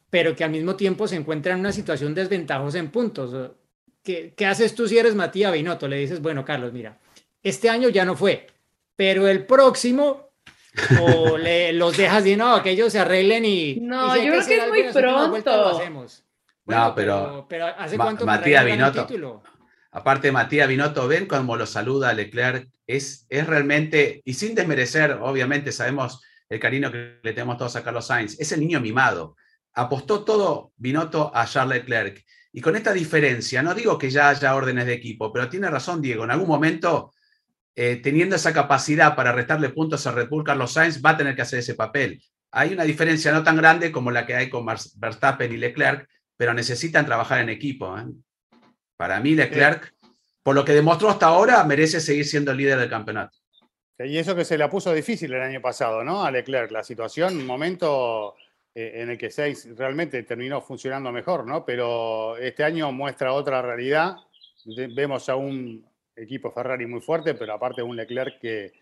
pero 0.10 0.36
que 0.36 0.44
al 0.44 0.50
mismo 0.50 0.76
tiempo 0.76 1.08
se 1.08 1.16
encuentra 1.16 1.54
en 1.54 1.60
una 1.60 1.72
situación 1.72 2.16
desventajosa 2.16 2.80
en 2.80 2.90
puntos. 2.90 3.52
¿Qué, 4.04 4.34
qué 4.36 4.46
haces 4.46 4.74
tú 4.76 4.88
si 4.88 4.98
eres 4.98 5.16
Matías 5.16 5.54
Binotto? 5.54 5.88
Le 5.88 5.98
dices, 5.98 6.22
bueno, 6.22 6.44
Carlos, 6.44 6.74
mira, 6.74 6.98
este 7.44 7.70
año 7.70 7.90
ya 7.90 8.04
no 8.06 8.16
fue, 8.16 8.48
pero 8.96 9.28
el 9.28 9.46
próximo 9.46 10.32
o 11.02 11.38
le, 11.38 11.74
los 11.74 11.96
dejas 11.98 12.26
y 12.26 12.36
no, 12.36 12.62
que 12.64 12.72
ellos 12.72 12.92
se 12.92 13.00
arreglen 13.00 13.46
y... 13.46 13.76
No, 13.82 14.16
y 14.16 14.26
yo 14.26 14.32
creo 14.34 14.46
que 14.48 14.56
es 14.58 14.68
muy 14.70 14.84
lo 14.84 14.92
pronto. 14.94 15.68
hacemos. 15.70 16.24
No, 16.66 16.96
pero 16.96 17.66
¿hace 17.78 17.98
Ma- 17.98 18.06
cuánto 18.06 18.26
Matías 18.26 18.64
gana 18.66 18.74
un 18.88 18.92
Binotto. 18.92 19.08
título? 19.08 19.44
Aparte, 19.92 20.32
Matías 20.32 20.68
Binotto, 20.70 21.08
ven 21.08 21.26
cómo 21.26 21.58
lo 21.58 21.66
saluda 21.66 22.14
Leclerc. 22.14 22.70
Es, 22.88 23.26
es 23.30 23.46
realmente, 23.46 24.22
y 24.26 24.34
sin 24.34 24.56
desmerecer, 24.56 25.18
obviamente 25.22 25.72
sabemos 25.72 26.22
el 26.50 26.60
cariño 26.60 26.92
que 26.92 27.20
le 27.22 27.34
tenemos 27.34 27.58
todos 27.58 27.76
a 27.76 27.84
Carlos 27.84 28.08
Sainz, 28.08 28.40
es 28.40 28.52
el 28.52 28.60
niño 28.62 28.80
mimado. 28.80 29.36
Apostó 29.74 30.24
todo 30.24 30.72
Binotto 30.78 31.32
a 31.34 31.46
Charles 31.46 31.80
Leclerc. 31.80 32.24
Y 32.54 32.62
con 32.62 32.76
esta 32.76 32.92
diferencia, 32.92 33.64
no 33.64 33.74
digo 33.74 33.98
que 33.98 34.10
ya 34.10 34.30
haya 34.30 34.56
órdenes 34.56 34.86
de 34.86 34.94
equipo, 34.94 35.32
pero 35.32 35.50
tiene 35.50 35.70
razón 35.70 36.02
Diego, 36.02 36.26
en 36.26 36.32
algún 36.32 36.48
momento, 36.48 37.14
eh, 37.76 38.02
teniendo 38.04 38.36
esa 38.36 38.54
capacidad 38.54 39.16
para 39.16 39.32
restarle 39.32 39.70
puntos 39.70 40.06
a 40.06 40.12
Red 40.12 40.28
Bull, 40.28 40.44
Carlos 40.44 40.74
Sainz 40.74 41.02
va 41.04 41.12
a 41.12 41.18
tener 41.18 41.36
que 41.36 41.44
hacer 41.44 41.60
ese 41.60 41.76
papel. 41.76 42.22
Hay 42.52 42.74
una 42.74 42.84
diferencia 42.84 43.32
no 43.32 43.44
tan 43.44 43.56
grande 43.56 43.92
como 43.92 44.12
la 44.12 44.26
que 44.26 44.36
hay 44.36 44.50
con 44.50 44.66
Verstappen 44.66 45.54
y 45.54 45.58
Leclerc, 45.58 46.08
pero 46.36 46.54
necesitan 46.54 47.06
trabajar 47.06 47.40
en 47.40 47.50
equipo. 47.50 47.98
¿eh? 47.98 48.06
Para 48.98 49.22
mí, 49.22 49.36
Leclerc, 49.36 49.94
por 50.44 50.54
lo 50.54 50.66
que 50.66 50.74
demostró 50.74 51.10
hasta 51.10 51.28
ahora, 51.28 51.64
merece 51.64 52.02
seguir 52.02 52.26
siendo 52.26 52.52
el 52.52 52.58
líder 52.58 52.80
del 52.80 52.90
campeonato. 52.90 53.38
Y 53.98 54.18
eso 54.18 54.36
que 54.36 54.44
se 54.44 54.58
la 54.58 54.70
puso 54.70 54.94
difícil 54.94 55.34
el 55.34 55.42
año 55.42 55.62
pasado, 55.62 56.04
¿no? 56.04 56.26
A 56.26 56.32
Leclerc, 56.32 56.72
la 56.72 56.84
situación, 56.84 57.38
un 57.38 57.46
momento 57.46 58.36
en 58.74 59.10
el 59.10 59.18
que 59.18 59.30
Sainz 59.30 59.68
realmente 59.78 60.24
terminó 60.24 60.62
funcionando 60.62 61.12
mejor, 61.12 61.46
¿no? 61.46 61.66
Pero 61.66 62.38
este 62.38 62.64
año 62.64 62.92
muestra 62.92 63.34
otra 63.34 63.62
realidad. 63.62 64.16
Vemos 64.96 65.28
a 65.30 65.36
un 65.36 65.86
equipo 66.16 66.52
Ferrari 66.52 66.86
muy 66.86 67.02
fuerte, 67.02 67.34
pero 67.34 67.54
aparte 67.54 67.82
un 67.82 67.96
Leclerc 67.96 68.40
que 68.40 68.74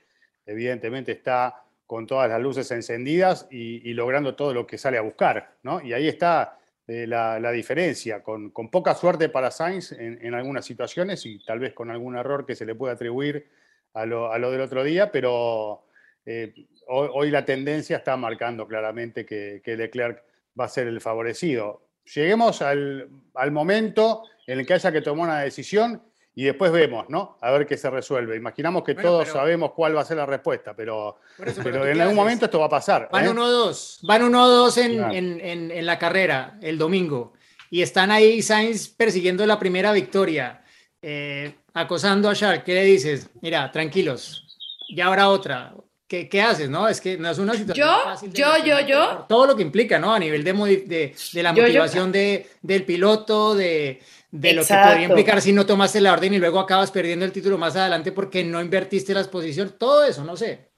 evidentemente 0.45 1.13
está 1.13 1.63
con 1.85 2.05
todas 2.05 2.29
las 2.29 2.39
luces 2.39 2.69
encendidas 2.71 3.47
y, 3.49 3.89
y 3.89 3.93
logrando 3.93 4.35
todo 4.35 4.53
lo 4.53 4.67
que 4.67 4.77
sale 4.77 4.97
a 4.97 5.01
buscar, 5.01 5.55
¿no? 5.63 5.81
Y 5.81 5.93
ahí 5.93 6.07
está 6.07 6.59
eh, 6.87 7.07
la, 7.07 7.39
la 7.39 7.51
diferencia, 7.51 8.21
con, 8.21 8.51
con 8.51 8.69
poca 8.69 8.93
suerte 8.93 9.29
para 9.29 9.49
Sainz 9.49 9.91
en, 9.93 10.23
en 10.23 10.33
algunas 10.35 10.65
situaciones 10.65 11.25
y 11.25 11.43
tal 11.43 11.59
vez 11.59 11.73
con 11.73 11.89
algún 11.89 12.15
error 12.15 12.45
que 12.45 12.55
se 12.55 12.65
le 12.65 12.75
pueda 12.75 12.93
atribuir 12.93 13.47
a 13.93 14.05
lo, 14.05 14.31
a 14.31 14.37
lo 14.37 14.51
del 14.51 14.61
otro 14.61 14.83
día, 14.83 15.11
pero 15.11 15.85
eh, 16.25 16.53
hoy, 16.89 17.09
hoy 17.13 17.31
la 17.31 17.45
tendencia 17.45 17.97
está 17.97 18.17
marcando 18.17 18.67
claramente 18.67 19.25
que, 19.25 19.61
que 19.63 19.75
Leclerc 19.77 20.21
va 20.59 20.65
a 20.65 20.69
ser 20.69 20.87
el 20.87 20.99
favorecido. 21.01 21.83
Lleguemos 22.13 22.61
al, 22.61 23.07
al 23.35 23.51
momento 23.51 24.23
en 24.47 24.59
el 24.59 24.65
que 24.65 24.73
haya 24.73 24.91
que 24.91 25.01
tomar 25.01 25.27
una 25.29 25.39
decisión 25.41 26.03
y 26.35 26.45
después 26.45 26.71
vemos, 26.71 27.09
¿no? 27.09 27.37
A 27.41 27.51
ver 27.51 27.65
qué 27.67 27.75
se 27.77 27.89
resuelve. 27.89 28.35
Imaginamos 28.35 28.83
que 28.83 28.93
Bueno, 28.93 29.09
todos 29.09 29.23
pero- 29.25 29.33
sabemos 29.39 29.71
cuál 29.73 29.95
va 29.95 30.01
a 30.01 30.05
ser 30.05 30.17
la 30.17 30.25
respuesta, 30.25 30.75
pero, 30.75 31.17
Por 31.37 31.47
eso, 31.49 31.61
pero 31.63 31.79
¿tú 31.81 31.85
en 31.85 31.91
algún 31.91 32.01
haces? 32.03 32.15
momento 32.15 32.45
esto 32.45 32.59
va 32.59 32.65
a 32.67 32.69
pasar. 32.69 33.09
Van 33.11 33.25
¿eh? 33.25 33.29
1-2, 33.29 33.99
van 34.07 34.21
1-2 34.23 34.77
en, 34.77 34.93
Claro. 34.97 35.13
en, 35.13 35.41
en, 35.41 35.71
en 35.71 35.85
la 35.85 35.99
carrera 35.99 36.57
el 36.61 36.77
domingo 36.77 37.33
y 37.69 37.81
están 37.81 38.09
ahí 38.09 38.41
Sainz 38.41 38.87
persiguiendo 38.89 39.45
la 39.45 39.59
primera 39.59 39.91
victoria, 39.91 40.63
eh, 41.01 41.55
acosando 41.73 42.29
a 42.29 42.35
Charles. 42.35 42.63
¿Qué 42.63 42.73
le 42.73 42.83
dices? 42.85 43.29
Mira, 43.41 43.71
tranquilos, 43.71 44.57
ya 44.95 45.07
habrá 45.07 45.29
otra. 45.29 45.73
¿Qué, 46.09 46.27
qué 46.27 46.41
haces? 46.41 46.69
No, 46.69 46.87
es 46.87 46.99
que 46.99 47.17
no 47.19 47.29
es 47.29 47.37
una 47.37 47.53
situación 47.53 47.87
Yo, 47.87 48.03
fácil. 48.03 48.33
de 48.33 48.39
yo, 48.39 48.47
yo, 48.65 48.79
yo. 48.81 49.09
por 49.17 49.27
Todo 49.27 49.45
lo 49.47 49.55
que 49.55 49.61
implica, 49.61 49.99
¿no? 49.99 50.11
A 50.13 50.17
nivel 50.19 50.43
de, 50.43 50.53
de, 50.53 51.15
de 51.33 51.43
la 51.43 51.51
Yo, 51.51 51.57
yo. 51.57 51.63
motivación 51.67 52.11
de, 52.11 52.47
del 52.63 52.83
piloto, 52.83 53.53
de, 53.55 54.01
de 54.31 54.53
lo 54.53 54.65
que 54.65 54.73
podría 54.73 55.05
implicar 55.05 55.39
si 55.39 55.53
no 55.53 55.67
tomaste 55.67 56.01
la 56.01 56.11
orden 56.13 56.33
y 56.33 56.39
luego 56.39 56.59
acabas 56.59 56.89
perdiendo 56.91 57.25
el 57.25 57.31
título 57.31 57.59
más 57.59 57.75
adelante 57.75 58.11
porque 58.11 58.43
no 58.43 58.59
invertiste 58.59 59.13
las 59.13 59.27
posiciones. 59.27 59.77
Todo 59.77 60.03
eso, 60.03 60.23
no 60.23 60.35
sé. 60.35 60.71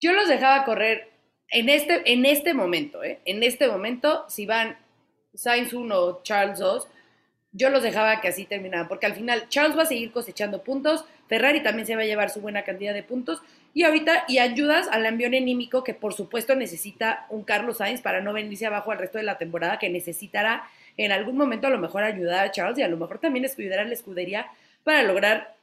Yo 0.00 0.12
los 0.12 0.28
dejaba 0.28 0.64
correr 0.64 1.10
en 1.48 1.68
este, 1.68 2.12
en 2.12 2.24
este 2.24 2.54
momento, 2.54 3.02
¿eh? 3.02 3.18
En 3.24 3.42
este 3.42 3.66
momento, 3.68 4.24
si 4.28 4.46
van 4.46 4.78
Sainz 5.34 5.72
1, 5.72 6.20
Charles 6.22 6.60
2, 6.60 6.86
yo 7.52 7.70
los 7.70 7.82
dejaba 7.82 8.20
que 8.20 8.28
así 8.28 8.44
terminaran, 8.44 8.86
porque 8.86 9.06
al 9.06 9.14
final 9.14 9.48
Charles 9.48 9.76
va 9.76 9.82
a 9.82 9.86
seguir 9.86 10.12
cosechando 10.12 10.62
puntos, 10.62 11.04
Ferrari 11.28 11.62
también 11.62 11.86
se 11.86 11.96
va 11.96 12.02
a 12.02 12.06
llevar 12.06 12.30
su 12.30 12.40
buena 12.40 12.62
cantidad 12.64 12.94
de 12.94 13.02
puntos, 13.02 13.40
y 13.76 13.82
ahorita, 13.82 14.24
y 14.26 14.38
ayudas 14.38 14.88
al 14.90 15.04
ambión 15.04 15.34
anímico 15.34 15.84
que 15.84 15.92
por 15.92 16.14
supuesto 16.14 16.54
necesita 16.54 17.26
un 17.28 17.44
Carlos 17.44 17.76
Sainz 17.76 18.00
para 18.00 18.22
no 18.22 18.32
venirse 18.32 18.64
abajo 18.64 18.90
al 18.90 18.96
resto 18.96 19.18
de 19.18 19.24
la 19.24 19.36
temporada, 19.36 19.78
que 19.78 19.90
necesitará 19.90 20.66
en 20.96 21.12
algún 21.12 21.36
momento 21.36 21.66
a 21.66 21.70
lo 21.70 21.76
mejor 21.76 22.02
ayudar 22.02 22.46
a 22.46 22.50
Charles 22.50 22.78
y 22.78 22.82
a 22.82 22.88
lo 22.88 22.96
mejor 22.96 23.18
también 23.18 23.44
ayudar 23.44 23.80
a 23.80 23.84
la 23.84 23.92
escudería 23.92 24.46
para 24.82 25.02
lograr 25.02 25.56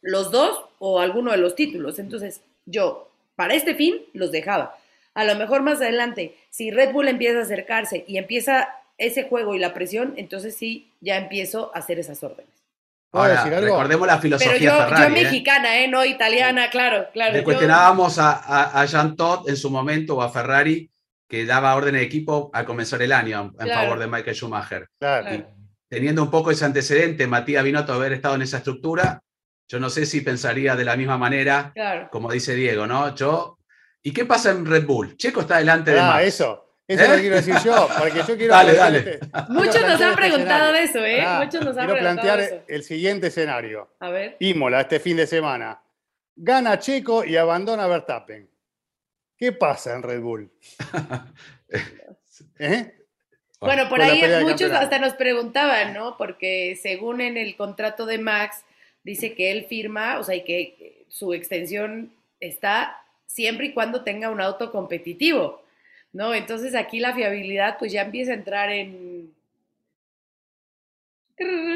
los 0.00 0.32
dos 0.32 0.64
o 0.80 0.98
alguno 0.98 1.30
de 1.30 1.36
los 1.36 1.54
títulos. 1.54 2.00
Entonces, 2.00 2.42
yo, 2.66 3.12
para 3.36 3.54
este 3.54 3.76
fin, 3.76 3.94
los 4.12 4.32
dejaba. 4.32 4.76
A 5.14 5.22
lo 5.22 5.36
mejor 5.36 5.62
más 5.62 5.80
adelante, 5.80 6.34
si 6.50 6.72
Red 6.72 6.90
Bull 6.90 7.06
empieza 7.06 7.38
a 7.38 7.42
acercarse 7.42 8.04
y 8.08 8.18
empieza 8.18 8.70
ese 8.98 9.28
juego 9.28 9.54
y 9.54 9.60
la 9.60 9.72
presión, 9.72 10.14
entonces 10.16 10.56
sí, 10.56 10.90
ya 11.00 11.16
empiezo 11.16 11.70
a 11.76 11.78
hacer 11.78 12.00
esas 12.00 12.24
órdenes. 12.24 12.61
Recordemos 13.12 14.06
la 14.06 14.14
Pero 14.20 14.38
filosofía 14.38 14.58
yo, 14.58 14.84
Ferrari. 14.84 15.02
yo 15.14 15.20
¿eh? 15.20 15.22
mexicana, 15.24 15.78
¿eh? 15.78 15.88
No 15.88 16.04
italiana, 16.04 16.70
claro, 16.70 17.08
claro. 17.12 17.32
Le 17.32 17.38
yo- 17.40 17.44
cuestionábamos 17.44 18.18
a, 18.18 18.32
a, 18.32 18.80
a 18.80 18.84
Jean 18.86 19.16
Todt 19.16 19.48
en 19.48 19.56
su 19.56 19.70
momento 19.70 20.16
o 20.16 20.22
a 20.22 20.30
Ferrari 20.30 20.90
que 21.28 21.44
daba 21.46 21.74
orden 21.74 21.94
de 21.94 22.02
equipo 22.02 22.50
al 22.52 22.64
comenzar 22.64 23.00
el 23.02 23.12
año 23.12 23.52
en 23.58 23.66
Claro. 23.66 23.82
favor 23.82 23.98
de 23.98 24.06
Michael 24.06 24.36
Schumacher. 24.36 24.88
Claro. 24.98 25.26
Claro. 25.26 25.46
Teniendo 25.88 26.22
un 26.22 26.30
poco 26.30 26.50
ese 26.50 26.64
antecedente, 26.64 27.26
Matías 27.26 27.64
Binotto 27.64 27.92
haber 27.92 28.12
estado 28.14 28.34
en 28.34 28.42
esa 28.42 28.58
estructura, 28.58 29.20
yo 29.68 29.78
no 29.78 29.90
sé 29.90 30.06
si 30.06 30.22
pensaría 30.22 30.74
de 30.74 30.84
la 30.84 30.96
misma 30.96 31.18
manera, 31.18 31.70
Claro. 31.74 32.08
como 32.10 32.30
dice 32.30 32.54
Diego, 32.54 32.86
¿no? 32.86 33.14
Yo, 33.14 33.58
¿y 34.02 34.12
qué 34.12 34.24
pasa 34.24 34.50
en 34.50 34.64
Red 34.64 34.86
Bull? 34.86 35.16
Checo 35.18 35.40
está 35.42 35.58
delante 35.58 35.90
de 35.92 36.00
Ah, 36.00 36.06
Max. 36.14 36.24
eso. 36.24 36.71
Eso 36.88 37.04
¿Eh? 37.04 37.08
lo 37.08 37.14
quiero 37.20 37.36
decir 37.36 37.54
yo, 37.64 37.88
porque 37.98 38.18
yo 38.26 38.36
quiero 38.36 38.54
Dale, 38.54 38.74
dale. 38.74 38.98
este- 38.98 39.20
Muchos 39.48 39.80
nos 39.82 40.00
han 40.00 40.10
este 40.10 40.16
preguntado 40.16 40.72
de 40.72 40.82
eso, 40.82 40.98
¿eh? 41.04 41.24
Muchos 41.38 41.64
nos 41.64 41.76
han 41.78 41.86
quiero 41.86 41.92
preguntado 42.00 42.36
plantear 42.36 42.40
eso. 42.40 42.62
el 42.68 42.82
siguiente 42.82 43.26
escenario. 43.28 43.88
A 44.00 44.10
ver. 44.10 44.36
Imola 44.40 44.80
este 44.80 44.98
fin 45.00 45.16
de 45.16 45.26
semana. 45.26 45.80
Gana 46.34 46.78
Checo 46.78 47.24
y 47.24 47.36
abandona 47.36 47.86
Verstappen. 47.86 48.48
¿Qué 49.36 49.52
pasa 49.52 49.94
en 49.94 50.02
Red 50.02 50.20
Bull? 50.20 50.50
¿Eh? 52.58 52.94
Bueno, 53.60 53.88
por 53.88 54.00
ahí 54.02 54.20
muchos 54.42 54.60
campeonato. 54.70 54.76
hasta 54.84 54.98
nos 54.98 55.14
preguntaban, 55.14 55.94
¿no? 55.94 56.16
Porque 56.16 56.78
según 56.82 57.20
en 57.20 57.36
el 57.36 57.56
contrato 57.56 58.06
de 58.06 58.18
Max, 58.18 58.64
dice 59.04 59.34
que 59.34 59.52
él 59.52 59.66
firma, 59.68 60.18
o 60.18 60.24
sea, 60.24 60.34
y 60.34 60.42
que 60.44 61.04
su 61.08 61.32
extensión 61.32 62.12
está 62.40 62.96
siempre 63.26 63.66
y 63.66 63.72
cuando 63.72 64.02
tenga 64.02 64.30
un 64.30 64.40
auto 64.40 64.72
competitivo, 64.72 65.61
¿no? 66.12 66.34
Entonces 66.34 66.74
aquí 66.74 67.00
la 67.00 67.14
fiabilidad 67.14 67.78
pues 67.78 67.92
ya 67.92 68.02
empieza 68.02 68.32
a 68.32 68.34
entrar 68.36 68.70
en, 68.70 69.32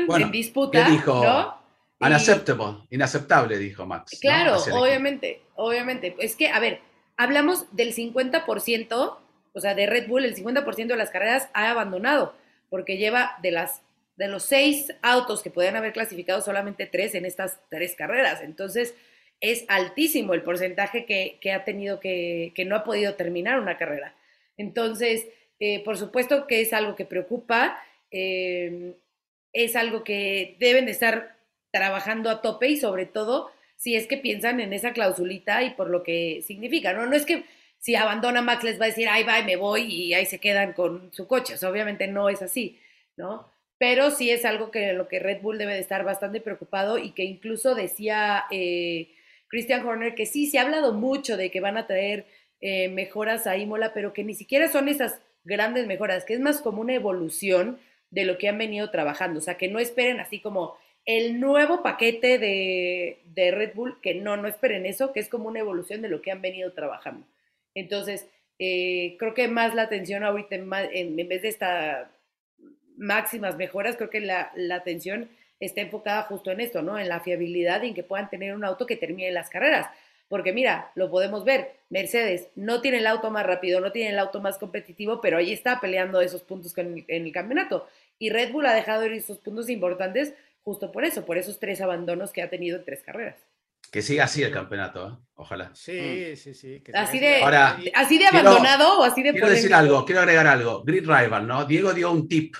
Bueno, 0.07 0.27
en 0.27 0.33
disputa, 0.33 0.85
¿qué 0.85 0.90
dijo? 0.92 1.25
¿no? 1.25 1.57
Y- 1.99 2.05
Unacceptable, 2.07 2.79
inaceptable, 2.90 3.59
dijo 3.59 3.87
Max. 3.87 4.18
Claro, 4.20 4.57
equipo. 4.61 4.77
obviamente, 4.77 5.40
obviamente. 5.55 6.14
Es 6.18 6.37
que, 6.37 6.49
a 6.51 6.61
ver, 6.61 6.81
hablamos 7.16 7.75
del 7.75 7.94
50%, 7.94 9.16
o 9.55 9.61
sea, 9.61 9.75
de 9.75 9.87
Red 9.87 10.07
Bull, 10.07 10.27
el 10.27 10.35
50% 10.37 10.87
de 10.88 10.96
las 10.96 11.09
carreras 11.11 11.49
ha 11.55 11.70
abandonado, 11.70 12.35
porque 12.68 12.99
lleva 12.99 13.37
de 13.42 13.51
las 13.51 13.83
de 14.16 14.29
los 14.29 14.44
seis 14.44 14.94
autos 15.03 15.42
que 15.42 15.51
podían 15.51 15.77
haber 15.77 15.92
clasificado 15.92 16.40
solamente 16.40 16.87
tres 16.87 17.14
en 17.14 17.27
estas 17.27 17.59
tres 17.68 17.94
carreras. 17.96 18.40
Entonces, 18.42 18.94
es 19.40 19.66
altísimo 19.68 20.33
el 20.33 20.42
porcentaje 20.42 21.05
que, 21.05 21.38
que 21.42 21.53
ha 21.53 21.64
tenido 21.64 22.01
que, 22.01 22.53
que 22.55 22.64
no 22.64 22.77
ha 22.77 22.85
podido 22.85 23.14
terminar 23.14 23.61
una 23.61 23.77
carrera. 23.77 24.14
Entonces, 24.56 25.26
eh, 25.60 25.82
por 25.84 25.96
supuesto 25.98 26.46
que 26.46 26.60
es 26.60 26.72
algo 26.72 26.96
que 26.96 27.04
preocupa, 27.04 27.78
eh, 28.10 28.94
es 29.52 29.76
algo 29.76 30.04
que 30.04 30.56
deben 30.58 30.86
de 30.86 30.92
estar 30.92 31.36
trabajando 31.70 32.30
a 32.30 32.42
tope 32.42 32.68
y 32.68 32.76
sobre 32.76 33.06
todo 33.06 33.50
si 33.76 33.94
es 33.94 34.06
que 34.06 34.16
piensan 34.16 34.60
en 34.60 34.72
esa 34.72 34.92
clausulita 34.92 35.62
y 35.62 35.70
por 35.70 35.90
lo 35.90 36.02
que 36.02 36.42
significa, 36.46 36.92
¿no? 36.92 37.06
No 37.06 37.16
es 37.16 37.26
que 37.26 37.44
si 37.78 37.94
abandona 37.94 38.42
Max 38.42 38.64
les 38.64 38.80
va 38.80 38.86
a 38.86 38.88
decir, 38.88 39.08
ay, 39.08 39.22
va, 39.24 39.42
me 39.42 39.56
voy 39.56 39.82
y 39.82 40.14
ahí 40.14 40.26
se 40.26 40.38
quedan 40.38 40.72
con 40.72 41.12
su 41.12 41.26
coche. 41.26 41.54
Obviamente 41.66 42.06
no 42.06 42.28
es 42.28 42.42
así, 42.42 42.80
¿no? 43.16 43.50
Pero 43.78 44.10
sí 44.10 44.30
es 44.30 44.44
algo 44.44 44.70
que 44.70 44.92
lo 44.94 45.08
que 45.08 45.18
Red 45.18 45.42
Bull 45.42 45.58
debe 45.58 45.74
de 45.74 45.80
estar 45.80 46.04
bastante 46.04 46.40
preocupado 46.40 46.98
y 46.98 47.10
que 47.10 47.24
incluso 47.24 47.74
decía 47.74 48.44
eh, 48.50 49.10
Christian 49.48 49.86
Horner 49.86 50.14
que 50.14 50.26
sí, 50.26 50.46
se 50.46 50.58
ha 50.58 50.62
hablado 50.62 50.94
mucho 50.94 51.36
de 51.36 51.50
que 51.50 51.60
van 51.60 51.76
a 51.76 51.86
traer 51.86 52.26
eh, 52.60 52.88
mejoras 52.88 53.46
a 53.46 53.56
Imola, 53.56 53.92
pero 53.94 54.12
que 54.12 54.24
ni 54.24 54.34
siquiera 54.34 54.68
son 54.68 54.88
esas 54.88 55.20
grandes 55.44 55.86
mejoras, 55.86 56.24
que 56.24 56.34
es 56.34 56.40
más 56.40 56.60
como 56.60 56.80
una 56.80 56.94
evolución 56.94 57.78
de 58.10 58.24
lo 58.24 58.38
que 58.38 58.48
han 58.48 58.58
venido 58.58 58.90
trabajando. 58.90 59.38
O 59.38 59.42
sea, 59.42 59.56
que 59.56 59.68
no 59.68 59.78
esperen 59.78 60.20
así 60.20 60.40
como 60.40 60.76
el 61.04 61.38
nuevo 61.40 61.82
paquete 61.82 62.38
de, 62.38 63.18
de 63.26 63.50
Red 63.52 63.74
Bull, 63.74 64.00
que 64.00 64.14
no, 64.14 64.36
no 64.36 64.48
esperen 64.48 64.86
eso, 64.86 65.12
que 65.12 65.20
es 65.20 65.28
como 65.28 65.48
una 65.48 65.60
evolución 65.60 66.02
de 66.02 66.08
lo 66.08 66.20
que 66.22 66.32
han 66.32 66.42
venido 66.42 66.72
trabajando. 66.72 67.26
Entonces, 67.74 68.26
eh, 68.58 69.16
creo 69.18 69.34
que 69.34 69.48
más 69.48 69.74
la 69.74 69.82
atención 69.82 70.24
ahorita, 70.24 70.56
en- 70.56 70.72
en 71.18 71.28
vez 71.28 71.42
de 71.42 71.48
estas 71.48 72.08
máximas 72.96 73.56
mejoras, 73.56 73.96
creo 73.96 74.10
que 74.10 74.20
la, 74.20 74.50
la 74.56 74.76
atención 74.76 75.28
está 75.60 75.80
enfocada 75.80 76.22
justo 76.22 76.50
en 76.50 76.60
esto, 76.60 76.82
¿no? 76.82 76.98
En 76.98 77.08
la 77.08 77.20
fiabilidad 77.20 77.82
y 77.82 77.88
en 77.88 77.94
que 77.94 78.02
puedan 78.02 78.30
tener 78.30 78.54
un 78.54 78.64
auto 78.64 78.86
que 78.86 78.96
termine 78.96 79.30
las 79.30 79.50
carreras. 79.50 79.88
Porque 80.28 80.52
mira, 80.52 80.90
lo 80.96 81.10
podemos 81.10 81.44
ver, 81.44 81.76
Mercedes 81.88 82.48
no 82.56 82.80
tiene 82.80 82.98
el 82.98 83.06
auto 83.06 83.30
más 83.30 83.46
rápido, 83.46 83.80
no 83.80 83.92
tiene 83.92 84.10
el 84.10 84.18
auto 84.18 84.40
más 84.40 84.58
competitivo, 84.58 85.20
pero 85.20 85.38
ahí 85.38 85.52
está 85.52 85.80
peleando 85.80 86.20
esos 86.20 86.42
puntos 86.42 86.76
en, 86.78 87.04
en 87.06 87.26
el 87.26 87.32
campeonato. 87.32 87.86
Y 88.18 88.30
Red 88.30 88.50
Bull 88.52 88.66
ha 88.66 88.74
dejado 88.74 89.06
ir 89.06 89.12
esos 89.12 89.38
puntos 89.38 89.68
importantes 89.68 90.34
justo 90.64 90.90
por 90.90 91.04
eso, 91.04 91.24
por 91.24 91.38
esos 91.38 91.60
tres 91.60 91.80
abandonos 91.80 92.32
que 92.32 92.42
ha 92.42 92.50
tenido 92.50 92.76
en 92.78 92.84
tres 92.84 93.02
carreras. 93.02 93.36
Que 93.92 94.02
siga 94.02 94.24
así 94.24 94.42
el 94.42 94.50
campeonato, 94.50 95.08
¿eh? 95.08 95.26
ojalá. 95.36 95.70
Sí, 95.74 96.34
sí, 96.34 96.54
sí. 96.54 96.80
que 96.80 96.90
Así 96.92 97.20
de. 97.20 97.36
Ahora, 97.42 97.78
así 97.94 98.18
de 98.18 98.24
quiero- 98.28 98.48
abandonado 98.48 98.98
o 98.98 99.04
así 99.04 99.22
de 99.22 99.30
Quiero 99.30 99.48
decir 99.48 99.72
algo, 99.72 100.04
quiero 100.04 100.22
agregar 100.22 100.48
algo. 100.48 100.82
Grid 100.82 101.06
Rival, 101.08 101.46
¿no? 101.46 101.64
Diego 101.66 101.94
dio 101.94 102.10
un 102.10 102.26
tip. 102.26 102.56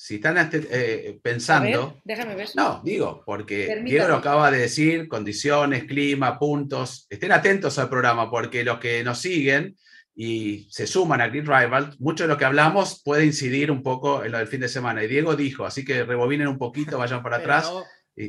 Si 0.00 0.14
están 0.14 0.38
este- 0.38 0.58
eh, 0.70 1.08
A 1.08 1.10
ver, 1.10 1.20
pensando, 1.20 1.98
déjame 2.04 2.36
ver. 2.36 2.48
No, 2.54 2.80
digo, 2.84 3.24
porque 3.26 3.66
Permítame. 3.66 3.90
Diego 3.90 4.06
lo 4.08 4.14
acaba 4.14 4.48
de 4.48 4.58
decir, 4.58 5.08
condiciones, 5.08 5.84
clima, 5.84 6.38
puntos. 6.38 7.06
Estén 7.10 7.32
atentos 7.32 7.80
al 7.80 7.88
programa 7.88 8.30
porque 8.30 8.62
los 8.62 8.78
que 8.78 9.02
nos 9.02 9.18
siguen 9.18 9.76
y 10.14 10.68
se 10.70 10.86
suman 10.86 11.20
a 11.20 11.26
Grid 11.26 11.48
Rival, 11.48 11.96
mucho 11.98 12.22
de 12.24 12.28
lo 12.28 12.38
que 12.38 12.44
hablamos 12.44 13.02
puede 13.04 13.24
incidir 13.26 13.72
un 13.72 13.82
poco 13.82 14.24
en 14.24 14.30
lo 14.30 14.38
del 14.38 14.46
fin 14.46 14.60
de 14.60 14.68
semana. 14.68 15.02
Y 15.02 15.08
Diego 15.08 15.34
dijo, 15.34 15.66
así 15.66 15.84
que 15.84 16.04
rebobinen 16.04 16.46
un 16.46 16.58
poquito, 16.58 16.96
vayan 16.96 17.20
para 17.20 17.38
Pero 17.38 17.52
atrás. 17.54 17.72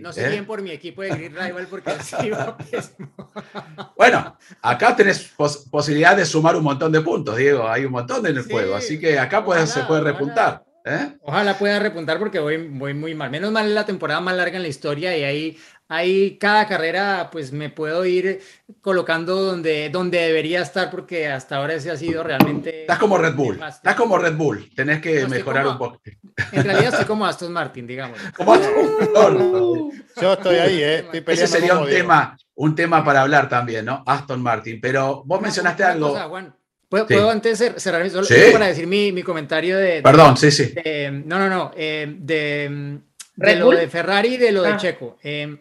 No, 0.02 0.10
¿eh? 0.10 0.14
sé 0.14 0.30
bien 0.30 0.46
por 0.48 0.64
mi 0.64 0.72
equipo 0.72 1.04
de 1.04 1.10
Grid 1.10 1.38
Rival 1.38 1.68
porque 1.70 1.92
así 1.92 2.30
va. 2.32 2.58
Bueno, 3.96 4.38
acá 4.64 4.96
tenés 4.96 5.32
pos- 5.38 5.68
posibilidad 5.70 6.18
de 6.18 6.26
sumar 6.26 6.56
un 6.56 6.64
montón 6.64 6.92
de 6.92 7.02
puntos, 7.02 7.38
Diego. 7.38 7.68
Hay 7.68 7.86
un 7.86 7.92
montón 7.92 8.26
en 8.26 8.38
el 8.38 8.44
Sí, 8.44 8.52
juego, 8.52 8.76
así 8.76 9.00
que 9.00 9.20
acá 9.20 9.38
se 9.68 9.82
puede 9.84 10.02
ojalá. 10.02 10.12
repuntar. 10.12 10.64
¿Eh? 10.86 11.18
Ojalá 11.22 11.58
pueda 11.58 11.80
repuntar 11.80 12.20
porque 12.20 12.40
voy, 12.40 12.58
voy 12.68 12.94
muy 12.94 13.14
mal. 13.16 13.30
Menos 13.30 13.52
mal 13.52 13.68
es 13.68 13.74
la 13.74 13.86
temporada 13.86 14.20
más 14.22 14.36
larga 14.36 14.58
en 14.58 14.64
la 14.64 14.68
historia 14.68 15.16
y 15.18 15.24
ahí, 15.24 15.58
ahí 15.88 16.38
cada 16.38 16.68
carrera 16.68 17.30
pues 17.32 17.52
me 17.52 17.70
puedo 17.70 18.06
ir 18.06 18.42
colocando 18.82 19.36
donde, 19.42 19.90
donde 19.90 20.20
debería 20.20 20.62
estar 20.62 20.90
porque 20.92 21.28
hasta 21.28 21.58
ahora 21.58 21.74
ese 21.74 21.92
ha 21.92 21.98
sido 21.98 22.24
realmente... 22.24 22.82
Estás 22.82 23.00
como 23.00 23.18
Red 23.18 23.36
Bull, 23.36 23.60
estás 23.68 23.96
como 23.96 24.18
Red 24.18 24.36
Bull, 24.36 24.70
tenés 24.76 25.02
que 25.02 25.22
No, 25.22 25.28
mejorar 25.30 25.64
como- 25.66 25.74
un 25.74 25.78
poco. 25.94 26.02
En 26.52 26.64
realidad 26.64 26.92
estoy 26.94 27.06
como 27.06 27.26
Aston 27.26 27.52
Martin, 27.52 27.86
digamos. 27.86 28.18
Como- 28.36 28.56
No, 29.14 29.30
no. 29.30 29.92
Yo 30.22 30.34
estoy 30.34 30.56
ahí, 30.58 30.82
¿eh? 30.82 31.06
Estoy 31.12 31.24
Ese 31.34 31.48
sería 31.48 31.78
un 31.78 31.88
tema, 31.88 32.38
un 32.56 32.76
tema 32.76 33.04
para 33.06 33.22
hablar 33.22 33.48
también, 33.50 33.86
¿no? 33.86 34.04
Aston 34.06 34.42
Martin. 34.42 34.80
Pero 34.82 35.24
vos 35.26 35.42
mencionaste 35.42 35.84
algo. 35.84 36.10
cosa, 36.10 36.28
Juan. 36.28 36.54
¿Puedo, 36.90 37.08
Sí. 37.08 37.14
puedo 37.14 37.30
antes 37.30 37.62
cer- 37.62 37.78
cerrar 37.78 38.10
solo 38.10 38.24
Sí. 38.26 38.34
para 38.52 38.68
decir 38.68 38.88
mi, 38.88 39.12
mi 39.12 39.22
comentario 39.24 39.78
de, 39.78 39.96
de- 39.96 40.02
Perdón, 40.02 40.36
sí, 40.38 40.50
sí. 40.52 40.74
de- 40.84 41.12
no, 41.26 41.38
no, 41.40 41.48
no, 41.48 41.72
eh, 41.78 42.08
de, 42.18 42.36
de 42.36 43.00
¿Red 43.38 43.60
lo 43.60 43.66
Bull? 43.68 43.76
de 43.78 43.88
Ferrari 43.88 44.34
y 44.34 44.38
de 44.38 44.52
lo 44.52 44.64
de 44.64 44.70
Ah. 44.72 44.78
Checo. 44.78 45.18
Eh, 45.24 45.56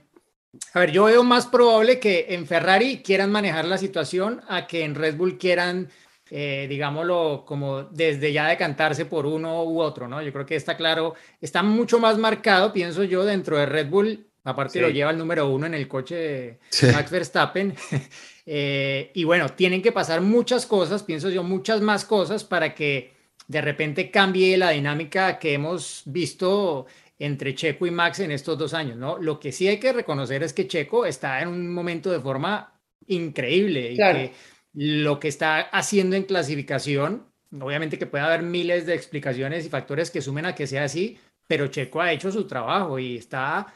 a 0.72 0.80
ver, 0.80 0.90
yo 0.90 1.04
veo 1.04 1.22
más 1.22 1.46
probable 1.46 2.00
que 2.00 2.26
en 2.30 2.46
Ferrari 2.46 3.02
quieran 3.02 3.30
manejar 3.30 3.66
la 3.66 3.76
situación 3.78 4.40
a 4.48 4.66
que 4.66 4.82
en 4.84 4.94
Red 4.94 5.16
Bull 5.16 5.36
quieran, 5.38 5.90
eh, 6.30 6.66
digámoslo, 6.68 7.44
como 7.46 7.84
desde 7.84 8.32
ya 8.32 8.48
decantarse 8.48 9.04
por 9.04 9.26
uno 9.26 9.62
u 9.64 9.80
otro, 9.80 10.08
¿no? 10.08 10.22
Yo 10.22 10.32
creo 10.32 10.46
que 10.46 10.56
está 10.56 10.76
claro, 10.78 11.14
está 11.42 11.62
mucho 11.62 11.98
más 12.00 12.16
marcado, 12.16 12.72
pienso 12.72 13.04
yo, 13.04 13.24
dentro 13.26 13.58
de 13.58 13.66
Red 13.66 13.88
Bull. 13.88 14.26
Aparte 14.48 14.74
Sí. 14.74 14.80
lo 14.80 14.88
lleva 14.90 15.10
el 15.10 15.18
número 15.18 15.48
uno 15.48 15.66
en 15.66 15.74
el 15.74 15.86
coche 15.86 16.14
de 16.14 16.58
Sí. 16.70 16.86
Max 16.86 17.10
Verstappen. 17.10 17.74
Eh, 18.50 19.10
y 19.12 19.24
bueno, 19.24 19.50
tienen 19.50 19.82
que 19.82 19.92
pasar 19.92 20.22
muchas 20.22 20.64
cosas, 20.64 21.02
pienso 21.02 21.28
yo, 21.28 21.42
muchas 21.42 21.82
más 21.82 22.06
cosas 22.06 22.44
para 22.44 22.74
que 22.74 23.12
de 23.46 23.60
repente 23.60 24.10
cambie 24.10 24.56
la 24.56 24.70
dinámica 24.70 25.38
que 25.38 25.52
hemos 25.52 26.00
visto 26.06 26.86
entre 27.18 27.54
Checo 27.54 27.86
y 27.86 27.90
Max 27.90 28.20
en 28.20 28.30
estos 28.30 28.56
dos 28.56 28.72
años, 28.72 28.96
¿no? 28.96 29.18
Lo 29.18 29.38
que 29.38 29.52
sí 29.52 29.68
hay 29.68 29.78
que 29.78 29.92
reconocer 29.92 30.42
es 30.42 30.54
que 30.54 30.66
Checo 30.66 31.04
está 31.04 31.42
en 31.42 31.48
un 31.48 31.74
momento 31.74 32.10
de 32.10 32.20
forma 32.20 32.72
increíble 33.06 33.92
y 33.92 33.96
Claro. 33.96 34.18
que 34.18 34.32
lo 34.72 35.20
que 35.20 35.28
está 35.28 35.60
haciendo 35.60 36.16
en 36.16 36.22
clasificación, 36.22 37.26
obviamente 37.60 37.98
que 37.98 38.06
puede 38.06 38.24
haber 38.24 38.42
miles 38.42 38.86
de 38.86 38.94
explicaciones 38.94 39.66
y 39.66 39.68
factores 39.68 40.10
que 40.10 40.22
sumen 40.22 40.46
a 40.46 40.54
que 40.54 40.66
sea 40.66 40.84
así, 40.84 41.18
pero 41.46 41.66
Checo 41.66 42.00
ha 42.00 42.12
hecho 42.12 42.32
su 42.32 42.46
trabajo 42.46 42.98
y 42.98 43.16
está 43.18 43.66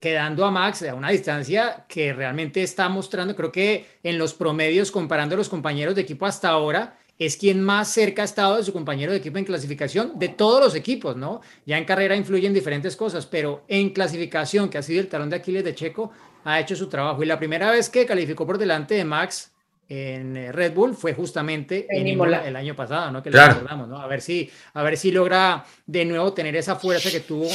quedando 0.00 0.44
a 0.44 0.50
Max 0.50 0.82
a 0.82 0.94
una 0.94 1.10
distancia 1.10 1.84
que 1.88 2.12
realmente 2.12 2.62
está 2.62 2.88
mostrando, 2.88 3.34
creo 3.34 3.50
que 3.52 3.86
en 4.02 4.18
los 4.18 4.34
promedios, 4.34 4.90
comparando 4.90 5.34
a 5.34 5.38
los 5.38 5.48
compañeros 5.48 5.94
de 5.94 6.02
equipo 6.02 6.26
hasta 6.26 6.48
ahora, 6.48 6.98
es 7.18 7.38
quien 7.38 7.62
más 7.62 7.88
cerca 7.88 8.20
ha 8.22 8.24
estado 8.26 8.58
de 8.58 8.62
su 8.62 8.74
compañero 8.74 9.10
de 9.10 9.18
equipo 9.18 9.38
en 9.38 9.46
clasificación 9.46 10.18
de 10.18 10.28
todos 10.28 10.60
los 10.60 10.74
equipos, 10.74 11.16
¿no? 11.16 11.40
Ya 11.64 11.78
en 11.78 11.86
carrera 11.86 12.14
influyen 12.14 12.52
diferentes 12.52 12.94
cosas, 12.94 13.24
pero 13.24 13.64
en 13.68 13.88
clasificación, 13.90 14.68
que 14.68 14.76
ha 14.76 14.82
sido 14.82 15.00
el 15.00 15.08
talón 15.08 15.30
de 15.30 15.36
Aquiles 15.36 15.64
de 15.64 15.74
Checo, 15.74 16.12
ha 16.44 16.60
hecho 16.60 16.76
su 16.76 16.88
trabajo. 16.88 17.22
Y 17.22 17.26
la 17.26 17.38
primera 17.38 17.70
vez 17.70 17.88
que 17.88 18.04
calificó 18.04 18.46
por 18.46 18.58
delante 18.58 18.94
de 18.96 19.04
Max 19.06 19.50
en 19.88 20.36
eh, 20.36 20.52
Red 20.52 20.74
Bull 20.74 20.94
fue 20.94 21.14
justamente 21.14 21.86
En 21.88 22.06
Imola. 22.06 22.46
El 22.46 22.54
año 22.56 22.76
pasado, 22.76 23.10
¿no? 23.10 23.22
Que 23.22 23.30
Claro. 23.30 23.48
lo 23.48 23.54
recordamos, 23.60 23.88
¿no? 23.88 23.98
A 23.98 24.06
ver 24.06 24.20
si, 24.20 24.50
a 24.74 24.82
ver 24.82 24.98
si 24.98 25.10
logra 25.10 25.64
de 25.86 26.04
nuevo 26.04 26.34
tener 26.34 26.54
esa 26.54 26.76
fuerza 26.76 27.10
que 27.10 27.20
tuvo 27.20 27.48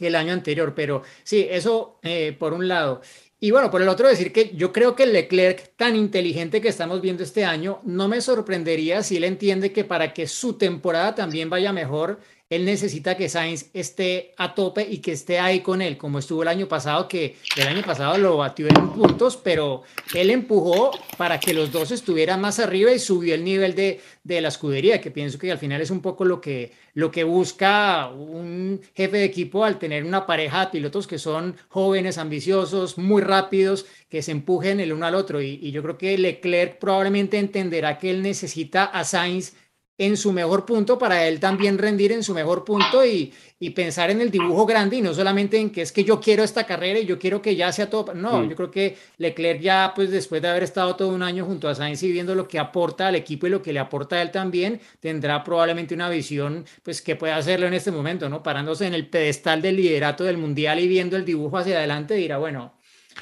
el 0.00 0.14
año 0.14 0.32
anterior. 0.32 0.74
Pero 0.74 1.02
sí, 1.22 1.46
eso 1.50 1.98
eh, 2.02 2.34
por 2.38 2.52
un 2.52 2.68
lado. 2.68 3.00
Y 3.44 3.50
bueno, 3.50 3.70
por 3.70 3.82
el 3.82 3.88
otro 3.90 4.08
decir 4.08 4.32
que 4.32 4.52
yo 4.54 4.72
creo 4.72 4.94
que 4.96 5.04
Leclerc 5.04 5.76
tan 5.76 5.96
inteligente 5.96 6.62
que 6.62 6.68
estamos 6.68 7.02
viendo 7.02 7.22
este 7.22 7.44
año, 7.44 7.80
no 7.84 8.08
me 8.08 8.22
sorprendería 8.22 9.02
si 9.02 9.18
él 9.18 9.24
entiende 9.24 9.70
que 9.70 9.84
para 9.84 10.14
que 10.14 10.26
su 10.26 10.54
temporada 10.54 11.14
también 11.14 11.50
vaya 11.50 11.70
mejor, 11.70 12.20
él 12.50 12.64
necesita 12.64 13.16
que 13.16 13.28
Sainz 13.28 13.70
esté 13.72 14.34
a 14.36 14.54
tope 14.54 14.86
y 14.88 14.98
que 14.98 15.12
esté 15.12 15.38
ahí 15.38 15.60
con 15.60 15.80
él, 15.80 15.96
como 15.96 16.18
estuvo 16.18 16.42
el 16.42 16.48
año 16.48 16.68
pasado, 16.68 17.08
que 17.08 17.36
el 17.56 17.66
año 17.66 17.82
pasado 17.82 18.18
lo 18.18 18.36
batió 18.36 18.68
en 18.68 18.90
puntos, 18.90 19.36
pero 19.36 19.82
él 20.14 20.30
empujó 20.30 20.90
para 21.16 21.40
que 21.40 21.54
los 21.54 21.72
dos 21.72 21.90
estuvieran 21.90 22.40
más 22.40 22.58
arriba 22.58 22.92
y 22.92 22.98
subió 22.98 23.34
el 23.34 23.44
nivel 23.44 23.74
de, 23.74 24.00
de 24.22 24.40
la 24.40 24.48
escudería, 24.48 25.00
que 25.00 25.10
pienso 25.10 25.38
que 25.38 25.50
al 25.50 25.58
final 25.58 25.80
es 25.80 25.90
un 25.90 26.00
poco 26.00 26.26
lo 26.26 26.40
que, 26.40 26.72
lo 26.92 27.10
que 27.10 27.24
busca 27.24 28.08
un 28.08 28.80
jefe 28.94 29.16
de 29.16 29.24
equipo 29.24 29.64
al 29.64 29.78
tener 29.78 30.04
una 30.04 30.26
pareja 30.26 30.66
de 30.66 30.72
pilotos 30.72 31.06
que 31.06 31.18
son 31.18 31.56
jóvenes, 31.68 32.18
ambiciosos, 32.18 32.98
muy 32.98 33.22
rápidos, 33.22 33.86
que 34.10 34.22
se 34.22 34.32
empujen 34.32 34.80
el 34.80 34.92
uno 34.92 35.06
al 35.06 35.14
otro. 35.14 35.40
Y, 35.40 35.58
y 35.62 35.72
yo 35.72 35.82
creo 35.82 35.98
que 35.98 36.16
Leclerc 36.18 36.78
probablemente 36.78 37.38
entenderá 37.38 37.98
que 37.98 38.10
él 38.10 38.22
necesita 38.22 38.84
a 38.84 39.02
Sainz 39.04 39.54
en 39.96 40.16
su 40.16 40.32
mejor 40.32 40.64
punto 40.66 40.98
para 40.98 41.26
él 41.28 41.38
también 41.38 41.78
rendir 41.78 42.10
en 42.10 42.24
su 42.24 42.34
mejor 42.34 42.64
punto 42.64 43.06
y, 43.06 43.32
y 43.60 43.70
pensar 43.70 44.10
en 44.10 44.20
el 44.20 44.30
dibujo 44.32 44.66
grande 44.66 44.96
y 44.96 45.02
no 45.02 45.14
solamente 45.14 45.56
en 45.56 45.70
que 45.70 45.82
es 45.82 45.92
que 45.92 46.02
yo 46.02 46.20
quiero 46.20 46.42
esta 46.42 46.64
carrera 46.66 46.98
y 46.98 47.06
yo 47.06 47.16
quiero 47.18 47.40
que 47.40 47.54
ya 47.54 47.70
sea 47.70 47.88
todo. 47.88 48.12
No, 48.12 48.40
Mm. 48.42 48.48
yo 48.50 48.56
creo 48.56 48.70
que 48.72 48.96
Leclerc 49.18 49.60
ya, 49.60 49.92
pues 49.94 50.10
después 50.10 50.42
de 50.42 50.48
haber 50.48 50.64
estado 50.64 50.96
todo 50.96 51.10
un 51.10 51.22
año 51.22 51.44
junto 51.44 51.68
a 51.68 51.74
Sainz 51.76 52.02
y 52.02 52.10
viendo 52.10 52.34
lo 52.34 52.48
que 52.48 52.58
aporta 52.58 53.06
al 53.06 53.14
equipo 53.14 53.46
y 53.46 53.50
lo 53.50 53.62
que 53.62 53.72
le 53.72 53.78
aporta 53.78 54.16
a 54.16 54.22
él 54.22 54.32
también, 54.32 54.80
tendrá 54.98 55.44
probablemente 55.44 55.94
una 55.94 56.08
visión, 56.08 56.64
pues 56.82 57.00
que 57.00 57.14
puede 57.14 57.32
hacerlo 57.32 57.68
en 57.68 57.74
este 57.74 57.92
momento, 57.92 58.28
¿no? 58.28 58.42
Parándose 58.42 58.86
en 58.88 58.94
el 58.94 59.06
pedestal 59.06 59.62
del 59.62 59.76
liderato 59.76 60.24
del 60.24 60.38
mundial 60.38 60.80
y 60.80 60.88
viendo 60.88 61.16
el 61.16 61.24
dibujo 61.24 61.56
hacia 61.58 61.76
adelante, 61.78 62.14
dirá, 62.14 62.38
bueno, 62.38 62.74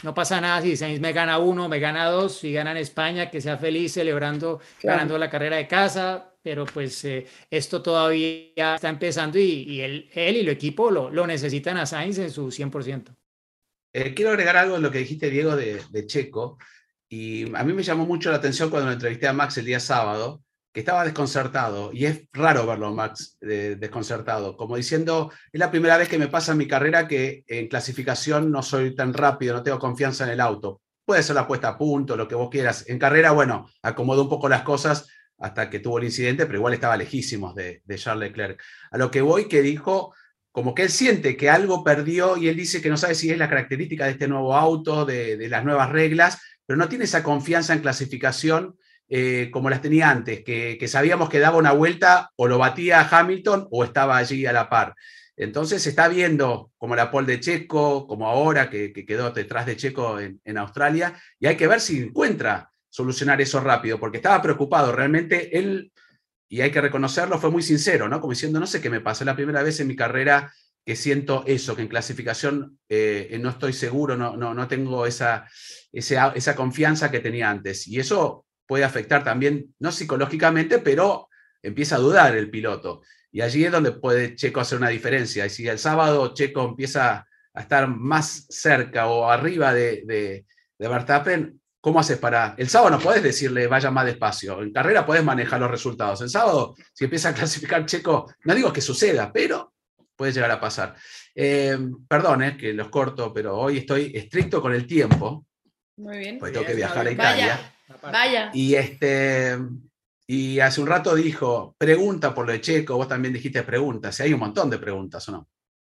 no 0.03 0.15
pasa 0.15 0.41
nada 0.41 0.63
si 0.63 0.75
Sainz 0.75 1.01
me 1.01 1.13
gana 1.13 1.39
uno, 1.39 1.69
me 1.69 1.79
gana 1.79 2.07
dos, 2.07 2.39
si 2.39 2.51
gana 2.51 2.71
en 2.71 2.79
España, 2.79 3.31
que 3.31 3.43
sea 3.43 3.59
feliz 3.59 3.93
celebrando, 3.93 4.59
Claro. 4.81 4.97
ganando 4.97 5.19
la 5.19 5.29
carrera 5.29 5.57
de 5.57 5.69
casa, 5.69 6.32
pero 6.42 6.66
pues 6.66 7.05
eh, 7.05 7.26
esto 7.50 7.83
todavía 7.83 8.74
está 8.74 8.88
empezando 8.88 9.38
y, 9.38 9.81
él, 9.81 10.11
él 10.12 10.37
y 10.37 10.40
el 10.40 10.48
equipo 10.48 10.90
lo, 10.90 11.11
lo 11.11 11.26
necesitan 11.26 11.76
a 11.76 11.87
Sainz 11.87 12.18
en 12.18 12.31
su 12.31 12.48
100%. 12.48 13.14
Eh, 13.94 14.14
quiero 14.14 14.31
agregar 14.31 14.57
algo 14.57 14.76
en 14.76 14.83
lo 14.83 14.90
que 14.90 14.98
dijiste, 14.98 15.31
Diego, 15.31 15.55
de, 15.55 16.07
Checo. 16.07 16.59
Y 17.09 17.55
a 17.55 17.62
mí 17.62 17.72
me 17.74 17.83
llamó 17.83 18.07
mucho 18.07 18.31
la 18.31 18.38
atención 18.38 18.70
cuando 18.70 18.87
lo 18.87 18.94
entrevisté 18.94 19.28
a 19.28 19.35
Max 19.35 19.59
el 19.59 19.66
día 19.66 19.81
sábado, 19.81 20.42
que 20.72 20.81
estaba 20.81 21.05
desconcertado. 21.05 21.92
Y 21.92 22.07
es 22.07 22.22
raro 22.33 22.66
verlo, 22.66 22.90
Max, 22.92 23.37
eh, 23.42 23.76
desconcertado. 23.78 24.57
Como 24.57 24.76
diciendo, 24.76 25.31
es 25.52 25.61
la 25.61 25.70
primera 25.70 25.98
vez 25.98 26.09
que 26.09 26.18
me 26.18 26.28
pasa 26.28 26.52
en 26.52 26.59
mi 26.59 26.66
carrera 26.66 27.07
que 27.07 27.44
en 27.46 27.68
clasificación 27.68 28.50
no 28.50 28.62
soy 28.62 28.94
tan 28.94 29.12
rápido, 29.12 29.55
no 29.55 29.62
tengo 29.62 29.78
confianza 29.78 30.24
en 30.24 30.31
el 30.31 30.40
auto. 30.40 30.81
Puede 31.05 31.22
ser 31.22 31.37
la 31.37 31.46
puesta 31.46 31.68
a 31.68 31.78
punto, 31.78 32.16
lo 32.16 32.26
que 32.26 32.35
vos 32.35 32.48
quieras. 32.48 32.88
En 32.88 32.98
carrera, 32.98 33.33
bueno, 33.33 33.68
acomodó 33.83 34.22
un 34.22 34.28
poco 34.31 34.48
las 34.48 34.62
cosas 34.62 35.07
hasta 35.42 35.68
que 35.68 35.81
tuvo 35.81 35.98
el 35.98 36.05
incidente, 36.05 36.46
pero 36.46 36.59
igual 36.59 36.74
estaba 36.74 36.96
lejísimos 36.96 37.55
de, 37.55 37.83
de 37.85 37.98
Charles 37.98 38.28
Leclerc. 38.28 38.62
A 38.92 38.96
lo 38.96 39.11
que 39.11 39.20
voy, 39.20 39.48
que 39.48 39.61
dijo, 39.61 40.14
como 40.52 40.74
que 40.74 40.83
él 40.83 40.90
siente 40.90 41.37
que 41.37 41.50
algo 41.50 41.83
perdió 41.83 42.37
y 42.37 42.48
él 42.48 42.57
dice 42.57 42.81
que 42.81 42.88
no 42.88 42.96
sabe 42.96 43.14
si 43.16 43.31
es 43.31 43.38
la 43.38 43.48
característica 43.48 44.05
de 44.05 44.12
este 44.12 44.28
nuevo 44.28 44.55
auto, 44.55 45.05
de, 45.05 45.37
de 45.37 45.48
las 45.48 45.64
nuevas 45.64 45.90
reglas, 45.90 46.38
pero 46.64 46.76
no 46.76 46.88
tiene 46.88 47.05
esa 47.05 47.22
confianza 47.22 47.72
en 47.72 47.81
clasificación 47.81 48.76
eh, 49.09 49.50
como 49.52 49.68
las 49.68 49.83
tenía 49.83 50.09
antes, 50.09 50.42
que, 50.44 50.78
que 50.78 50.88
sabíamos 50.88 51.28
que 51.28 51.38
daba 51.38 51.59
una 51.59 51.72
vuelta 51.72 52.31
o 52.37 52.46
lo 52.46 52.59
batía 52.59 53.00
a 53.00 53.18
Hamilton 53.18 53.68
o 53.70 53.85
estaba 53.85 54.16
allí 54.16 54.46
a 54.46 54.52
la 54.52 54.70
par. 54.70 54.94
Entonces 55.37 55.83
se 55.83 55.90
está 55.90 56.09
viendo 56.09 56.70
como 56.78 56.94
la 56.94 57.11
pole 57.11 57.33
de 57.33 57.40
Checo, 57.40 58.07
como 58.07 58.28
ahora 58.28 58.70
que, 58.70 58.92
que 58.92 59.05
quedó 59.05 59.31
detrás 59.31 59.66
de 59.66 59.76
Checo 59.76 60.20
en, 60.20 60.40
en 60.44 60.57
Australia, 60.57 61.14
y 61.40 61.46
hay 61.46 61.57
que 61.57 61.66
ver 61.66 61.81
si 61.81 61.98
encuentra 61.98 62.70
solucionar 62.92 63.40
eso 63.40 63.59
rápido, 63.59 63.98
porque 63.98 64.18
estaba 64.18 64.42
preocupado. 64.42 64.92
Realmente 64.92 65.59
él, 65.59 65.90
y 66.48 66.61
hay 66.61 66.70
que 66.70 66.83
reconocerlo, 66.83 67.38
fue 67.38 67.50
muy 67.50 67.62
sincero, 67.62 68.07
¿no? 68.07 68.20
Como 68.20 68.35
diciendo, 68.35 68.61
no 68.61 68.66
sé 68.66 68.83
qué 68.83 68.90
me 68.90 69.00
pasa, 69.00 69.24
es 69.24 69.26
la 69.26 69.35
primera 69.35 69.62
vez 69.62 69.81
en 69.81 69.88
mi 69.88 69.96
carrera 69.96 70.52
que 70.85 70.94
siento 70.94 71.42
eso, 71.46 71.74
que 71.74 71.83
en 71.83 71.88
clasificación 71.88 72.78
eh, 72.90 73.38
no 73.40 73.48
estoy 73.48 73.72
seguro, 73.72 74.14
no, 74.16 74.37
no, 74.37 74.52
no 74.52 74.68
tengo 74.68 75.07
esa, 75.07 75.48
esa, 75.90 76.33
esa 76.35 76.55
confianza 76.55 77.11
que 77.11 77.20
tenía 77.20 77.48
antes. 77.48 77.88
Y 77.88 77.98
eso 77.98 78.44
puede 78.66 78.85
afectar 78.85 79.24
también, 79.24 79.74
no 79.78 79.90
psicológicamente, 79.90 80.78
pero 80.81 81.28
empieza 81.62 81.96
a 81.96 82.00
dudar 82.00 82.37
el 82.37 82.50
piloto. 82.50 83.00
Y 83.31 83.40
allí 83.40 83.64
es 83.64 83.72
donde 83.72 83.92
puede 83.92 84.37
Checo 84.37 84.61
hacer 84.61 84.76
una 84.76 84.90
diferencia. 84.90 85.46
Y 85.46 85.50
si 85.50 85.66
el 85.66 85.78
sábado 85.78 86.35
Checo 86.35 86.62
empieza 86.62 87.26
a 87.55 87.61
estar 87.61 87.88
más 87.88 88.44
cerca 88.50 89.07
o 89.07 89.31
arriba 89.31 89.72
de, 89.72 90.02
de, 90.05 90.44
de 90.78 90.88
Verstappen, 90.88 91.62
¿cómo 91.83 92.01
haces 92.01 92.16
para...? 92.16 92.55
El 92.57 92.71
sábado 92.71 92.97
no 92.97 92.99
puedes 92.99 93.23
decirle 93.23 93.66
vaya 93.66 93.90
más 93.90 94.07
despacio. 94.07 94.62
En 94.62 94.73
carrera 94.73 95.05
puedes 95.05 95.23
manejar 95.23 95.61
los 95.61 95.71
resultados. 95.71 96.23
El 96.23 96.31
sábado, 96.31 96.75
si 96.95 97.05
empieza 97.05 97.29
a 97.29 97.35
clasificar 97.35 97.85
Checo, 97.85 98.33
no 98.45 98.55
digo 98.55 98.73
que 98.73 98.81
suceda, 98.81 99.31
pero 99.31 99.75
puede 100.16 100.33
llegar 100.33 100.51
a 100.51 100.61
pasar. 100.61 100.95
Eh, 101.35 101.77
perdón, 102.09 102.42
eh, 102.42 102.57
que 102.57 102.73
los 102.73 102.88
corto, 102.88 103.35
pero 103.35 103.59
hoy 103.59 103.79
estoy 103.79 104.12
estricto 104.14 104.62
con 104.62 104.73
el 104.73 104.87
tiempo. 104.87 105.45
Muy 105.99 106.16
bien. 106.16 106.38
Porque 106.38 106.55
tengo 106.55 106.66
que 106.66 106.75
viajar 106.75 107.07
a. 107.07 107.11
Italia. 107.11 107.75
Vaya, 108.01 108.12
vaya. 108.12 108.51
Y 108.55 108.75
este 108.75 109.59
y 110.27 110.61
hace 110.61 110.81
un 110.81 110.87
rato 110.87 111.14
dijo, 111.14 111.75
pregunta 111.77 112.35
por 112.35 112.47
lo 112.47 112.53
de 112.53 112.61
Checo, 112.62 112.97
vos 112.97 113.07
también 113.07 113.35
dijiste 113.35 113.62
preguntas, 113.64 114.18
y 114.18 114.23
hay 114.23 114.33
un 114.33 114.40
montón 114.40 114.71
de 114.71 114.79
preguntas, 114.79 115.29
¿o 115.29 115.33
no? 115.33 115.49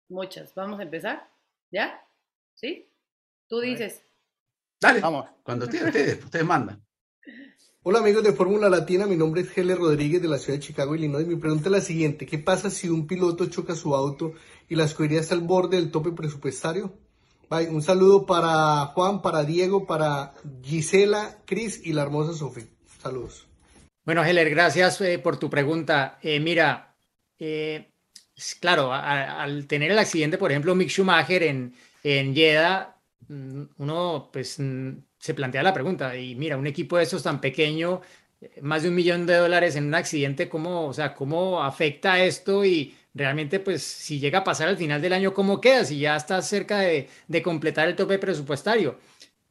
Muchas. 0.09 0.53
¿Vamos 0.53 0.79
a 0.79 0.83
empezar? 0.83 1.29
¿Ya? 1.71 2.05
¿Sí? 2.53 2.91
Tú 3.47 3.61
dices. 3.61 4.05
Dale, 4.83 4.99
Vamos. 5.01 5.25
cuando 5.43 5.65
ustedes, 5.65 5.85
ustedes, 5.87 6.23
ustedes 6.23 6.45
mandan. 6.45 6.83
Hola 7.85 7.99
amigos 7.99 8.23
de 8.23 8.31
Fórmula 8.33 8.69
Latina, 8.69 9.05
mi 9.05 9.15
nombre 9.17 9.41
es 9.41 9.57
Hele 9.57 9.75
Rodríguez 9.75 10.21
de 10.21 10.27
la 10.29 10.37
ciudad 10.37 10.57
de 10.59 10.65
Chicago, 10.65 10.95
Illinois. 10.95 11.25
Mi 11.27 11.35
pregunta 11.35 11.65
es 11.67 11.71
la 11.71 11.81
siguiente, 11.81 12.25
¿qué 12.25 12.37
pasa 12.37 12.69
si 12.69 12.87
un 12.89 13.07
piloto 13.07 13.45
choca 13.47 13.75
su 13.75 13.93
auto 13.95 14.33
y 14.69 14.75
la 14.75 14.85
escudería 14.85 15.19
está 15.19 15.35
al 15.35 15.41
borde 15.41 15.77
del 15.77 15.91
tope 15.91 16.11
presupuestario? 16.11 16.93
Bye. 17.49 17.67
Un 17.69 17.81
saludo 17.81 18.25
para 18.25 18.85
Juan, 18.87 19.21
para 19.21 19.43
Diego, 19.43 19.85
para 19.85 20.33
Gisela, 20.63 21.39
Cris 21.45 21.81
y 21.83 21.91
la 21.93 22.03
hermosa 22.03 22.33
Sofía. 22.33 22.63
Saludos. 23.01 23.47
Bueno, 24.05 24.23
Heller, 24.23 24.49
gracias 24.49 24.99
eh, 25.01 25.19
por 25.19 25.37
tu 25.37 25.49
pregunta. 25.49 26.19
Eh, 26.21 26.39
mira, 26.39 26.95
eh, 27.37 27.89
claro, 28.61 28.93
a- 28.93 28.99
a- 29.01 29.43
al 29.43 29.67
tener 29.67 29.91
el 29.91 29.99
accidente, 29.99 30.37
por 30.37 30.51
ejemplo, 30.51 30.73
Mick 30.73 30.89
Schumacher 30.89 31.43
en, 31.43 31.73
en 32.03 32.33
Jeddah, 32.33 32.95
uno 33.77 34.29
pues 34.31 34.59
mm, 34.59 34.91
se 35.17 35.33
plantea 35.33 35.63
la 35.63 35.73
pregunta, 35.73 36.15
y 36.17 36.35
mira, 36.35 36.57
un 36.57 36.67
equipo 36.67 36.97
de 36.97 37.03
esos 37.03 37.23
tan 37.23 37.39
pequeño, 37.41 38.01
eh, 38.41 38.59
más 38.61 38.83
de 38.83 38.89
un 38.89 38.95
millón 38.95 39.25
de 39.25 39.35
dólares 39.35 39.75
en 39.75 39.85
un 39.85 39.95
accidente, 39.95 40.49
¿cómo, 40.49 40.87
o 40.87 40.93
sea, 40.93 41.13
cómo 41.13 41.63
afecta 41.63 42.23
esto? 42.23 42.65
Y 42.65 42.95
realmente, 43.13 43.59
pues, 43.59 43.83
si 43.83 44.19
llega 44.19 44.39
a 44.39 44.43
pasar 44.43 44.67
al 44.69 44.77
final 44.77 45.01
del 45.01 45.13
año, 45.13 45.33
¿cómo 45.33 45.61
queda? 45.61 45.85
Si 45.85 45.99
ya 45.99 46.15
estás 46.15 46.47
cerca 46.47 46.79
de, 46.79 47.07
de 47.27 47.41
completar 47.41 47.87
el 47.87 47.95
tope 47.95 48.19
presupuestario. 48.19 48.97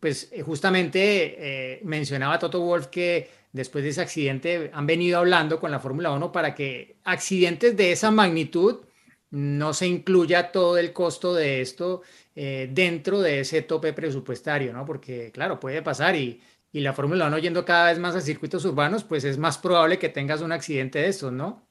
Pues 0.03 0.31
eh, 0.33 0.43
justamente 0.43 1.75
eh, 1.77 1.81
mencionaba 1.85 2.39
Toto 2.39 2.61
Wolf 2.61 2.89
que 2.89 3.31
después 3.53 3.85
de 3.85 3.91
ese 3.91 4.01
accidente 4.01 4.71
han 4.75 4.85
venido 4.85 5.19
hablando 5.19 5.61
con 5.61 5.71
la 5.71 5.79
Fórmula 5.79 6.11
1 6.11 6.33
para 6.33 6.57
que 6.57 6.97
accidentes 7.05 7.77
de 7.77 7.93
esa 7.93 8.11
magnitud 8.11 8.81
no 9.31 9.73
se 9.73 9.87
incluya 9.87 10.51
todo 10.51 10.77
el 10.77 10.93
costo 10.93 11.35
de 11.35 11.61
esto 11.61 12.03
eh, 12.35 12.69
dentro 12.73 13.21
de 13.21 13.41
ese 13.41 13.63
tope 13.63 13.93
presupuestario, 13.93 14.73
¿no? 14.73 14.85
Porque, 14.85 15.31
claro, 15.33 15.61
puede 15.61 15.83
pasar 15.83 16.17
y, 16.17 16.41
y 16.73 16.81
la 16.81 16.93
Fórmula 16.93 17.27
1 17.27 17.39
yendo 17.39 17.65
cada 17.65 17.87
vez 17.91 17.99
más 17.99 18.15
a 18.17 18.21
circuitos 18.21 18.65
urbanos, 18.65 19.05
pues 19.05 19.25
es 19.25 19.39
más 19.39 19.59
probable 19.59 19.99
que 19.99 20.09
tengas 20.09 20.41
un 20.43 20.53
accidente 20.53 21.01
de 21.01 21.09
estos, 21.09 21.33
¿no? 21.33 21.67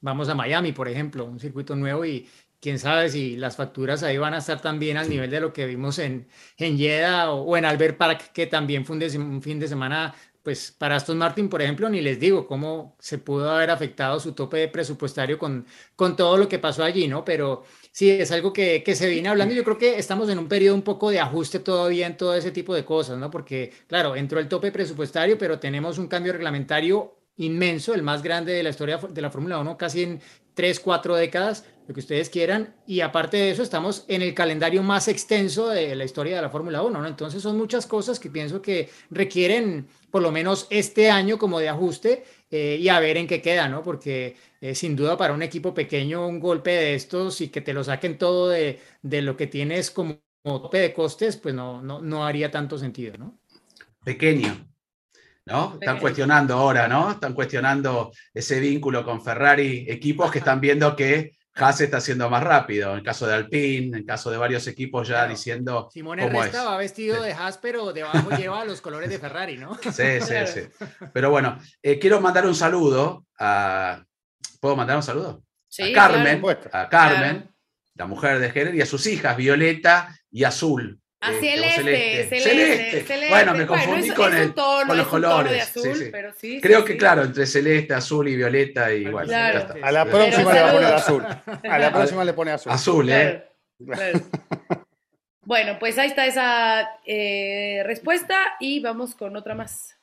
Vamos 0.00 0.28
a 0.28 0.34
Miami, 0.34 0.72
por 0.72 0.88
ejemplo, 0.88 1.24
un 1.24 1.40
circuito 1.40 1.74
nuevo 1.74 2.04
y 2.04 2.28
quién 2.60 2.78
sabe 2.78 3.08
si 3.10 3.36
las 3.36 3.56
facturas 3.56 4.02
ahí 4.02 4.18
van 4.18 4.34
a 4.34 4.38
estar 4.38 4.60
también 4.60 4.96
al 4.96 5.08
nivel 5.08 5.30
de 5.30 5.40
lo 5.40 5.52
que 5.52 5.66
vimos 5.66 5.98
en, 5.98 6.28
en 6.58 6.78
Jeddah 6.78 7.30
o, 7.30 7.42
o 7.42 7.56
en 7.56 7.64
Albert 7.64 7.96
Park, 7.96 8.32
que 8.32 8.46
también 8.46 8.84
fue 8.84 8.94
un, 8.94 9.00
de- 9.00 9.18
un 9.18 9.42
fin 9.42 9.58
de 9.58 9.68
semana, 9.68 10.14
pues 10.42 10.70
para 10.72 10.96
Aston 10.96 11.18
Martin, 11.18 11.48
por 11.48 11.62
ejemplo, 11.62 11.88
ni 11.88 12.00
les 12.00 12.20
digo 12.20 12.46
cómo 12.46 12.96
se 13.00 13.18
pudo 13.18 13.50
haber 13.50 13.70
afectado 13.70 14.20
su 14.20 14.32
tope 14.32 14.68
presupuestario 14.68 15.38
con, 15.38 15.66
con 15.96 16.14
todo 16.16 16.36
lo 16.36 16.48
que 16.48 16.58
pasó 16.58 16.84
allí, 16.84 17.08
¿no? 17.08 17.24
Pero 17.24 17.64
sí, 17.96 18.10
es 18.10 18.30
algo 18.30 18.52
que, 18.52 18.82
que 18.82 18.94
se 18.94 19.08
viene 19.08 19.30
hablando 19.30 19.54
yo 19.54 19.64
creo 19.64 19.78
que 19.78 19.98
estamos 19.98 20.28
en 20.28 20.38
un 20.38 20.48
periodo 20.48 20.74
un 20.74 20.82
poco 20.82 21.08
de 21.08 21.18
ajuste 21.18 21.60
todavía 21.60 22.06
en 22.06 22.18
todo 22.18 22.34
ese 22.34 22.50
tipo 22.50 22.74
de 22.74 22.84
cosas, 22.84 23.16
¿no? 23.16 23.30
Porque, 23.30 23.72
claro, 23.86 24.14
entró 24.16 24.38
el 24.38 24.48
tope 24.48 24.70
presupuestario, 24.70 25.38
pero 25.38 25.58
tenemos 25.58 25.96
un 25.96 26.06
cambio 26.06 26.34
reglamentario 26.34 27.16
inmenso, 27.38 27.94
el 27.94 28.02
más 28.02 28.22
grande 28.22 28.52
de 28.52 28.62
la 28.62 28.68
historia 28.68 28.98
de 28.98 29.22
la 29.22 29.30
Fórmula 29.30 29.58
1, 29.58 29.78
casi 29.78 30.02
en 30.02 30.20
tres, 30.52 30.78
cuatro 30.78 31.16
décadas, 31.16 31.64
lo 31.86 31.94
que 31.94 32.00
ustedes 32.00 32.28
quieran, 32.28 32.74
y 32.86 33.00
aparte 33.00 33.36
de 33.38 33.50
eso 33.50 33.62
estamos 33.62 34.04
en 34.08 34.20
el 34.20 34.34
calendario 34.34 34.82
más 34.82 35.08
extenso 35.08 35.68
de 35.68 35.94
la 35.94 36.04
historia 36.04 36.36
de 36.36 36.42
la 36.42 36.50
Fórmula 36.50 36.82
1, 36.82 37.00
¿no? 37.00 37.06
Entonces 37.06 37.42
son 37.42 37.56
muchas 37.56 37.86
cosas 37.86 38.20
que 38.20 38.28
pienso 38.30 38.60
que 38.60 38.90
requieren 39.10 39.86
por 40.10 40.22
lo 40.22 40.32
menos 40.32 40.66
este 40.70 41.10
año 41.10 41.38
como 41.38 41.60
de 41.60 41.68
ajuste 41.68 42.24
eh, 42.50 42.78
y 42.80 42.88
a 42.88 43.00
ver 43.00 43.16
en 43.18 43.26
qué 43.26 43.42
queda, 43.42 43.68
¿no? 43.68 43.82
Porque 43.82 44.36
eh, 44.60 44.74
sin 44.74 44.96
duda 44.96 45.16
para 45.16 45.32
un 45.34 45.42
equipo 45.42 45.72
pequeño 45.74 46.26
un 46.26 46.40
golpe 46.40 46.70
de 46.70 46.94
estos 46.94 47.40
y 47.40 47.48
que 47.48 47.60
te 47.60 47.72
lo 47.72 47.84
saquen 47.84 48.18
todo 48.18 48.48
de, 48.48 48.80
de 49.02 49.22
lo 49.22 49.36
que 49.36 49.46
tienes 49.46 49.90
como, 49.90 50.20
como 50.42 50.62
tope 50.62 50.78
de 50.78 50.92
costes, 50.92 51.36
pues 51.36 51.54
no, 51.54 51.82
no, 51.82 52.00
no 52.00 52.24
haría 52.26 52.50
tanto 52.50 52.78
sentido, 52.78 53.16
¿no? 53.18 53.38
Pequeño, 54.04 54.68
¿no? 55.46 55.78
Están 55.80 55.98
cuestionando 55.98 56.54
ahora, 56.54 56.86
¿no? 56.88 57.10
Están 57.10 57.34
cuestionando 57.34 58.12
ese 58.32 58.60
vínculo 58.60 59.04
con 59.04 59.22
Ferrari, 59.22 59.86
equipos 59.88 60.30
que 60.30 60.38
están 60.38 60.60
viendo 60.60 60.94
que 60.94 61.36
Haas 61.58 61.80
está 61.80 62.00
siendo 62.02 62.28
más 62.28 62.44
rápido, 62.44 62.90
en 62.92 62.98
el 62.98 63.02
caso 63.02 63.26
de 63.26 63.32
Alpine, 63.34 63.86
en 63.86 63.94
el 63.94 64.04
caso 64.04 64.30
de 64.30 64.36
varios 64.36 64.66
equipos 64.66 65.08
ya 65.08 65.14
Claro. 65.14 65.30
diciendo 65.30 65.88
Simone 65.90 66.24
cómo 66.28 66.42
Resta 66.42 66.60
es. 66.60 66.66
va 66.66 66.76
vestido 66.76 67.16
Sí. 67.16 67.22
de 67.28 67.32
Haas, 67.32 67.56
pero 67.58 67.92
debajo 67.94 68.30
lleva 68.36 68.62
los 68.66 68.80
colores 68.82 69.08
de 69.08 69.18
Ferrari, 69.18 69.56
¿no? 69.56 69.74
Sí, 69.82 70.20
sí, 70.20 70.34
sí. 70.46 70.60
Pero 71.14 71.30
bueno, 71.30 71.58
eh, 71.82 71.98
quiero 71.98 72.20
mandar 72.20 72.46
un 72.46 72.54
saludo 72.54 73.24
a... 73.38 74.04
¿Puedo 74.66 74.76
mandar 74.76 74.96
un 74.96 75.02
saludo? 75.04 75.44
Sí, 75.68 75.92
a 75.92 75.94
Carmen, 75.94 76.40
Por 76.40 76.54
supuesto. 76.54 76.76
a 76.76 76.88
Carmen, 76.88 77.36
Claro. 77.42 77.54
la 77.94 78.06
mujer 78.06 78.38
de 78.40 78.46
Heller, 78.48 78.74
y 78.74 78.80
a 78.80 78.86
sus 78.86 79.06
hijas, 79.06 79.36
Violeta 79.36 80.18
y 80.28 80.42
Azul. 80.42 81.00
A 81.20 81.30
eh, 81.32 81.38
celeste, 81.40 81.82
celeste, 81.82 82.40
Celeste. 82.40 83.00
celeste. 83.04 83.28
Bueno, 83.28 83.54
me 83.54 83.64
confundí 83.64 84.08
es- 84.08 84.14
con, 84.14 84.34
es 84.34 84.40
el, 84.40 84.46
un 84.48 84.54
tono, 84.56 84.86
con 84.88 84.96
los 84.96 85.06
de 85.06 85.10
colores. 85.10 85.52
sí, 85.52 85.78
azul, 85.80 85.94
sí. 85.96 86.08
pero 86.10 86.32
sí, 86.36 86.60
Creo 86.60 86.80
sí, 86.80 86.86
que, 86.86 86.92
sí. 86.94 86.98
claro, 86.98 87.22
entre 87.22 87.46
celeste, 87.46 87.94
azul 87.94 88.26
y 88.28 88.34
violeta, 88.36 88.92
y 88.92 89.04
bueno, 89.04 89.28
Claro. 89.28 89.58
ya 89.60 89.64
está. 89.74 89.86
A 89.86 89.92
la 89.92 90.04
Pero 90.04 90.16
próxima 90.18 90.52
le 90.52 90.60
va 90.62 90.68
a 90.68 90.72
poner 90.72 90.94
azul. 90.94 91.26
A 91.70 91.78
la 91.78 91.92
próxima 91.92 92.24
le 92.24 92.32
pone 92.32 92.50
azul. 92.50 92.72
Azul, 92.72 93.08
¿eh? 93.10 93.48
Claro, 93.84 94.18
claro. 94.18 94.80
Bueno, 95.42 95.78
pues 95.78 95.96
ahí 95.98 96.08
está 96.08 96.26
esa 96.26 96.88
eh, 97.06 97.82
respuesta 97.86 98.36
y 98.58 98.80
vamos 98.80 99.14
con 99.14 99.36
otra 99.36 99.54
más. 99.54 99.96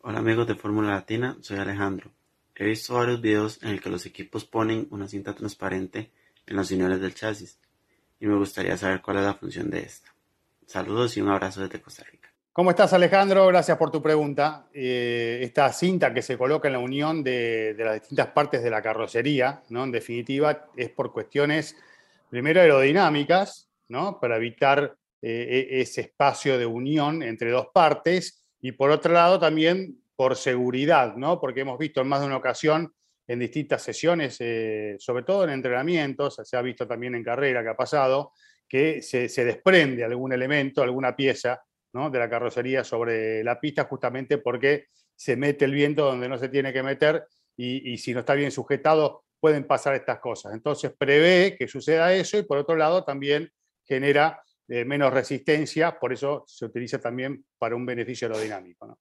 Hola 0.00 0.18
amigos 0.18 0.46
de 0.46 0.54
Fórmula 0.56 0.90
Latina, 0.92 1.38
soy 1.40 1.58
Alejandro. 1.58 2.12
He 2.58 2.64
visto 2.64 2.94
varios 2.94 3.20
videos 3.20 3.62
en 3.62 3.68
el 3.68 3.80
que 3.80 3.90
los 3.90 4.06
equipos 4.06 4.46
ponen 4.46 4.88
una 4.90 5.06
cinta 5.06 5.34
transparente 5.34 6.10
en 6.46 6.56
los 6.56 6.70
uniones 6.70 7.00
del 7.00 7.14
chasis 7.14 7.58
y 8.18 8.26
me 8.26 8.36
gustaría 8.36 8.76
saber 8.78 9.02
cuál 9.02 9.18
es 9.18 9.24
la 9.24 9.34
función 9.34 9.68
de 9.68 9.80
esta. 9.80 10.14
Saludos 10.66 11.16
y 11.16 11.20
un 11.20 11.28
abrazo 11.28 11.60
desde 11.60 11.82
Costa 11.82 12.04
Rica. 12.10 12.32
¿Cómo 12.52 12.70
estás, 12.70 12.94
Alejandro? 12.94 13.46
Gracias 13.48 13.76
por 13.76 13.90
tu 13.90 14.02
pregunta. 14.02 14.66
Eh, 14.72 15.40
esta 15.42 15.70
cinta 15.70 16.14
que 16.14 16.22
se 16.22 16.38
coloca 16.38 16.68
en 16.68 16.72
la 16.72 16.78
unión 16.78 17.22
de, 17.22 17.74
de 17.74 17.84
las 17.84 18.00
distintas 18.00 18.28
partes 18.28 18.62
de 18.62 18.70
la 18.70 18.80
carrocería, 18.80 19.62
¿no? 19.68 19.84
En 19.84 19.92
definitiva, 19.92 20.70
es 20.74 20.88
por 20.88 21.12
cuestiones, 21.12 21.76
primero 22.30 22.62
aerodinámicas, 22.62 23.68
¿no? 23.88 24.18
Para 24.18 24.38
evitar 24.38 24.96
eh, 25.20 25.68
e- 25.70 25.80
ese 25.82 26.00
espacio 26.00 26.56
de 26.56 26.64
unión 26.64 27.22
entre 27.22 27.50
dos 27.50 27.66
partes, 27.74 28.42
y 28.62 28.72
por 28.72 28.90
otro 28.90 29.12
lado 29.12 29.38
también 29.38 30.00
por 30.16 30.34
seguridad, 30.34 31.14
¿no? 31.16 31.38
Porque 31.38 31.60
hemos 31.60 31.78
visto 31.78 32.00
en 32.00 32.08
más 32.08 32.20
de 32.20 32.26
una 32.26 32.38
ocasión 32.38 32.92
en 33.28 33.38
distintas 33.38 33.82
sesiones, 33.82 34.36
eh, 34.40 34.96
sobre 34.98 35.24
todo 35.24 35.44
en 35.44 35.50
entrenamientos, 35.50 36.40
se 36.42 36.56
ha 36.56 36.62
visto 36.62 36.86
también 36.86 37.14
en 37.14 37.24
carrera 37.24 37.62
que 37.62 37.70
ha 37.70 37.76
pasado, 37.76 38.32
que 38.68 39.02
se, 39.02 39.28
desprende 39.44 40.04
algún 40.04 40.32
elemento, 40.32 40.82
alguna 40.82 41.14
pieza 41.14 41.62
¿no? 41.92 42.10
de 42.10 42.18
la 42.18 42.30
carrocería 42.30 42.84
sobre 42.84 43.42
la 43.44 43.60
pista 43.60 43.84
justamente 43.84 44.38
porque 44.38 44.86
se 45.14 45.36
mete 45.36 45.64
el 45.64 45.72
viento 45.72 46.04
donde 46.04 46.28
no 46.28 46.38
se 46.38 46.48
tiene 46.48 46.72
que 46.72 46.82
meter 46.82 47.26
y, 47.56 47.96
si 47.98 48.12
no 48.12 48.20
está 48.20 48.34
bien 48.34 48.50
sujetado 48.50 49.24
pueden 49.40 49.66
pasar 49.66 49.94
estas 49.94 50.18
cosas. 50.18 50.52
Entonces 50.54 50.92
prevé 50.96 51.56
que 51.58 51.68
suceda 51.68 52.12
eso 52.14 52.38
y 52.38 52.42
por 52.42 52.58
otro 52.58 52.76
lado 52.76 53.04
también 53.04 53.50
genera 53.84 54.42
eh, 54.68 54.84
menos 54.84 55.12
resistencia, 55.12 55.98
por 55.98 56.12
eso 56.12 56.44
se 56.46 56.64
utiliza 56.64 56.98
también 56.98 57.44
para 57.58 57.76
un 57.76 57.86
beneficio 57.86 58.28
aerodinámico. 58.28 58.98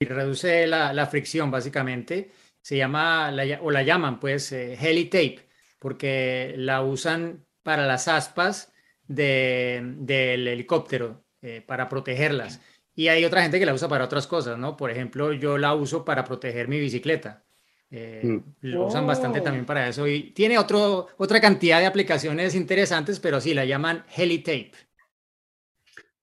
Y 0.00 0.06
reduce 0.06 0.66
la, 0.66 0.92
la 0.92 1.06
fricción 1.06 1.50
básicamente. 1.50 2.30
Se 2.62 2.76
llama, 2.76 3.30
la 3.30 3.44
lla- 3.44 3.58
o 3.62 3.70
la 3.70 3.82
llaman 3.82 4.18
pues 4.18 4.50
eh, 4.52 4.74
heli 4.80 5.04
tape, 5.04 5.46
porque 5.78 6.54
la 6.56 6.82
usan 6.82 7.44
para 7.62 7.86
las 7.86 8.08
aspas 8.08 8.72
de- 9.06 9.80
del 9.98 10.48
helicóptero, 10.48 11.22
eh, 11.42 11.62
para 11.66 11.88
protegerlas. 11.88 12.60
Y 12.94 13.08
hay 13.08 13.24
otra 13.24 13.42
gente 13.42 13.58
que 13.58 13.66
la 13.66 13.74
usa 13.74 13.88
para 13.88 14.04
otras 14.04 14.26
cosas, 14.26 14.58
¿no? 14.58 14.76
Por 14.76 14.90
ejemplo, 14.90 15.32
yo 15.32 15.58
la 15.58 15.74
uso 15.74 16.04
para 16.04 16.24
proteger 16.24 16.66
mi 16.68 16.80
bicicleta. 16.80 17.44
Eh, 17.90 18.20
Mm. 18.24 18.38
Lo 18.62 18.86
usan 18.86 19.06
bastante 19.06 19.40
Oh. 19.40 19.42
también 19.42 19.66
para 19.66 19.88
eso 19.88 20.06
y 20.06 20.30
tiene 20.30 20.58
otro, 20.58 21.08
otra 21.18 21.40
cantidad 21.40 21.80
de 21.80 21.86
aplicaciones 21.86 22.54
interesantes, 22.54 23.20
pero 23.20 23.40
sí, 23.40 23.52
la 23.52 23.64
llaman 23.64 24.04
Helitape. 24.16 24.72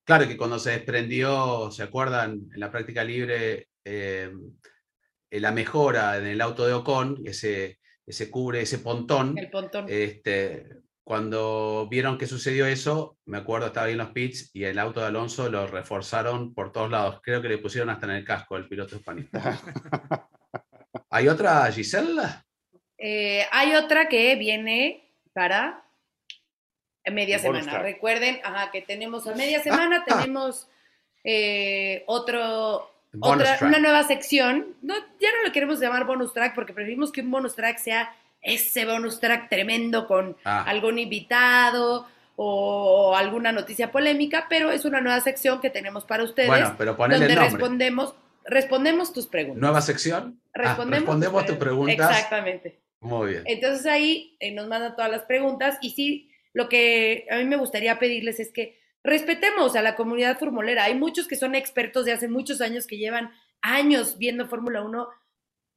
Claro 0.07 0.25
que 0.25 0.37
cuando 0.37 0.57
se 0.57 0.71
desprendió, 0.71 1.69
¿se 1.69 1.83
acuerdan? 1.83 2.49
En 2.53 2.59
la 2.61 2.71
práctica 2.71 3.03
libre, 3.03 3.67
eh, 3.83 4.31
eh, 5.29 5.39
la 5.41 5.51
mejora 5.51 6.17
en 6.17 6.27
el 6.27 6.39
auto 6.39 6.65
de 6.65 6.71
Ocon, 6.71 7.23
ese, 7.25 7.79
ese 8.05 8.31
cubre, 8.31 8.61
ese 8.61 8.79
pontón, 8.79 9.37
El 9.37 9.49
pontón. 9.49 9.85
este, 9.89 10.65
cuando 11.03 11.89
vieron 11.91 12.17
que 12.17 12.25
sucedió 12.25 12.65
eso, 12.65 13.17
me 13.25 13.39
acuerdo, 13.39 13.67
estaba 13.67 13.87
ahí 13.87 13.91
en 13.91 13.97
los 13.97 14.11
pits 14.11 14.49
y 14.53 14.63
el 14.63 14.79
auto 14.79 15.01
de 15.01 15.07
Alonso 15.07 15.49
lo 15.49 15.67
reforzaron 15.67 16.53
por 16.53 16.71
todos 16.71 16.89
lados. 16.89 17.19
Creo 17.21 17.41
que 17.41 17.49
le 17.49 17.57
pusieron 17.57 17.89
hasta 17.89 18.05
en 18.05 18.13
el 18.13 18.23
casco 18.23 18.55
el 18.55 18.69
piloto 18.69 18.95
español. 18.95 19.27
¿Hay 21.09 21.27
otra, 21.27 21.69
Gisela? 21.69 22.45
Eh, 22.97 23.45
hay 23.51 23.75
otra 23.75 24.07
que 24.07 24.37
viene 24.37 25.13
para 25.33 25.83
media 27.11 27.39
semana. 27.39 27.63
track. 27.71 27.81
Recuerden 27.83 28.39
ajá, 28.43 28.71
que 28.71 28.81
tenemos 28.81 29.27
a 29.27 29.33
media 29.35 29.61
semana, 29.61 30.03
tenemos 30.05 30.67
eh, 31.23 32.03
otro, 32.07 32.91
otra, 33.19 33.57
track. 33.57 33.61
una 33.63 33.79
nueva 33.79 34.03
sección. 34.03 34.75
No, 34.81 34.95
ya 35.19 35.29
no 35.31 35.45
lo 35.45 35.51
queremos 35.51 35.79
llamar 35.79 36.05
bonus 36.05 36.33
track 36.33 36.55
porque 36.55 36.73
preferimos 36.73 37.11
que 37.11 37.21
un 37.21 37.31
bonus 37.31 37.55
track 37.55 37.77
sea 37.77 38.13
ese 38.41 38.85
bonus 38.85 39.19
track 39.19 39.49
tremendo 39.49 40.07
con 40.07 40.37
Ah. 40.45 40.63
algún 40.67 40.99
invitado 40.99 42.07
o 42.35 43.15
alguna 43.15 43.51
noticia 43.51 43.91
polémica, 43.91 44.45
pero 44.47 44.69
es 44.71 44.85
una 44.85 45.01
nueva 45.01 45.19
sección 45.21 45.59
que 45.59 45.69
tenemos 45.71 46.05
para 46.05 46.23
ustedes 46.23 46.47
Bueno, 46.49 46.75
pero 46.77 46.93
donde 46.93 47.15
el 47.25 47.35
respondemos, 47.35 48.13
respondemos 48.45 49.11
tus 49.11 49.25
preguntas. 49.27 49.59
¿Nueva 49.61 49.81
sección? 49.81 50.39
Ah, 50.53 50.59
Respondemos, 50.59 50.99
respondemos 50.99 51.45
tus 51.47 51.57
preguntas. 51.57 52.09
Exactamente. 52.11 52.77
Muy 52.99 53.31
bien. 53.31 53.43
Entonces 53.47 53.85
ahí 53.87 54.35
eh, 54.39 54.51
nos 54.51 54.67
mandan 54.67 54.95
todas 54.95 55.09
las 55.11 55.23
preguntas 55.23 55.77
y 55.81 55.89
sí, 55.91 56.26
lo 56.57 56.69
que 56.69 57.27
a 57.29 57.37
mí 57.37 57.45
me 57.45 57.55
gustaría 57.55 57.99
pedirles 57.99 58.39
es 58.39 58.51
que 58.51 58.79
respetemos 59.03 59.75
a 59.75 59.83
la 59.83 59.95
comunidad 59.95 60.39
formulera. 60.39 60.85
Hay 60.85 60.95
muchos 60.95 61.27
que 61.27 61.35
son 61.35 61.53
expertos 61.53 62.03
de 62.03 62.13
hace 62.13 62.27
muchos 62.27 62.61
años 62.61 62.87
que 62.87 62.97
llevan 62.97 63.31
años 63.61 64.17
viendo 64.17 64.47
Fórmula 64.47 64.81
1 64.81 65.07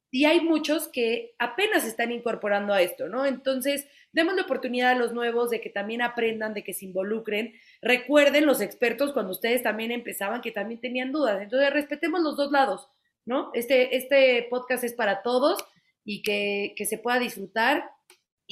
y 0.09 0.25
hay 0.25 0.41
muchos 0.41 0.87
que 0.87 1.35
apenas 1.37 1.85
están 1.85 2.11
incorporando 2.11 2.73
a 2.73 2.81
esto, 2.81 3.09
¿no? 3.09 3.27
Entonces, 3.27 3.85
demos 4.11 4.33
la 4.33 4.41
oportunidad 4.41 4.93
a 4.93 4.95
los 4.95 5.13
nuevos 5.13 5.51
de 5.51 5.61
que 5.61 5.69
también 5.69 6.01
aprendan, 6.01 6.55
de 6.55 6.63
que 6.63 6.73
se 6.73 6.85
involucren. 6.85 7.53
Recuerden 7.83 8.47
los 8.47 8.59
expertos 8.59 9.13
cuando 9.13 9.33
ustedes 9.33 9.61
también 9.61 9.91
empezaban 9.91 10.41
que 10.41 10.51
también 10.51 10.81
tenían 10.81 11.11
dudas. 11.11 11.43
Entonces, 11.43 11.71
respetemos 11.71 12.21
los 12.21 12.37
dos 12.37 12.51
lados, 12.51 12.89
¿no? 13.23 13.51
Este, 13.53 13.95
este 13.97 14.47
podcast 14.49 14.83
es 14.83 14.93
para 14.93 15.21
todos 15.21 15.63
y 16.03 16.23
que, 16.23 16.73
que 16.75 16.87
se 16.87 16.97
pueda 16.97 17.19
disfrutar. 17.19 17.87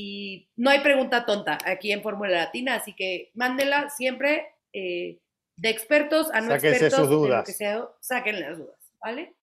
Y 0.01 0.49
no 0.55 0.69
hay 0.69 0.79
pregunta 0.79 1.25
tonta 1.25 1.57
aquí 1.65 1.91
en 1.91 2.01
Fórmula 2.01 2.31
Latina, 2.31 2.75
así 2.75 2.93
que 2.95 3.31
mándela 3.33 3.89
siempre 3.89 4.47
eh, 4.71 5.19
de 5.57 5.69
expertos 5.69 6.31
a 6.31 6.39
no 6.39 6.47
Sáquense 6.51 6.69
expertos, 6.85 6.99
sus 6.99 7.09
dudas. 7.09 7.45
que 7.45 7.51
sea, 7.51 7.83
saquen 7.99 8.39
las 8.39 8.57
dudas, 8.57 8.77
¿vale? 9.03 9.35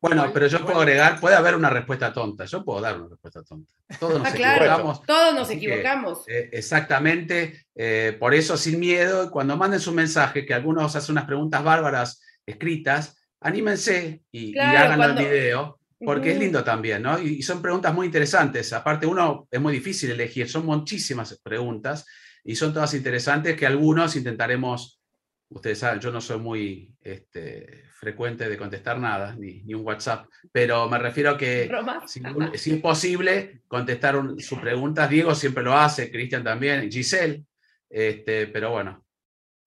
Bueno, 0.00 0.30
pero 0.34 0.48
yo 0.48 0.64
puedo 0.66 0.80
agregar, 0.80 1.18
puede 1.20 1.36
haber 1.36 1.54
una 1.54 1.70
respuesta 1.70 2.12
tonta. 2.12 2.44
Yo 2.44 2.62
puedo 2.64 2.80
dar 2.80 2.98
una 3.00 3.08
respuesta 3.08 3.42
tonta. 3.42 3.72
Todos 3.98 4.18
nos 4.18 4.28
Ah, 4.28 4.32
claro. 4.34 4.64
equivocamos. 4.64 5.02
Todos 5.06 5.34
nos 5.34 5.48
Así 5.48 5.58
que, 5.60 5.66
equivocamos. 5.66 6.28
Eh, 6.28 6.50
exactamente, 6.52 7.66
eh, 7.74 8.16
por 8.18 8.34
eso 8.34 8.56
sin 8.58 8.80
miedo, 8.80 9.30
cuando 9.30 9.56
manden 9.56 9.80
su 9.80 9.92
mensaje, 9.92 10.44
que 10.44 10.52
algunos 10.54 10.94
hacen 10.96 11.12
unas 11.12 11.24
preguntas 11.24 11.62
bárbaras 11.64 12.20
escritas, 12.44 13.16
anímense 13.40 14.22
y, 14.30 14.48
y 14.48 14.52
Claro, 14.52 14.78
háganlo 14.78 15.04
cuando- 15.04 15.20
en 15.22 15.26
video, 15.30 15.78
porque 16.04 16.32
es 16.32 16.38
lindo 16.38 16.62
también, 16.64 17.02
¿no? 17.02 17.18
Y, 17.20 17.38
y 17.38 17.42
son 17.42 17.60
preguntas 17.62 17.92
muy 17.94 18.06
interesantes. 18.06 18.72
Aparte, 18.72 19.06
uno 19.06 19.46
es 19.50 19.60
muy 19.60 19.72
difícil 19.72 20.10
elegir, 20.10 20.48
son 20.48 20.66
muchísimas 20.66 21.38
preguntas 21.42 22.06
y 22.44 22.54
son 22.56 22.72
todas 22.74 22.94
interesantes 22.94 23.56
que 23.56 23.66
algunos 23.66 24.16
intentaremos, 24.16 25.00
ustedes 25.48 25.78
saben, 25.78 26.00
yo 26.00 26.10
no 26.10 26.20
soy 26.20 26.38
muy 26.38 26.90
este, 27.00 27.84
frecuente 27.98 28.48
de 28.48 28.56
contestar 28.58 28.98
nada, 28.98 29.34
ni, 29.34 29.62
ni 29.62 29.74
un 29.74 29.84
WhatsApp, 29.86 30.26
pero 30.52 30.88
me 30.88 30.98
refiero 30.98 31.30
a 31.30 31.38
que 31.38 31.70
si, 32.06 32.20
si 32.54 32.72
es 32.74 32.80
posible 32.80 33.62
contestar 33.68 34.16
un- 34.16 34.38
sus 34.40 34.58
preguntas, 34.58 35.08
Diego 35.08 35.34
siempre 35.34 35.62
lo 35.62 35.74
hace, 35.76 36.10
Cristian 36.10 36.44
también, 36.44 36.90
Giselle, 36.90 37.44
este, 37.88 38.46
pero 38.48 38.70
bueno, 38.72 39.04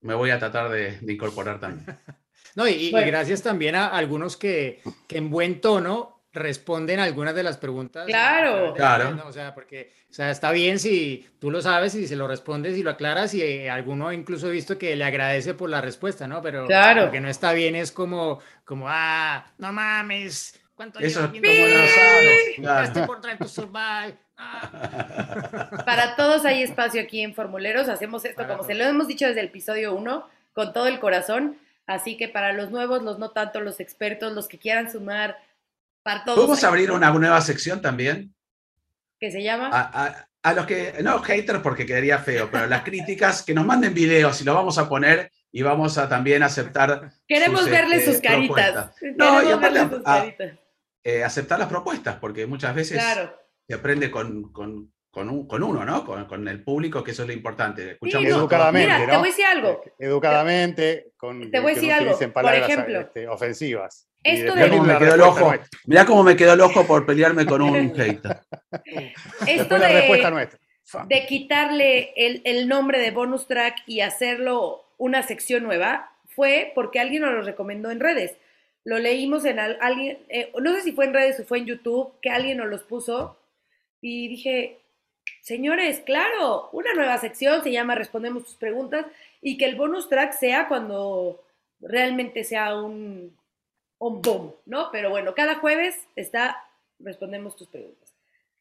me 0.02 0.14
voy 0.14 0.30
a 0.30 0.38
tratar 0.38 0.70
de, 0.70 0.98
de 1.00 1.12
incorporar 1.12 1.58
también. 1.60 1.86
No, 2.54 2.66
y, 2.66 2.72
y 2.72 2.90
Bueno. 2.90 3.06
gracias 3.06 3.42
también 3.42 3.76
a 3.76 3.86
algunos 3.88 4.36
que, 4.36 4.80
que 5.06 5.18
en 5.18 5.30
buen 5.30 5.60
tono 5.60 6.17
responden 6.32 7.00
algunas 7.00 7.34
de 7.34 7.42
las 7.42 7.56
preguntas. 7.56 8.06
Claro. 8.06 8.74
Claro. 8.74 9.12
¿no? 9.14 9.26
O 9.26 9.32
sea, 9.32 9.54
porque 9.54 9.92
o 10.10 10.12
sea, 10.12 10.30
está 10.30 10.50
bien 10.52 10.78
si 10.78 11.26
tú 11.38 11.50
lo 11.50 11.60
sabes 11.62 11.94
y 11.94 12.06
se 12.06 12.16
lo 12.16 12.28
respondes 12.28 12.76
y 12.76 12.82
lo 12.82 12.90
aclaras 12.90 13.34
y 13.34 13.42
eh, 13.42 13.70
alguno 13.70 14.12
incluso 14.12 14.48
he 14.48 14.52
visto 14.52 14.78
que 14.78 14.94
le 14.96 15.04
agradece 15.04 15.54
por 15.54 15.70
la 15.70 15.80
respuesta, 15.80 16.26
¿no? 16.28 16.40
Pero 16.42 16.66
Claro. 16.66 17.06
lo 17.06 17.10
que 17.10 17.20
no 17.20 17.28
está 17.28 17.52
bien 17.52 17.74
es 17.74 17.90
como, 17.92 18.40
como 18.64 18.86
ah, 18.88 19.46
no 19.58 19.72
mames, 19.72 20.58
¿cuánto 20.74 21.00
Eso 21.00 21.30
llevas 21.32 22.90
por 23.06 23.20
Drive 23.20 23.38
to 23.38 23.48
Survive. 23.48 24.16
Ah. 24.36 25.82
Para 25.84 26.14
todos 26.16 26.44
hay 26.44 26.62
espacio 26.62 27.02
aquí 27.02 27.20
en 27.22 27.34
Formuleros. 27.34 27.88
Hacemos 27.88 28.24
esto 28.24 28.36
Para 28.42 28.48
como 28.50 28.62
se 28.62 28.74
todos. 28.74 28.84
lo 28.84 28.90
hemos 28.90 29.08
dicho 29.08 29.26
desde 29.26 29.40
el 29.40 29.46
episodio 29.46 29.94
1, 29.94 30.28
con 30.52 30.72
todo 30.72 30.86
el 30.86 31.00
corazón. 31.00 31.58
Así 31.86 32.16
que 32.16 32.28
para 32.28 32.52
los 32.52 32.70
nuevos, 32.70 33.02
los 33.02 33.18
no 33.18 33.30
tanto, 33.30 33.60
los 33.60 33.80
expertos, 33.80 34.34
los 34.34 34.46
que 34.46 34.58
quieran 34.58 34.90
sumar, 34.92 35.38
para 36.08 36.24
todos. 36.24 36.36
¿Podemos 36.38 36.64
abrir 36.64 36.90
una 36.90 37.10
nueva 37.10 37.40
sección 37.42 37.82
también? 37.82 38.34
Que 39.20 39.30
se 39.30 39.42
llama. 39.42 39.68
A, 39.72 40.06
a- 40.06 40.28
a 40.40 40.52
los 40.54 40.66
que, 40.66 40.94
no 41.02 41.18
haters 41.20 41.58
porque 41.60 41.84
quedaría 41.84 42.18
feo, 42.20 42.48
pero 42.50 42.66
las 42.68 42.82
críticas, 42.82 43.42
que 43.42 43.52
nos 43.52 43.66
manden 43.66 43.92
videos 43.92 44.40
y 44.40 44.44
lo 44.44 44.54
vamos 44.54 44.78
a 44.78 44.88
poner 44.88 45.30
y 45.50 45.62
vamos 45.62 45.98
a 45.98 46.08
también 46.08 46.42
aceptar, 46.44 47.10
Queremos 47.26 47.62
sus, 47.62 47.70
verles 47.70 47.98
este, 47.98 48.12
sus 48.12 48.22
caritas. 48.22 48.92
No, 49.02 49.16
Queremos 49.16 49.44
y 49.44 49.46
aparte, 49.52 49.60
verles 49.60 49.82
sus 49.90 50.02
ah, 50.06 50.18
caritas. 50.20 50.58
eh, 51.02 51.24
aceptar 51.24 51.58
las 51.58 51.68
propuestas, 51.68 52.16
porque 52.16 52.46
muchas 52.46 52.74
veces 52.74 52.98
Claro. 52.98 53.36
se 53.66 53.74
aprende 53.74 54.10
con, 54.10 54.50
con, 54.52 54.92
con 55.10 55.28
un- 55.30 55.46
con 55.48 55.62
uno, 55.62 55.84
¿no? 55.84 56.04
Con, 56.04 56.26
con 56.26 56.46
el 56.48 56.62
público, 56.62 57.02
que 57.02 57.10
eso 57.12 57.22
es 57.22 57.28
lo 57.28 57.34
importante. 57.34 57.92
Escuchamos 57.92 58.24
no, 58.24 58.30
todos. 58.30 58.42
Educadamente, 58.42 58.94
Mira, 58.94 59.10
te 59.10 59.16
voy 59.16 59.26
a 59.28 59.30
decir 59.30 59.44
algo. 59.46 59.82
Educadamente, 59.98 61.12
con 61.16 61.50
Te 61.50 61.60
voy 61.60 61.70
a 61.72 61.74
que 61.74 61.80
decir 61.80 61.88
no 61.90 61.94
algo, 61.96 62.10
utilicen 62.10 62.32
por 62.32 62.42
palabras 62.42 62.70
ejemplo, 62.70 63.00
este, 63.00 63.28
ofensivas. 63.28 64.08
esto 64.22 64.54
de- 64.54 64.68
Cómo 64.68 64.82
me 64.84 64.92
la 64.92 64.98
quedó 64.98 65.14
el 65.14 65.20
ojo. 65.22 65.40
nuestra. 65.48 65.68
Mirá 65.86 66.04
cómo 66.06 66.22
me 66.22 66.36
quedó 66.36 66.52
el 66.52 66.60
ojo 66.60 66.86
por 66.86 67.06
pelearme 67.06 67.46
con 67.46 67.62
un 67.62 67.74
hater. 67.96 68.40
Esto 68.72 69.46
Después 69.46 69.80
la 69.80 69.88
respuesta 69.88 70.28
de, 70.28 70.34
nuestra. 70.34 70.58
De 71.06 71.26
quitarle 71.26 72.12
el, 72.16 72.42
el 72.44 72.68
nombre 72.68 72.98
de 73.00 73.10
bonus 73.10 73.46
track 73.46 73.76
y 73.86 74.00
hacerlo 74.00 74.84
una 74.98 75.22
sección 75.22 75.62
nueva 75.62 76.12
fue 76.34 76.72
porque 76.74 77.00
alguien 77.00 77.22
nos 77.22 77.32
lo 77.32 77.42
recomendó 77.42 77.90
en 77.90 78.00
redes. 78.00 78.36
Lo 78.84 78.98
leímos 78.98 79.44
en 79.44 79.58
al- 79.58 79.78
alguien, 79.80 80.18
eh, 80.28 80.52
no 80.60 80.74
sé 80.74 80.82
si 80.82 80.92
fue 80.92 81.04
en 81.06 81.14
redes 81.14 81.40
o 81.40 81.44
fue 81.44 81.58
en 81.58 81.66
YouTube, 81.66 82.12
que 82.22 82.30
alguien 82.30 82.58
nos 82.58 82.68
los 82.68 82.82
puso 82.84 83.38
y 84.00 84.28
dije, 84.28 84.78
señores, 85.48 86.00
claro, 86.04 86.68
una 86.72 86.92
nueva 86.94 87.16
sección 87.18 87.62
se 87.62 87.72
llama 87.72 87.94
Respondemos 87.94 88.44
tus 88.44 88.54
preguntas 88.54 89.06
y 89.40 89.56
que 89.56 89.64
el 89.64 89.76
bonus 89.76 90.08
track 90.08 90.32
sea 90.32 90.68
cuando 90.68 91.42
realmente 91.80 92.44
sea 92.44 92.76
un, 92.76 93.34
un 93.98 94.22
boom, 94.22 94.54
¿no? 94.66 94.90
Pero 94.92 95.08
bueno, 95.10 95.34
cada 95.34 95.56
jueves 95.56 95.96
está 96.14 96.64
Respondemos 97.00 97.54
tus 97.56 97.68
preguntas. 97.68 98.12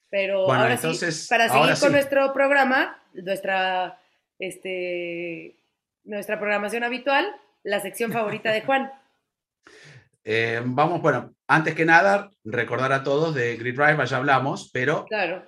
Pero 0.10 0.46
Bueno, 0.46 0.62
ahora 0.62 0.76
entonces, 0.76 1.24
sí, 1.24 1.30
para 1.30 1.50
seguir 1.50 1.70
con 1.70 1.76
sí. 1.76 1.90
nuestro 1.90 2.32
programa, 2.34 3.02
nuestra, 3.14 4.00
este, 4.38 5.56
nuestra 6.04 6.38
programación 6.38 6.84
habitual, 6.84 7.36
la 7.64 7.82
sección 7.82 8.12
favorita 8.12 8.52
de 8.52 8.62
Juan. 8.62 8.92
Eh, 10.30 10.62
vamos, 10.62 11.02
bueno, 11.02 11.34
antes 11.48 11.74
que 11.74 11.86
nada, 11.86 12.30
recordar 12.44 12.92
a 12.92 13.02
todos 13.02 13.34
de 13.34 13.56
Grid 13.56 13.78
Drive, 13.80 14.06
ya 14.06 14.18
hablamos, 14.18 14.70
pero 14.74 15.06
Claro. 15.06 15.42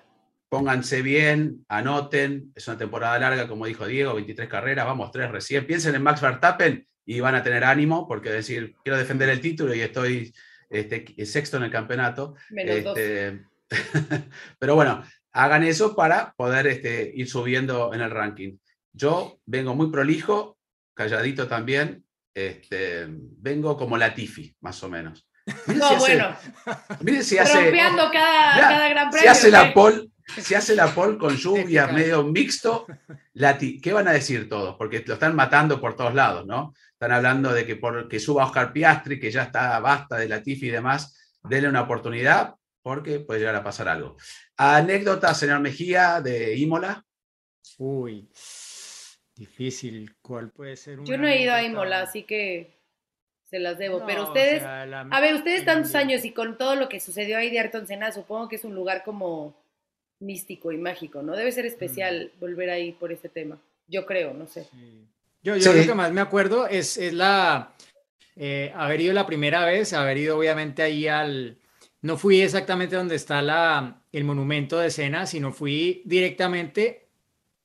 Pónganse 0.50 1.02
bien, 1.04 1.64
anoten, 1.70 2.52
es 2.56 2.68
una 2.68 2.78
temporada 2.78 3.20
larga, 3.20 3.48
como 3.48 3.68
dijo 3.68 3.86
Diego, 3.86 4.16
23 4.16 4.50
carreras, 4.50 4.86
vamos, 4.86 5.12
tres 5.12 5.32
recién. 5.32 5.66
Piensen 5.66 5.96
en 5.96 6.02
Max 6.02 6.22
Verstappen 6.22 6.88
y 7.06 7.20
van 7.20 7.36
a 7.36 7.44
tener 7.44 7.64
ánimo, 7.64 8.08
porque 8.08 8.32
decir, 8.32 8.76
quiero 8.84 8.98
defender 8.98 9.30
el 9.30 9.42
título 9.42 9.74
y 9.76 9.82
estoy 9.82 10.34
este, 10.70 11.26
sexto 11.26 11.58
en 11.58 11.64
el 11.64 11.72
campeonato. 11.72 12.36
Menos. 12.50 12.98
Este, 12.98 13.46
pero 14.60 14.76
bueno, 14.76 15.04
hagan 15.32 15.64
eso 15.64 15.96
para 15.96 16.34
poder 16.34 16.66
este, 16.68 17.12
ir 17.16 17.30
subiendo 17.30 17.94
en 17.94 18.02
el 18.02 18.10
ranking. 18.10 18.58
Yo 18.92 19.40
vengo 19.46 19.76
muy 19.76 19.92
prolijo, 19.92 20.58
calladito 20.96 21.48
también, 21.48 22.04
vengo 22.34 23.78
como 23.78 23.98
Latifi, 23.98 24.56
más 24.62 24.82
o 24.84 24.90
menos. 24.90 25.29
Miren 25.68 25.80
No, 25.80 25.88
si 25.90 25.96
hace- 25.96 26.00
bueno, 26.18 26.36
miren 27.02 27.24
si 27.24 27.38
hace, 27.38 27.62
rompeando 27.62 28.10
cada, 28.12 28.90
gran 28.90 29.06
si 29.12 29.12
premio. 29.18 29.32
hace 29.32 29.52
la 29.52 29.68
¿eh? 29.68 29.72
pole, 29.74 30.10
si 30.42 30.56
hace 30.56 30.76
la 30.76 30.94
pole 30.94 31.18
con 31.18 31.36
lluvia, 31.36 31.84
Épica. 31.84 31.92
medio 31.94 32.24
mixto, 32.24 32.86
Lati, 33.34 33.80
¿qué 33.82 33.94
van 33.94 34.08
a 34.08 34.12
decir 34.12 34.48
todos? 34.50 34.76
Porque 34.78 35.04
lo 35.08 35.14
están 35.16 35.36
matando 35.36 35.80
por 35.82 35.96
todos 35.96 36.14
lados, 36.14 36.46
¿no? 36.46 36.74
Están 36.94 37.12
hablando 37.14 37.54
de 37.54 37.66
que 37.66 37.76
por 37.78 38.08
que 38.08 38.20
suba 38.20 38.46
Oscar 38.46 38.72
Piastri, 38.74 39.20
que 39.20 39.32
ya 39.32 39.44
está 39.44 39.80
basta 39.80 40.18
de 40.18 40.28
Latifi 40.28 40.68
y 40.68 40.72
demás, 40.72 41.38
denle 41.44 41.70
una 41.70 41.82
oportunidad. 41.82 42.56
porque 42.82 43.20
puede 43.20 43.42
llegar 43.42 43.56
a 43.56 43.64
pasar 43.64 43.90
algo. 43.90 44.16
Anécdota, 44.58 45.34
señor 45.34 45.60
Mejía, 45.60 46.22
de 46.22 46.56
Imola. 46.58 47.04
Uy, 47.78 48.30
difícil. 49.36 50.16
¿Cuál 50.22 50.52
puede 50.52 50.76
ser? 50.78 51.00
Yo 51.04 51.18
no 51.18 51.28
he 51.28 51.42
ido 51.42 51.54
a? 51.54 51.62
Imola, 51.62 52.02
así 52.02 52.24
que 52.24 52.79
se 53.50 53.60
las 53.60 53.78
debo. 53.78 54.04
Pero 54.06 54.24
o 54.24 54.28
ustedes, 54.28 54.62
sea, 54.62 54.86
la- 54.86 55.02
a 55.02 55.22
ver, 55.22 55.36
ustedes 55.36 55.66
tantos 55.66 55.96
años 55.96 56.24
y 56.26 56.32
con 56.32 56.58
todo 56.58 56.76
lo 56.76 56.88
que 56.90 57.00
sucedió 57.00 57.38
ahí 57.38 57.50
de 57.50 57.60
Ayrton 57.60 57.88
Senna, 57.88 58.12
supongo 58.12 58.48
que 58.50 58.56
es 58.58 58.64
un 58.64 58.76
lugar 58.76 59.04
como 59.04 59.56
místico 60.20 60.72
y 60.72 60.78
mágico, 60.78 61.22
¿no? 61.22 61.36
Debe 61.36 61.52
ser 61.52 61.66
especial 61.66 62.32
Mm. 62.36 62.40
volver 62.40 62.70
ahí 62.70 62.92
por 62.92 63.12
este 63.12 63.30
tema. 63.30 63.58
Yo 63.88 64.06
creo, 64.06 64.34
no 64.34 64.48
sé. 64.48 64.66
Sí. 64.66 65.06
Yo, 65.42 65.56
yo 65.56 65.72
Sí. 65.72 65.80
lo 65.80 65.86
que 65.86 65.94
más 65.96 66.12
me 66.12 66.22
acuerdo 66.22 66.68
es, 66.68 66.98
es 66.98 67.14
la 67.14 67.74
eh, 68.42 68.72
haber 68.76 69.02
ido 69.02 69.14
la 69.14 69.26
primera 69.26 69.66
vez, 69.66 69.92
haber 69.92 70.18
ido 70.18 70.38
obviamente 70.38 70.82
ahí 70.82 71.08
al. 71.08 71.58
No 72.02 72.16
fui 72.18 72.42
exactamente 72.42 72.96
donde 72.96 73.16
está 73.16 73.42
la, 73.42 74.02
el 74.14 74.24
monumento 74.24 74.80
de 74.80 74.90
Sena, 74.92 75.26
sino 75.26 75.52
fui 75.52 76.02
directamente 76.06 77.08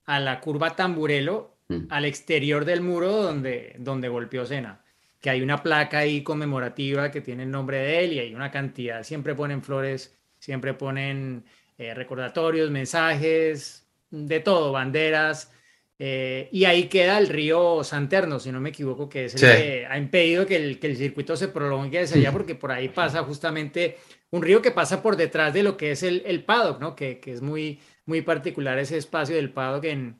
a 0.07 0.19
la 0.19 0.41
curva 0.41 0.75
Tamburelo, 0.75 1.53
Mm. 1.69 1.87
al 1.91 2.05
exterior 2.05 2.65
del 2.65 2.81
muro 2.83 3.11
donde, 3.23 3.75
donde 3.79 4.09
golpeó 4.09 4.45
Sena. 4.47 4.84
Que 5.25 5.31
hay 5.31 5.41
una 5.41 5.63
placa 5.63 5.99
ahí 6.01 6.23
conmemorativa 6.23 7.11
que 7.11 7.23
tiene 7.23 7.45
el 7.45 7.51
nombre 7.51 7.79
de 7.79 8.05
él 8.05 8.13
y 8.13 8.19
hay 8.21 8.35
una 8.35 8.51
cantidad. 8.51 9.03
Siempre 9.03 9.35
ponen 9.35 9.63
flores, 9.63 10.15
siempre 10.39 10.75
ponen 10.75 11.45
eh, 11.79 11.95
recordatorios, 11.95 12.71
mensajes, 12.71 13.89
de 14.11 14.41
todo, 14.41 14.73
banderas. 14.73 15.51
eh, 15.99 16.49
y 16.53 16.65
ahí 16.67 16.89
queda 16.89 17.19
el 17.19 17.29
río 17.29 17.83
Santerno, 17.85 18.39
si 18.41 18.51
no 18.53 18.61
me 18.61 18.71
equivoco, 18.71 19.09
que 19.09 19.27
es 19.27 19.35
el 19.37 19.41
Sí. 19.41 19.47
que 19.47 19.87
ha 19.89 19.97
impedido 19.97 20.45
que 20.47 20.57
el, 20.57 20.79
que 20.81 20.89
el 20.89 20.97
circuito 20.97 21.37
se 21.37 21.49
prolongue 21.49 22.01
hacia 22.01 22.17
allá, 22.19 22.33
porque 22.33 22.55
por 22.57 22.73
ahí 22.73 22.89
pasa 22.91 23.23
justamente 23.23 23.97
un 24.31 24.43
río 24.43 24.61
que 24.61 24.73
pasa 24.73 25.01
por 25.03 25.17
detrás 25.17 25.55
de 25.55 25.63
lo 25.63 25.77
que 25.77 25.93
es 25.93 26.03
el, 26.03 26.23
el 26.27 26.45
paddock, 26.45 26.81
¿no? 26.81 26.97
Que, 26.97 27.21
que 27.21 27.33
es 27.33 27.41
muy, 27.43 27.81
muy 28.07 28.23
particular 28.23 28.79
ese 28.79 28.97
espacio 28.99 29.37
del 29.37 29.53
paddock 29.53 29.85
en, 29.85 30.17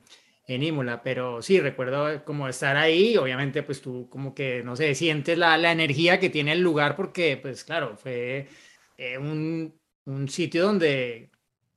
en 0.47 0.63
Imola. 0.63 1.01
Pero 1.03 1.41
sí, 1.41 1.59
recuerdo 1.59 2.23
como 2.23 2.47
estar 2.47 2.77
ahí, 2.77 3.17
obviamente, 3.17 3.63
pues 3.63 3.81
tú 3.81 4.09
como 4.09 4.33
que, 4.33 4.63
no 4.63 4.75
sé, 4.75 4.95
sientes 4.95 5.37
la, 5.37 5.57
la 5.57 5.71
energía 5.71 6.19
que 6.19 6.29
tiene 6.29 6.53
el 6.53 6.61
lugar, 6.61 6.95
porque, 6.95 7.37
pues 7.37 7.63
claro, 7.63 7.97
fue 7.97 8.47
eh, 8.97 9.17
un, 9.17 9.79
un 10.05 10.29
sitio 10.29 10.65
donde 10.65 11.31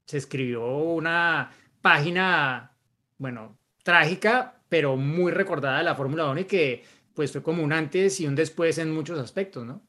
se 0.07 0.19
escribió 0.19 0.67
una 0.67 1.51
página, 1.81 2.77
bueno, 3.19 3.59
trágica, 3.83 4.63
pero 4.69 4.97
muy 4.97 5.33
recordada 5.33 5.79
de 5.79 5.85
la 5.85 5.95
Fórmula 5.95 6.27
1 6.27 6.41
y 6.41 6.45
que 6.45 6.85
pues 7.15 7.33
fue 7.33 7.43
como 7.43 7.65
un 7.65 7.73
antes 7.73 8.21
y 8.21 8.27
un 8.27 8.37
después 8.37 8.79
en 8.79 8.93
muchos 8.93 9.19
aspectos, 9.19 9.67
¿no? 9.67 9.89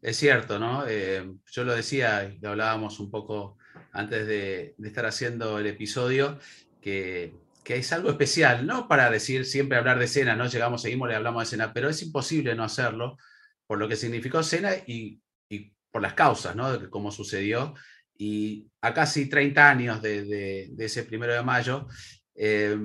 Es 0.00 0.16
cierto, 0.16 0.58
¿no? 0.58 0.84
Eh, 0.88 1.30
yo 1.50 1.64
lo 1.64 1.74
decía, 1.74 2.24
y 2.40 2.44
hablábamos 2.44 2.98
un 2.98 3.10
poco 3.10 3.58
antes 3.92 4.26
de, 4.26 4.74
de 4.76 4.88
estar 4.88 5.06
haciendo 5.06 5.58
el 5.58 5.66
episodio, 5.66 6.38
que, 6.80 7.34
que 7.64 7.76
es 7.76 7.92
algo 7.92 8.10
especial, 8.10 8.66
no 8.66 8.88
para 8.88 9.10
decir 9.10 9.44
siempre 9.44 9.78
hablar 9.78 9.98
de 9.98 10.08
Cena, 10.08 10.34
¿no? 10.36 10.46
Llegamos, 10.46 10.82
seguimos, 10.82 11.08
le 11.08 11.14
hablamos 11.14 11.42
de 11.44 11.50
Cena, 11.50 11.72
pero 11.72 11.88
es 11.88 12.02
imposible 12.02 12.54
no 12.54 12.64
hacerlo 12.64 13.16
por 13.66 13.78
lo 13.78 13.88
que 13.88 13.96
significó 13.96 14.42
Cena 14.42 14.70
y, 14.86 15.20
y 15.48 15.72
por 15.90 16.02
las 16.02 16.14
causas, 16.14 16.56
¿no? 16.56 16.76
De 16.76 16.90
cómo 16.90 17.10
sucedió. 17.12 17.74
Y 18.18 18.68
a 18.80 18.92
casi 18.92 19.26
30 19.28 19.70
años 19.70 20.02
de, 20.02 20.24
de- 20.24 20.84
ese 20.84 21.04
primero 21.04 21.32
de 21.32 21.42
mayo, 21.42 21.86
eh, 22.34 22.76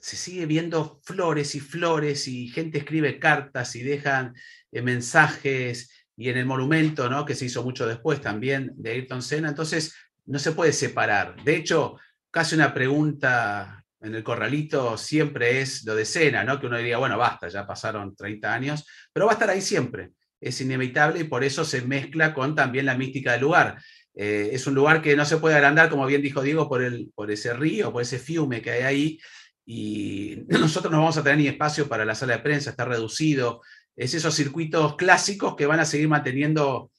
se 0.00 0.16
sigue 0.16 0.44
viendo 0.46 1.00
flores 1.04 1.54
y 1.54 1.60
flores 1.60 2.28
y 2.28 2.48
gente 2.48 2.78
escribe 2.78 3.18
cartas 3.18 3.74
y 3.76 3.82
dejan 3.82 4.34
eh, 4.70 4.82
mensajes 4.82 5.90
y 6.16 6.28
en 6.28 6.36
el 6.36 6.46
monumento, 6.46 7.08
¿no? 7.08 7.24
que 7.24 7.34
se 7.34 7.46
hizo 7.46 7.64
mucho 7.64 7.86
después 7.86 8.20
también 8.20 8.72
de 8.76 8.90
Ayrton 8.90 9.22
Senna, 9.22 9.48
entonces 9.48 9.94
no 10.26 10.38
se 10.38 10.52
puede 10.52 10.72
separar. 10.72 11.42
De 11.42 11.56
hecho, 11.56 11.96
casi 12.34 12.56
una 12.56 12.74
pregunta 12.74 13.84
en 14.00 14.12
el 14.12 14.24
corralito 14.24 14.98
siempre 14.98 15.60
es 15.60 15.84
lo 15.84 15.94
de 15.94 16.04
Senna, 16.04 16.42
¿no? 16.42 16.58
que 16.58 16.66
uno 16.66 16.76
diría, 16.76 16.98
bueno, 16.98 17.16
basta, 17.16 17.46
ya 17.46 17.64
pasaron 17.64 18.16
30 18.16 18.52
años, 18.52 18.84
pero 19.12 19.26
va 19.26 19.32
a 19.32 19.34
estar 19.34 19.48
ahí 19.48 19.60
siempre, 19.60 20.10
es 20.40 20.60
inevitable 20.60 21.20
y 21.20 21.24
por 21.24 21.44
eso 21.44 21.64
se 21.64 21.82
mezcla 21.82 22.34
con 22.34 22.56
también 22.56 22.86
la 22.86 22.96
mística 22.96 23.30
del 23.30 23.42
lugar. 23.42 23.80
Eh, 24.16 24.50
es 24.52 24.66
un 24.66 24.74
lugar 24.74 25.00
que 25.00 25.14
no 25.14 25.24
se 25.24 25.36
puede 25.36 25.54
agrandar, 25.54 25.88
como 25.88 26.06
bien 26.06 26.22
dijo 26.22 26.42
Diego, 26.42 26.68
por, 26.68 26.82
el, 26.82 27.12
por 27.14 27.30
ese 27.30 27.54
río, 27.54 27.92
por 27.92 28.02
ese 28.02 28.18
fiume 28.18 28.60
que 28.60 28.72
hay 28.72 28.82
ahí, 28.82 29.18
y 29.64 30.42
nosotros 30.48 30.90
no 30.90 30.98
vamos 30.98 31.16
a 31.16 31.22
tener 31.22 31.38
ni 31.38 31.46
espacio 31.46 31.88
para 31.88 32.04
la 32.04 32.16
sala 32.16 32.36
de 32.36 32.42
prensa, 32.42 32.70
está 32.70 32.84
reducido. 32.84 33.62
Es 33.94 34.12
esos 34.12 34.34
circuitos 34.34 34.96
clásicos 34.96 35.54
que 35.54 35.66
van 35.66 35.78
a 35.78 35.84
seguir 35.84 36.08
manteniendo 36.08 36.90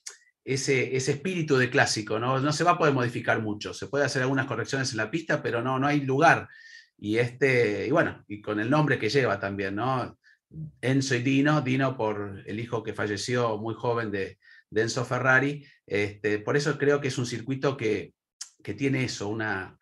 ese, 0.46 0.96
ese 0.96 1.14
espíritu 1.14 1.58
de 1.58 1.72
clásico, 1.72 2.20
¿no? 2.20 2.40
No 2.40 2.54
se 2.54 2.64
va 2.64 2.72
a 2.72 2.78
poder 2.78 2.94
modificar 2.94 3.42
mucho. 3.42 3.74
Se 3.74 3.88
puede 3.88 4.06
hacer 4.06 4.22
algunas 4.22 4.46
correcciones 4.46 4.92
en 4.92 4.98
la 4.98 5.10
pista, 5.10 5.42
pero 5.42 5.62
no, 5.62 5.80
no 5.80 5.88
hay 5.88 6.02
lugar. 6.02 6.48
Y 6.98 7.18
este, 7.18 7.88
y 7.88 7.92
bueno, 7.92 8.24
y 8.28 8.42
con 8.42 8.60
el 8.60 8.70
nombre 8.70 9.00
que 9.00 9.10
lleva 9.10 9.40
también, 9.40 9.76
¿no? 9.76 10.18
Enzo 10.82 11.16
y 11.16 11.24
Dino, 11.24 11.62
Dino 11.62 11.98
por 11.98 12.44
el 12.46 12.60
hijo 12.60 12.84
que 12.84 12.94
falleció 12.94 13.58
muy 13.58 13.74
joven 13.74 14.12
de, 14.12 14.38
de 14.70 14.82
Enzo 14.84 15.04
Ferrari. 15.04 15.66
Este, 15.86 16.38
por 16.40 16.56
eso 16.56 16.78
creo 16.78 17.02
que 17.02 17.08
es 17.08 17.18
un 17.18 17.26
circuito 17.26 17.76
que, 17.76 18.14
que 18.64 18.76
tiene 18.76 19.04
eso, 19.04 19.28
una, 19.28 19.78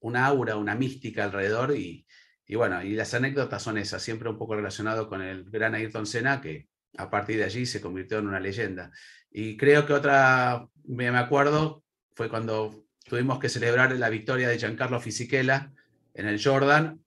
una 0.00 0.26
aura, 0.26 0.56
una 0.56 0.74
mística 0.74 1.24
alrededor 1.24 1.76
y, 1.76 2.06
y 2.46 2.54
bueno, 2.54 2.82
y 2.82 2.94
las 2.94 3.12
anécdotas 3.12 3.62
son 3.62 3.76
esas, 3.76 4.02
siempre 4.02 4.30
un 4.30 4.38
poco 4.38 4.56
relacionado 4.56 5.08
con 5.08 5.20
el 5.20 5.44
gran 5.50 5.74
Ayrton 5.74 6.06
Senna, 6.06 6.40
que 6.40 6.68
a 6.96 7.10
partir 7.10 7.38
de 7.38 7.44
allí 7.44 7.66
se 7.66 7.80
convirtió 7.80 8.18
en 8.18 8.28
una 8.28 8.40
leyenda. 8.40 8.90
Y 9.30 9.56
creo 9.56 9.86
que 9.86 9.92
otra, 9.92 10.66
me 10.84 11.08
acuerdo, 11.08 11.82
fue 12.14 12.28
cuando 12.28 12.84
tuvimos 13.04 13.38
que 13.38 13.48
celebrar 13.48 13.92
la 13.92 14.08
victoria 14.08 14.48
de 14.48 14.58
Giancarlo 14.58 15.00
Fisichella 15.00 15.70
en 16.14 16.26
el 16.26 16.42
Jordan, 16.42 17.00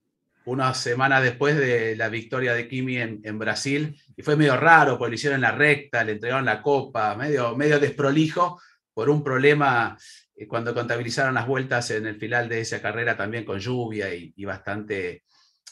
una 0.45 0.73
semana 0.73 1.21
después 1.21 1.57
de 1.57 1.95
la 1.95 2.09
victoria 2.09 2.53
de 2.53 2.67
Kimi 2.67 2.97
en, 2.97 3.21
en 3.23 3.37
Brasil, 3.37 3.99
y 4.15 4.21
fue 4.21 4.35
medio 4.35 4.57
raro, 4.57 4.97
porque 4.97 5.11
lo 5.11 5.15
hicieron 5.15 5.35
en 5.35 5.41
la 5.41 5.51
recta, 5.51 6.03
le 6.03 6.13
entregaron 6.13 6.45
la 6.45 6.61
copa, 6.61 7.15
medio, 7.15 7.55
medio 7.55 7.79
desprolijo, 7.79 8.59
por 8.93 9.09
un 9.09 9.23
problema 9.23 9.97
eh, 10.35 10.47
cuando 10.47 10.73
contabilizaron 10.73 11.33
las 11.33 11.47
vueltas 11.47 11.91
en 11.91 12.05
el 12.05 12.17
final 12.17 12.49
de 12.49 12.61
esa 12.61 12.81
carrera 12.81 13.15
también 13.15 13.45
con 13.45 13.59
lluvia 13.59 14.13
y, 14.13 14.33
y 14.35 14.45
bastante 14.45 15.23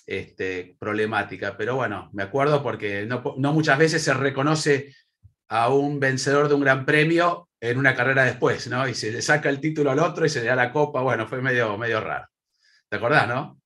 este, 0.07 0.75
problemática. 0.79 1.55
Pero 1.57 1.75
bueno, 1.75 2.09
me 2.13 2.23
acuerdo 2.23 2.63
porque 2.63 3.05
no, 3.05 3.21
no 3.37 3.53
muchas 3.53 3.77
veces 3.77 4.01
se 4.01 4.13
reconoce 4.13 4.95
a 5.49 5.69
un 5.69 5.99
vencedor 5.99 6.47
de 6.47 6.55
un 6.55 6.61
gran 6.61 6.85
premio 6.85 7.49
en 7.59 7.77
una 7.77 7.95
carrera 7.95 8.23
después, 8.23 8.67
¿no? 8.67 8.87
Y 8.87 8.93
se 8.93 9.11
le 9.11 9.21
saca 9.21 9.49
el 9.49 9.59
título 9.59 9.91
al 9.91 9.99
otro 9.99 10.25
y 10.25 10.29
se 10.29 10.41
le 10.41 10.47
da 10.47 10.55
la 10.55 10.71
copa. 10.71 11.01
Bueno, 11.01 11.27
fue 11.27 11.41
medio, 11.41 11.77
medio 11.77 12.01
raro. 12.01 12.27
¿Te 12.89 12.97
acordás, 12.97 13.27
no? 13.27 13.59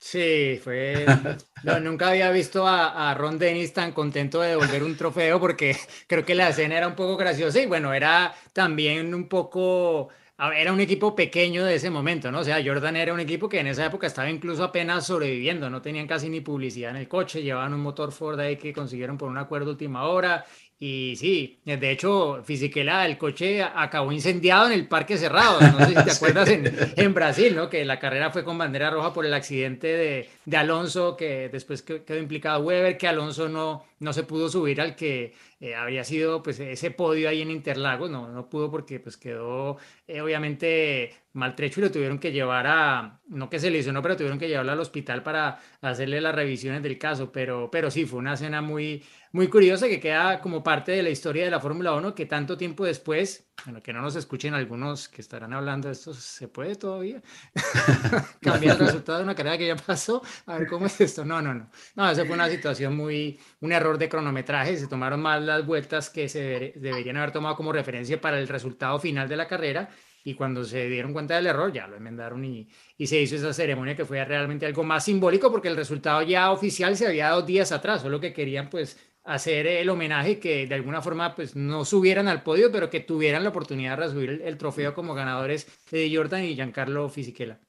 Sí, 0.00 0.60
fue. 0.62 1.06
no, 1.64 1.80
nunca 1.80 2.08
había 2.08 2.30
visto 2.30 2.66
a, 2.66 3.10
a 3.10 3.14
Ron 3.14 3.38
Dennis 3.38 3.72
tan 3.72 3.92
contento 3.92 4.40
de 4.40 4.50
devolver 4.50 4.82
un 4.82 4.96
trofeo 4.96 5.40
porque 5.40 5.76
creo 6.06 6.24
que 6.24 6.34
la 6.34 6.50
escena 6.50 6.76
era 6.76 6.88
un 6.88 6.94
poco 6.94 7.16
graciosa 7.16 7.60
y 7.60 7.66
bueno, 7.66 7.92
era 7.94 8.34
también 8.52 9.14
un 9.14 9.28
poco. 9.28 10.08
Era 10.40 10.72
un 10.72 10.78
equipo 10.78 11.16
pequeño 11.16 11.64
de 11.64 11.74
ese 11.74 11.90
momento, 11.90 12.30
¿no? 12.30 12.38
O 12.40 12.44
sea, 12.44 12.62
Jordan 12.64 12.94
era 12.94 13.12
un 13.12 13.18
equipo 13.18 13.48
que 13.48 13.58
en 13.58 13.66
esa 13.66 13.84
época 13.86 14.06
estaba 14.06 14.30
incluso 14.30 14.62
apenas 14.62 15.04
sobreviviendo, 15.04 15.68
no 15.68 15.82
tenían 15.82 16.06
casi 16.06 16.28
ni 16.28 16.40
publicidad 16.40 16.92
en 16.92 16.96
el 16.98 17.08
coche, 17.08 17.42
llevaban 17.42 17.74
un 17.74 17.80
motor 17.80 18.12
Ford 18.12 18.38
ahí 18.38 18.56
que 18.56 18.72
consiguieron 18.72 19.18
por 19.18 19.28
un 19.28 19.36
acuerdo 19.36 19.72
última 19.72 20.04
hora. 20.04 20.46
Y 20.80 21.16
sí, 21.16 21.58
de 21.64 21.90
hecho, 21.90 22.40
Fisichella, 22.44 23.04
el 23.04 23.18
coche 23.18 23.62
acabó 23.62 24.12
incendiado 24.12 24.66
en 24.68 24.74
el 24.74 24.86
parque 24.86 25.16
cerrado. 25.16 25.60
No 25.60 25.78
sé 25.80 25.86
si 25.86 25.94
te 26.04 26.10
acuerdas 26.16 26.48
en, 26.50 26.72
en 26.96 27.14
Brasil, 27.14 27.56
¿no? 27.56 27.68
Que 27.68 27.84
la 27.84 27.98
carrera 27.98 28.30
fue 28.30 28.44
con 28.44 28.56
bandera 28.58 28.88
roja 28.90 29.12
por 29.12 29.26
el 29.26 29.34
accidente 29.34 29.88
de, 29.88 30.28
de 30.44 30.56
Alonso, 30.56 31.16
que 31.16 31.48
después 31.48 31.82
que- 31.82 32.04
quedó 32.04 32.18
implicado 32.18 32.60
Weber, 32.62 32.96
que 32.96 33.08
Alonso 33.08 33.48
no, 33.48 33.84
no 33.98 34.12
se 34.12 34.22
pudo 34.22 34.48
subir 34.48 34.80
al 34.80 34.94
que 34.94 35.34
eh, 35.60 35.74
había 35.74 36.04
sido 36.04 36.44
pues 36.44 36.60
ese 36.60 36.92
podio 36.92 37.28
ahí 37.28 37.42
en 37.42 37.50
Interlagos, 37.50 38.08
no, 38.08 38.28
no 38.28 38.48
pudo 38.48 38.70
porque 38.70 39.00
pues 39.00 39.16
quedó 39.16 39.78
eh, 40.06 40.20
obviamente 40.20 41.12
maltrecho 41.32 41.80
y 41.80 41.84
lo 41.84 41.90
tuvieron 41.90 42.18
que 42.20 42.30
llevar 42.32 42.66
a, 42.68 43.20
no 43.28 43.50
que 43.50 43.58
se 43.58 43.70
lesionó, 43.70 44.00
pero 44.00 44.16
tuvieron 44.16 44.38
que 44.38 44.48
llevarlo 44.48 44.70
al 44.72 44.80
hospital 44.80 45.22
para 45.24 45.60
hacerle 45.80 46.20
las 46.20 46.34
revisiones 46.34 46.82
del 46.84 46.98
caso, 46.98 47.32
pero, 47.32 47.68
pero 47.70 47.90
sí, 47.90 48.06
fue 48.06 48.18
una 48.20 48.34
escena 48.34 48.60
muy, 48.62 49.02
muy 49.38 49.46
curiosa 49.46 49.86
que 49.86 50.00
queda 50.00 50.40
como 50.40 50.64
parte 50.64 50.90
de 50.90 51.00
la 51.00 51.10
historia 51.10 51.44
de 51.44 51.50
la 51.52 51.60
Fórmula 51.60 51.94
1 51.94 52.12
que 52.12 52.26
tanto 52.26 52.56
tiempo 52.56 52.84
después, 52.84 53.48
bueno, 53.64 53.80
que 53.80 53.92
no 53.92 54.02
nos 54.02 54.16
escuchen 54.16 54.52
algunos 54.52 55.08
que 55.08 55.20
estarán 55.20 55.52
hablando 55.52 55.86
de 55.86 55.92
esto, 55.92 56.12
¿se 56.12 56.48
puede 56.48 56.74
todavía? 56.74 57.22
Cambiar 58.40 58.74
el 58.80 58.86
resultado 58.86 59.18
de 59.18 59.24
una 59.24 59.36
carrera 59.36 59.56
que 59.56 59.68
ya 59.68 59.76
pasó, 59.76 60.22
a 60.46 60.58
ver 60.58 60.66
cómo 60.66 60.86
es 60.86 61.00
esto. 61.00 61.24
No, 61.24 61.40
no, 61.40 61.54
no. 61.54 61.70
No, 61.94 62.10
esa 62.10 62.24
fue 62.24 62.34
una 62.34 62.48
situación 62.48 62.96
muy, 62.96 63.38
un 63.60 63.70
error 63.70 63.96
de 63.96 64.08
cronometraje, 64.08 64.76
se 64.76 64.88
tomaron 64.88 65.20
mal 65.22 65.46
las 65.46 65.64
vueltas 65.64 66.10
que 66.10 66.28
se 66.28 66.40
deber- 66.42 66.74
deberían 66.74 67.16
haber 67.18 67.30
tomado 67.30 67.54
como 67.54 67.72
referencia 67.72 68.20
para 68.20 68.40
el 68.40 68.48
resultado 68.48 68.98
final 68.98 69.28
de 69.28 69.36
la 69.36 69.46
carrera 69.46 69.88
y 70.24 70.34
cuando 70.34 70.64
se 70.64 70.88
dieron 70.88 71.12
cuenta 71.12 71.36
del 71.36 71.46
error 71.46 71.72
ya 71.72 71.86
lo 71.86 71.96
enmendaron 71.96 72.44
y, 72.44 72.68
y 72.96 73.06
se 73.06 73.20
hizo 73.20 73.36
esa 73.36 73.52
ceremonia 73.52 73.94
que 73.94 74.04
fue 74.04 74.22
realmente 74.24 74.66
algo 74.66 74.82
más 74.82 75.04
simbólico 75.04 75.50
porque 75.50 75.68
el 75.68 75.76
resultado 75.76 76.22
ya 76.22 76.50
oficial 76.50 76.96
se 76.96 77.06
había 77.06 77.26
dado 77.28 77.42
días 77.42 77.70
atrás, 77.72 78.02
solo 78.02 78.18
que 78.20 78.32
querían 78.32 78.68
pues 78.68 78.98
hacer 79.28 79.66
el 79.66 79.88
homenaje 79.90 80.38
que 80.38 80.66
de 80.66 80.74
alguna 80.74 81.02
forma 81.02 81.34
pues 81.34 81.54
no 81.54 81.84
subieran 81.84 82.28
al 82.28 82.42
podio, 82.42 82.72
pero 82.72 82.88
que 82.88 83.00
tuvieran 83.00 83.42
la 83.42 83.50
oportunidad 83.50 83.96
de 83.96 84.04
resubir 84.06 84.30
el, 84.30 84.40
el 84.40 84.56
trofeo 84.56 84.94
como 84.94 85.14
ganadores 85.14 85.66
de 85.90 86.10
Jordan 86.14 86.44
y 86.44 86.54
Giancarlo 86.54 87.08
Fisichella. 87.08 87.60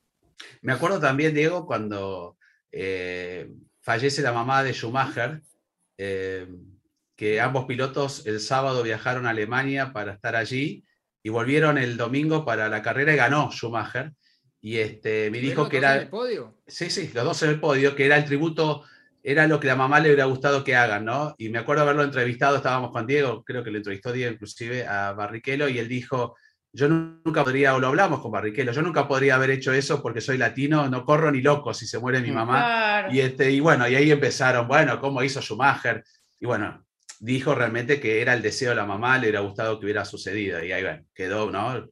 Me 0.62 0.72
acuerdo 0.72 1.00
también, 1.00 1.34
Diego, 1.34 1.66
cuando 1.66 2.38
eh, 2.72 3.52
fallece 3.82 4.22
la 4.22 4.32
mamá 4.32 4.64
de 4.64 4.74
Schumacher, 4.74 5.42
eh, 5.98 6.48
que 7.16 7.42
ambos 7.42 7.66
pilotos 7.66 8.26
el 8.26 8.40
sábado 8.40 8.82
viajaron 8.82 9.28
a 9.28 9.32
Alemania 9.32 9.92
para 9.92 10.14
estar 10.14 10.38
allí 10.38 10.86
y 11.22 11.30
volvieron 11.30 11.78
el 11.78 11.98
domingo 11.98 12.46
para 12.46 12.70
la 12.70 12.82
carrera 12.82 13.14
y 13.14 13.18
ganó 13.18 13.52
Schumacher. 13.52 14.14
Y 14.62 14.78
este, 14.78 15.30
me 15.30 15.40
dijo 15.40 15.68
que 15.68 15.78
era... 15.78 15.98
El 15.98 16.10
podio. 16.10 16.58
Sí, 16.68 16.90
sí, 16.90 17.12
los 17.14 17.26
dos 17.26 17.44
en 17.44 17.50
el 17.50 17.60
podio, 17.60 17.96
que 17.96 18.06
era 18.06 18.18
el 18.18 18.26
tributo, 18.26 18.84
era 19.24 19.48
lo 19.48 19.60
que 19.60 19.68
la 19.68 19.76
mamá 19.76 20.00
le 20.00 20.10
hubiera 20.10 20.26
gustado 20.26 20.64
que 20.64 20.76
hagan, 20.76 21.06
¿no? 21.06 21.36
Y 21.38 21.50
me 21.50 21.60
acuerdo 21.60 21.84
haberlo 21.84 22.04
entrevistado, 22.04 22.58
estábamos 22.58 22.92
con 22.92 23.06
Diego, 23.06 23.44
creo 23.44 23.64
que 23.64 23.72
lo 23.72 23.78
entrevistó 23.78 24.12
Diego 24.12 24.34
inclusive 24.34 24.88
a 24.88 25.14
Barrichello, 25.14 25.68
y 25.68 25.80
él 25.80 25.88
dijo, 25.88 26.36
yo 26.72 26.88
nunca 26.88 27.44
podría, 27.44 27.76
o 27.76 27.80
lo 27.80 27.88
hablamos 27.88 28.22
con 28.22 28.32
Barrichello, 28.32 28.72
yo 28.72 28.82
nunca 28.82 29.08
podría 29.08 29.36
haber 29.36 29.50
hecho 29.52 29.74
eso 29.74 30.02
porque 30.02 30.22
soy 30.22 30.38
latino, 30.38 30.88
no 30.88 31.04
corro 31.04 31.32
ni 31.32 31.42
loco 31.42 31.74
si 31.74 31.88
se 31.88 32.00
muere 32.00 32.22
mi 32.22 32.32
mamá. 32.32 32.60
Claro. 32.60 33.14
Y, 33.14 33.22
este, 33.22 33.52
y 33.52 33.60
bueno, 33.60 33.88
y 33.88 33.96
ahí 33.96 34.12
empezaron, 34.12 34.68
bueno, 34.68 35.00
cómo 35.00 35.24
hizo 35.24 35.42
Schumacher. 35.42 36.04
Y 36.40 36.46
bueno, 36.46 36.86
dijo 37.20 37.56
realmente 37.56 38.00
que 38.00 38.22
era 38.22 38.34
el 38.34 38.42
deseo 38.42 38.70
de 38.70 38.76
la 38.76 38.86
mamá, 38.86 39.18
le 39.18 39.24
hubiera 39.24 39.40
gustado 39.42 39.80
que 39.80 39.86
hubiera 39.86 40.06
sucedido. 40.06 40.64
Y 40.64 40.72
ahí 40.72 40.84
bueno, 40.84 41.04
quedó, 41.14 41.52
¿no? 41.52 41.90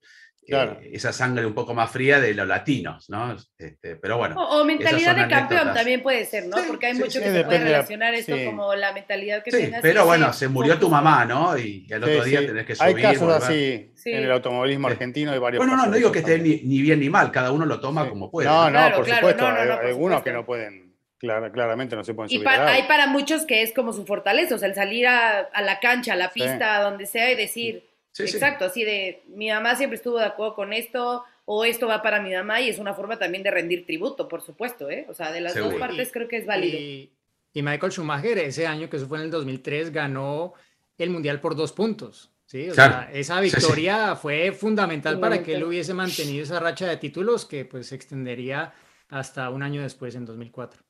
Claro. 0.47 0.77
Eh, 0.81 0.91
esa 0.93 1.11
sangre 1.11 1.45
un 1.45 1.53
poco 1.53 1.73
más 1.73 1.91
fría 1.91 2.19
de 2.19 2.33
los 2.33 2.47
latinos, 2.47 3.09
¿no? 3.09 3.35
Este, 3.57 3.95
pero 3.97 4.17
bueno. 4.17 4.35
O, 4.41 4.61
o 4.61 4.65
mentalidad 4.65 5.15
de 5.15 5.27
campeón 5.27 5.73
también 5.73 6.01
puede 6.01 6.25
ser, 6.25 6.47
¿no? 6.47 6.57
Sí, 6.57 6.63
Porque 6.67 6.85
hay 6.87 6.93
sí, 6.93 6.99
mucho 6.99 7.11
sí, 7.19 7.19
que 7.19 7.31
se 7.31 7.43
puede 7.43 7.59
relacionar 7.59 8.13
esto 8.13 8.35
sí. 8.35 8.45
como 8.45 8.73
la 8.75 8.91
mentalidad 8.93 9.43
que 9.43 9.51
Sí, 9.51 9.57
tengas. 9.57 9.81
pero 9.81 10.03
y 10.03 10.05
bueno, 10.05 10.31
se 10.33 10.47
murió 10.47 10.79
tu 10.79 10.89
mamá, 10.89 11.25
¿no? 11.25 11.57
Y 11.57 11.85
al 11.91 12.03
otro 12.03 12.23
Sí, 12.23 12.29
día 12.29 12.39
sí. 12.39 12.45
tenés 12.47 12.65
que 12.65 12.75
subir. 12.75 12.95
Hay 12.95 13.01
casos 13.01 13.19
volver. 13.21 13.37
así 13.43 13.91
Sí. 13.95 14.11
en 14.11 14.23
el 14.23 14.31
automovilismo 14.31 14.87
Sí. 14.87 14.93
argentino 14.93 15.35
y 15.35 15.39
varios 15.39 15.59
Bueno, 15.59 15.75
no, 15.75 15.85
no 15.85 15.91
de 15.91 15.97
digo 15.97 16.11
que 16.11 16.19
esté 16.19 16.39
ni, 16.39 16.61
ni 16.63 16.81
bien 16.81 16.99
ni 16.99 17.09
mal, 17.09 17.31
cada 17.31 17.51
uno 17.51 17.65
lo 17.65 17.79
toma 17.79 18.03
Sí. 18.03 18.09
como 18.09 18.31
puede. 18.31 18.47
No, 18.47 18.65
no, 18.65 18.71
Claro, 18.71 18.95
por 18.97 19.05
claro, 19.05 19.19
supuesto. 19.27 19.43
no, 19.43 19.49
no, 19.49 19.55
no, 19.55 19.61
hay 19.73 19.77
por 19.77 19.85
algunos 19.85 20.17
supuesto. 20.19 20.23
que 20.23 20.31
no 20.31 20.45
pueden, 20.45 20.95
clar- 21.19 21.51
claramente 21.51 21.95
no 21.95 22.03
se 22.03 22.13
pueden 22.13 22.31
Y 22.31 22.35
subir. 22.35 22.45
pa- 22.45 22.55
auto. 22.55 22.67
hay 22.67 22.83
para 22.83 23.07
muchos 23.07 23.45
que 23.45 23.63
es 23.63 23.73
como 23.73 23.91
su 23.91 24.05
fortaleza, 24.05 24.55
o 24.55 24.57
sea, 24.59 24.69
el 24.69 24.75
salir 24.75 25.07
a, 25.07 25.39
a 25.39 25.61
la 25.61 25.79
cancha, 25.81 26.13
a 26.13 26.15
la 26.15 26.31
Sí. 26.31 26.39
pista, 26.39 26.77
a 26.77 26.81
donde 26.83 27.05
sea 27.05 27.31
y 27.31 27.35
decir, 27.35 27.86
Sí, 28.17 28.27
sí. 28.27 28.35
exacto, 28.37 28.65
así 28.65 28.83
de, 28.83 29.23
mi 29.27 29.49
mamá 29.49 29.75
siempre 29.75 29.97
estuvo 29.97 30.17
de 30.17 30.25
acuerdo 30.25 30.55
con 30.55 30.73
esto, 30.73 31.23
o 31.45 31.63
esto 31.65 31.87
va 31.87 32.01
para 32.01 32.21
mi 32.21 32.33
mamá, 32.33 32.59
y 32.61 32.69
es 32.69 32.79
una 32.79 32.93
forma 32.93 33.17
también 33.19 33.43
de 33.43 33.51
rendir 33.51 33.85
tributo, 33.85 34.27
por 34.27 34.41
supuesto, 34.41 34.89
¿eh? 34.89 35.05
O 35.09 35.13
sea, 35.13 35.31
de 35.31 35.41
las 35.41 35.55
dos 35.55 35.73
partes 35.75 36.11
creo 36.11 36.27
que 36.27 36.37
es 36.37 36.45
válido. 36.45 36.77
Y, 36.77 37.11
y 37.53 37.61
Michael 37.61 37.91
Schumacher 37.91 38.37
ese 38.39 38.67
año, 38.67 38.89
que 38.89 38.97
eso 38.97 39.07
fue 39.07 39.17
en 39.19 39.25
el 39.25 39.31
2003, 39.31 39.91
ganó 39.91 40.53
el 40.97 41.09
Mundial 41.09 41.39
por 41.39 41.55
dos 41.55 41.71
puntos. 41.73 42.31
¿sí? 42.45 42.69
O 42.69 42.73
Claro. 42.73 42.93
sea, 42.93 43.11
esa 43.13 43.41
Sí, 43.41 43.49
sí. 43.49 43.55
victoria 43.57 44.15
fue 44.15 44.51
fundamental 44.51 45.19
para 45.19 45.43
que 45.43 45.55
él 45.55 45.63
hubiese 45.63 45.93
mantenido 45.93 46.43
esa 46.43 46.59
racha 46.59 46.87
de 46.87 46.97
títulos 46.97 47.45
que 47.45 47.65
pues 47.65 47.87
se 47.87 47.95
extendería 47.95 48.73
hasta 49.09 49.49
un 49.49 49.63
año 49.63 49.81
después, 49.81 50.15
en 50.15 50.25
2004. 50.25 50.81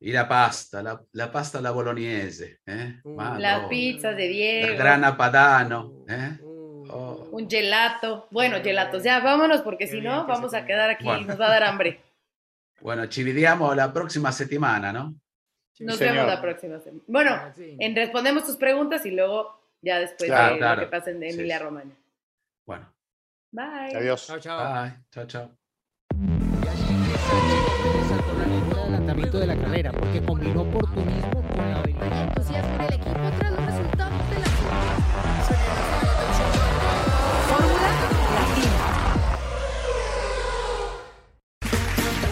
Y 0.00 0.10
la 0.12 0.26
pasta, 0.28 0.82
la, 0.82 1.00
la 1.12 1.30
pasta 1.30 1.58
alla 1.58 1.70
bolognese. 1.70 2.58
¿eh? 2.66 3.00
Uh. 3.04 3.16
Las 3.38 3.66
pizzas 3.68 4.16
de 4.16 4.24
La 4.26 4.32
Diego, 4.32 4.76
grana 4.76 5.16
padano. 5.16 6.04
¿eh? 6.08 6.38
Uh, 6.42 6.51
Oh. 6.92 7.28
un 7.32 7.48
gelato. 7.48 8.26
Bueno, 8.30 8.58
gelatos, 8.62 9.02
ya 9.02 9.20
vámonos, 9.20 9.62
porque 9.62 9.86
Qué 9.86 9.92
si 9.92 10.00
no, 10.00 10.26
vamos 10.26 10.52
a 10.54 10.64
quedar 10.66 10.90
aquí, 10.90 11.04
Bueno. 11.04 11.26
nos 11.26 11.40
va 11.40 11.46
a 11.46 11.50
dar 11.50 11.62
hambre. 11.64 12.00
Bueno, 12.82 13.06
ci 13.08 13.22
vediamo 13.22 13.74
la 13.76 13.92
próxima 13.92 14.32
settimana, 14.32 14.92
¿no? 14.92 15.14
sí, 15.72 15.84
Nos 15.84 15.96
señor. 15.98 16.14
vemos 16.14 16.28
la 16.34 16.40
próxima 16.40 16.78
semana. 16.80 17.02
Bueno, 17.06 17.30
Ah, 17.32 17.52
sí. 17.54 17.76
en 17.78 17.94
respondemos 17.94 18.44
tus 18.44 18.56
preguntas 18.56 19.06
y 19.06 19.12
luego 19.12 19.56
ya 19.80 20.00
después 20.00 20.28
Claro, 20.28 20.54
de 20.54 20.58
claro. 20.58 20.80
lo 20.82 20.86
que 20.88 20.90
pasa 20.90 21.10
en 21.10 21.20
Sí, 21.20 21.28
Emilia 21.28 21.58
sí. 21.58 21.64
Romagna. 21.64 21.94
Bueno, 22.66 22.92
Bye. 23.52 23.94
Adiós. 23.96 24.26
Chao, 24.26 24.38
chao. 24.40 24.82
bye. 24.82 24.92
Chao, 25.12 25.26
chao. 25.26 25.50
Saltó 28.08 28.32
la 28.38 28.46
línea 28.46 28.74
de 28.74 28.80
adelantamiento 28.80 29.38
de 29.38 29.46
la 29.46 29.56
carrera 29.56 29.92
porque 29.92 30.20
combinó 30.22 30.62
oportunismo 30.62 31.42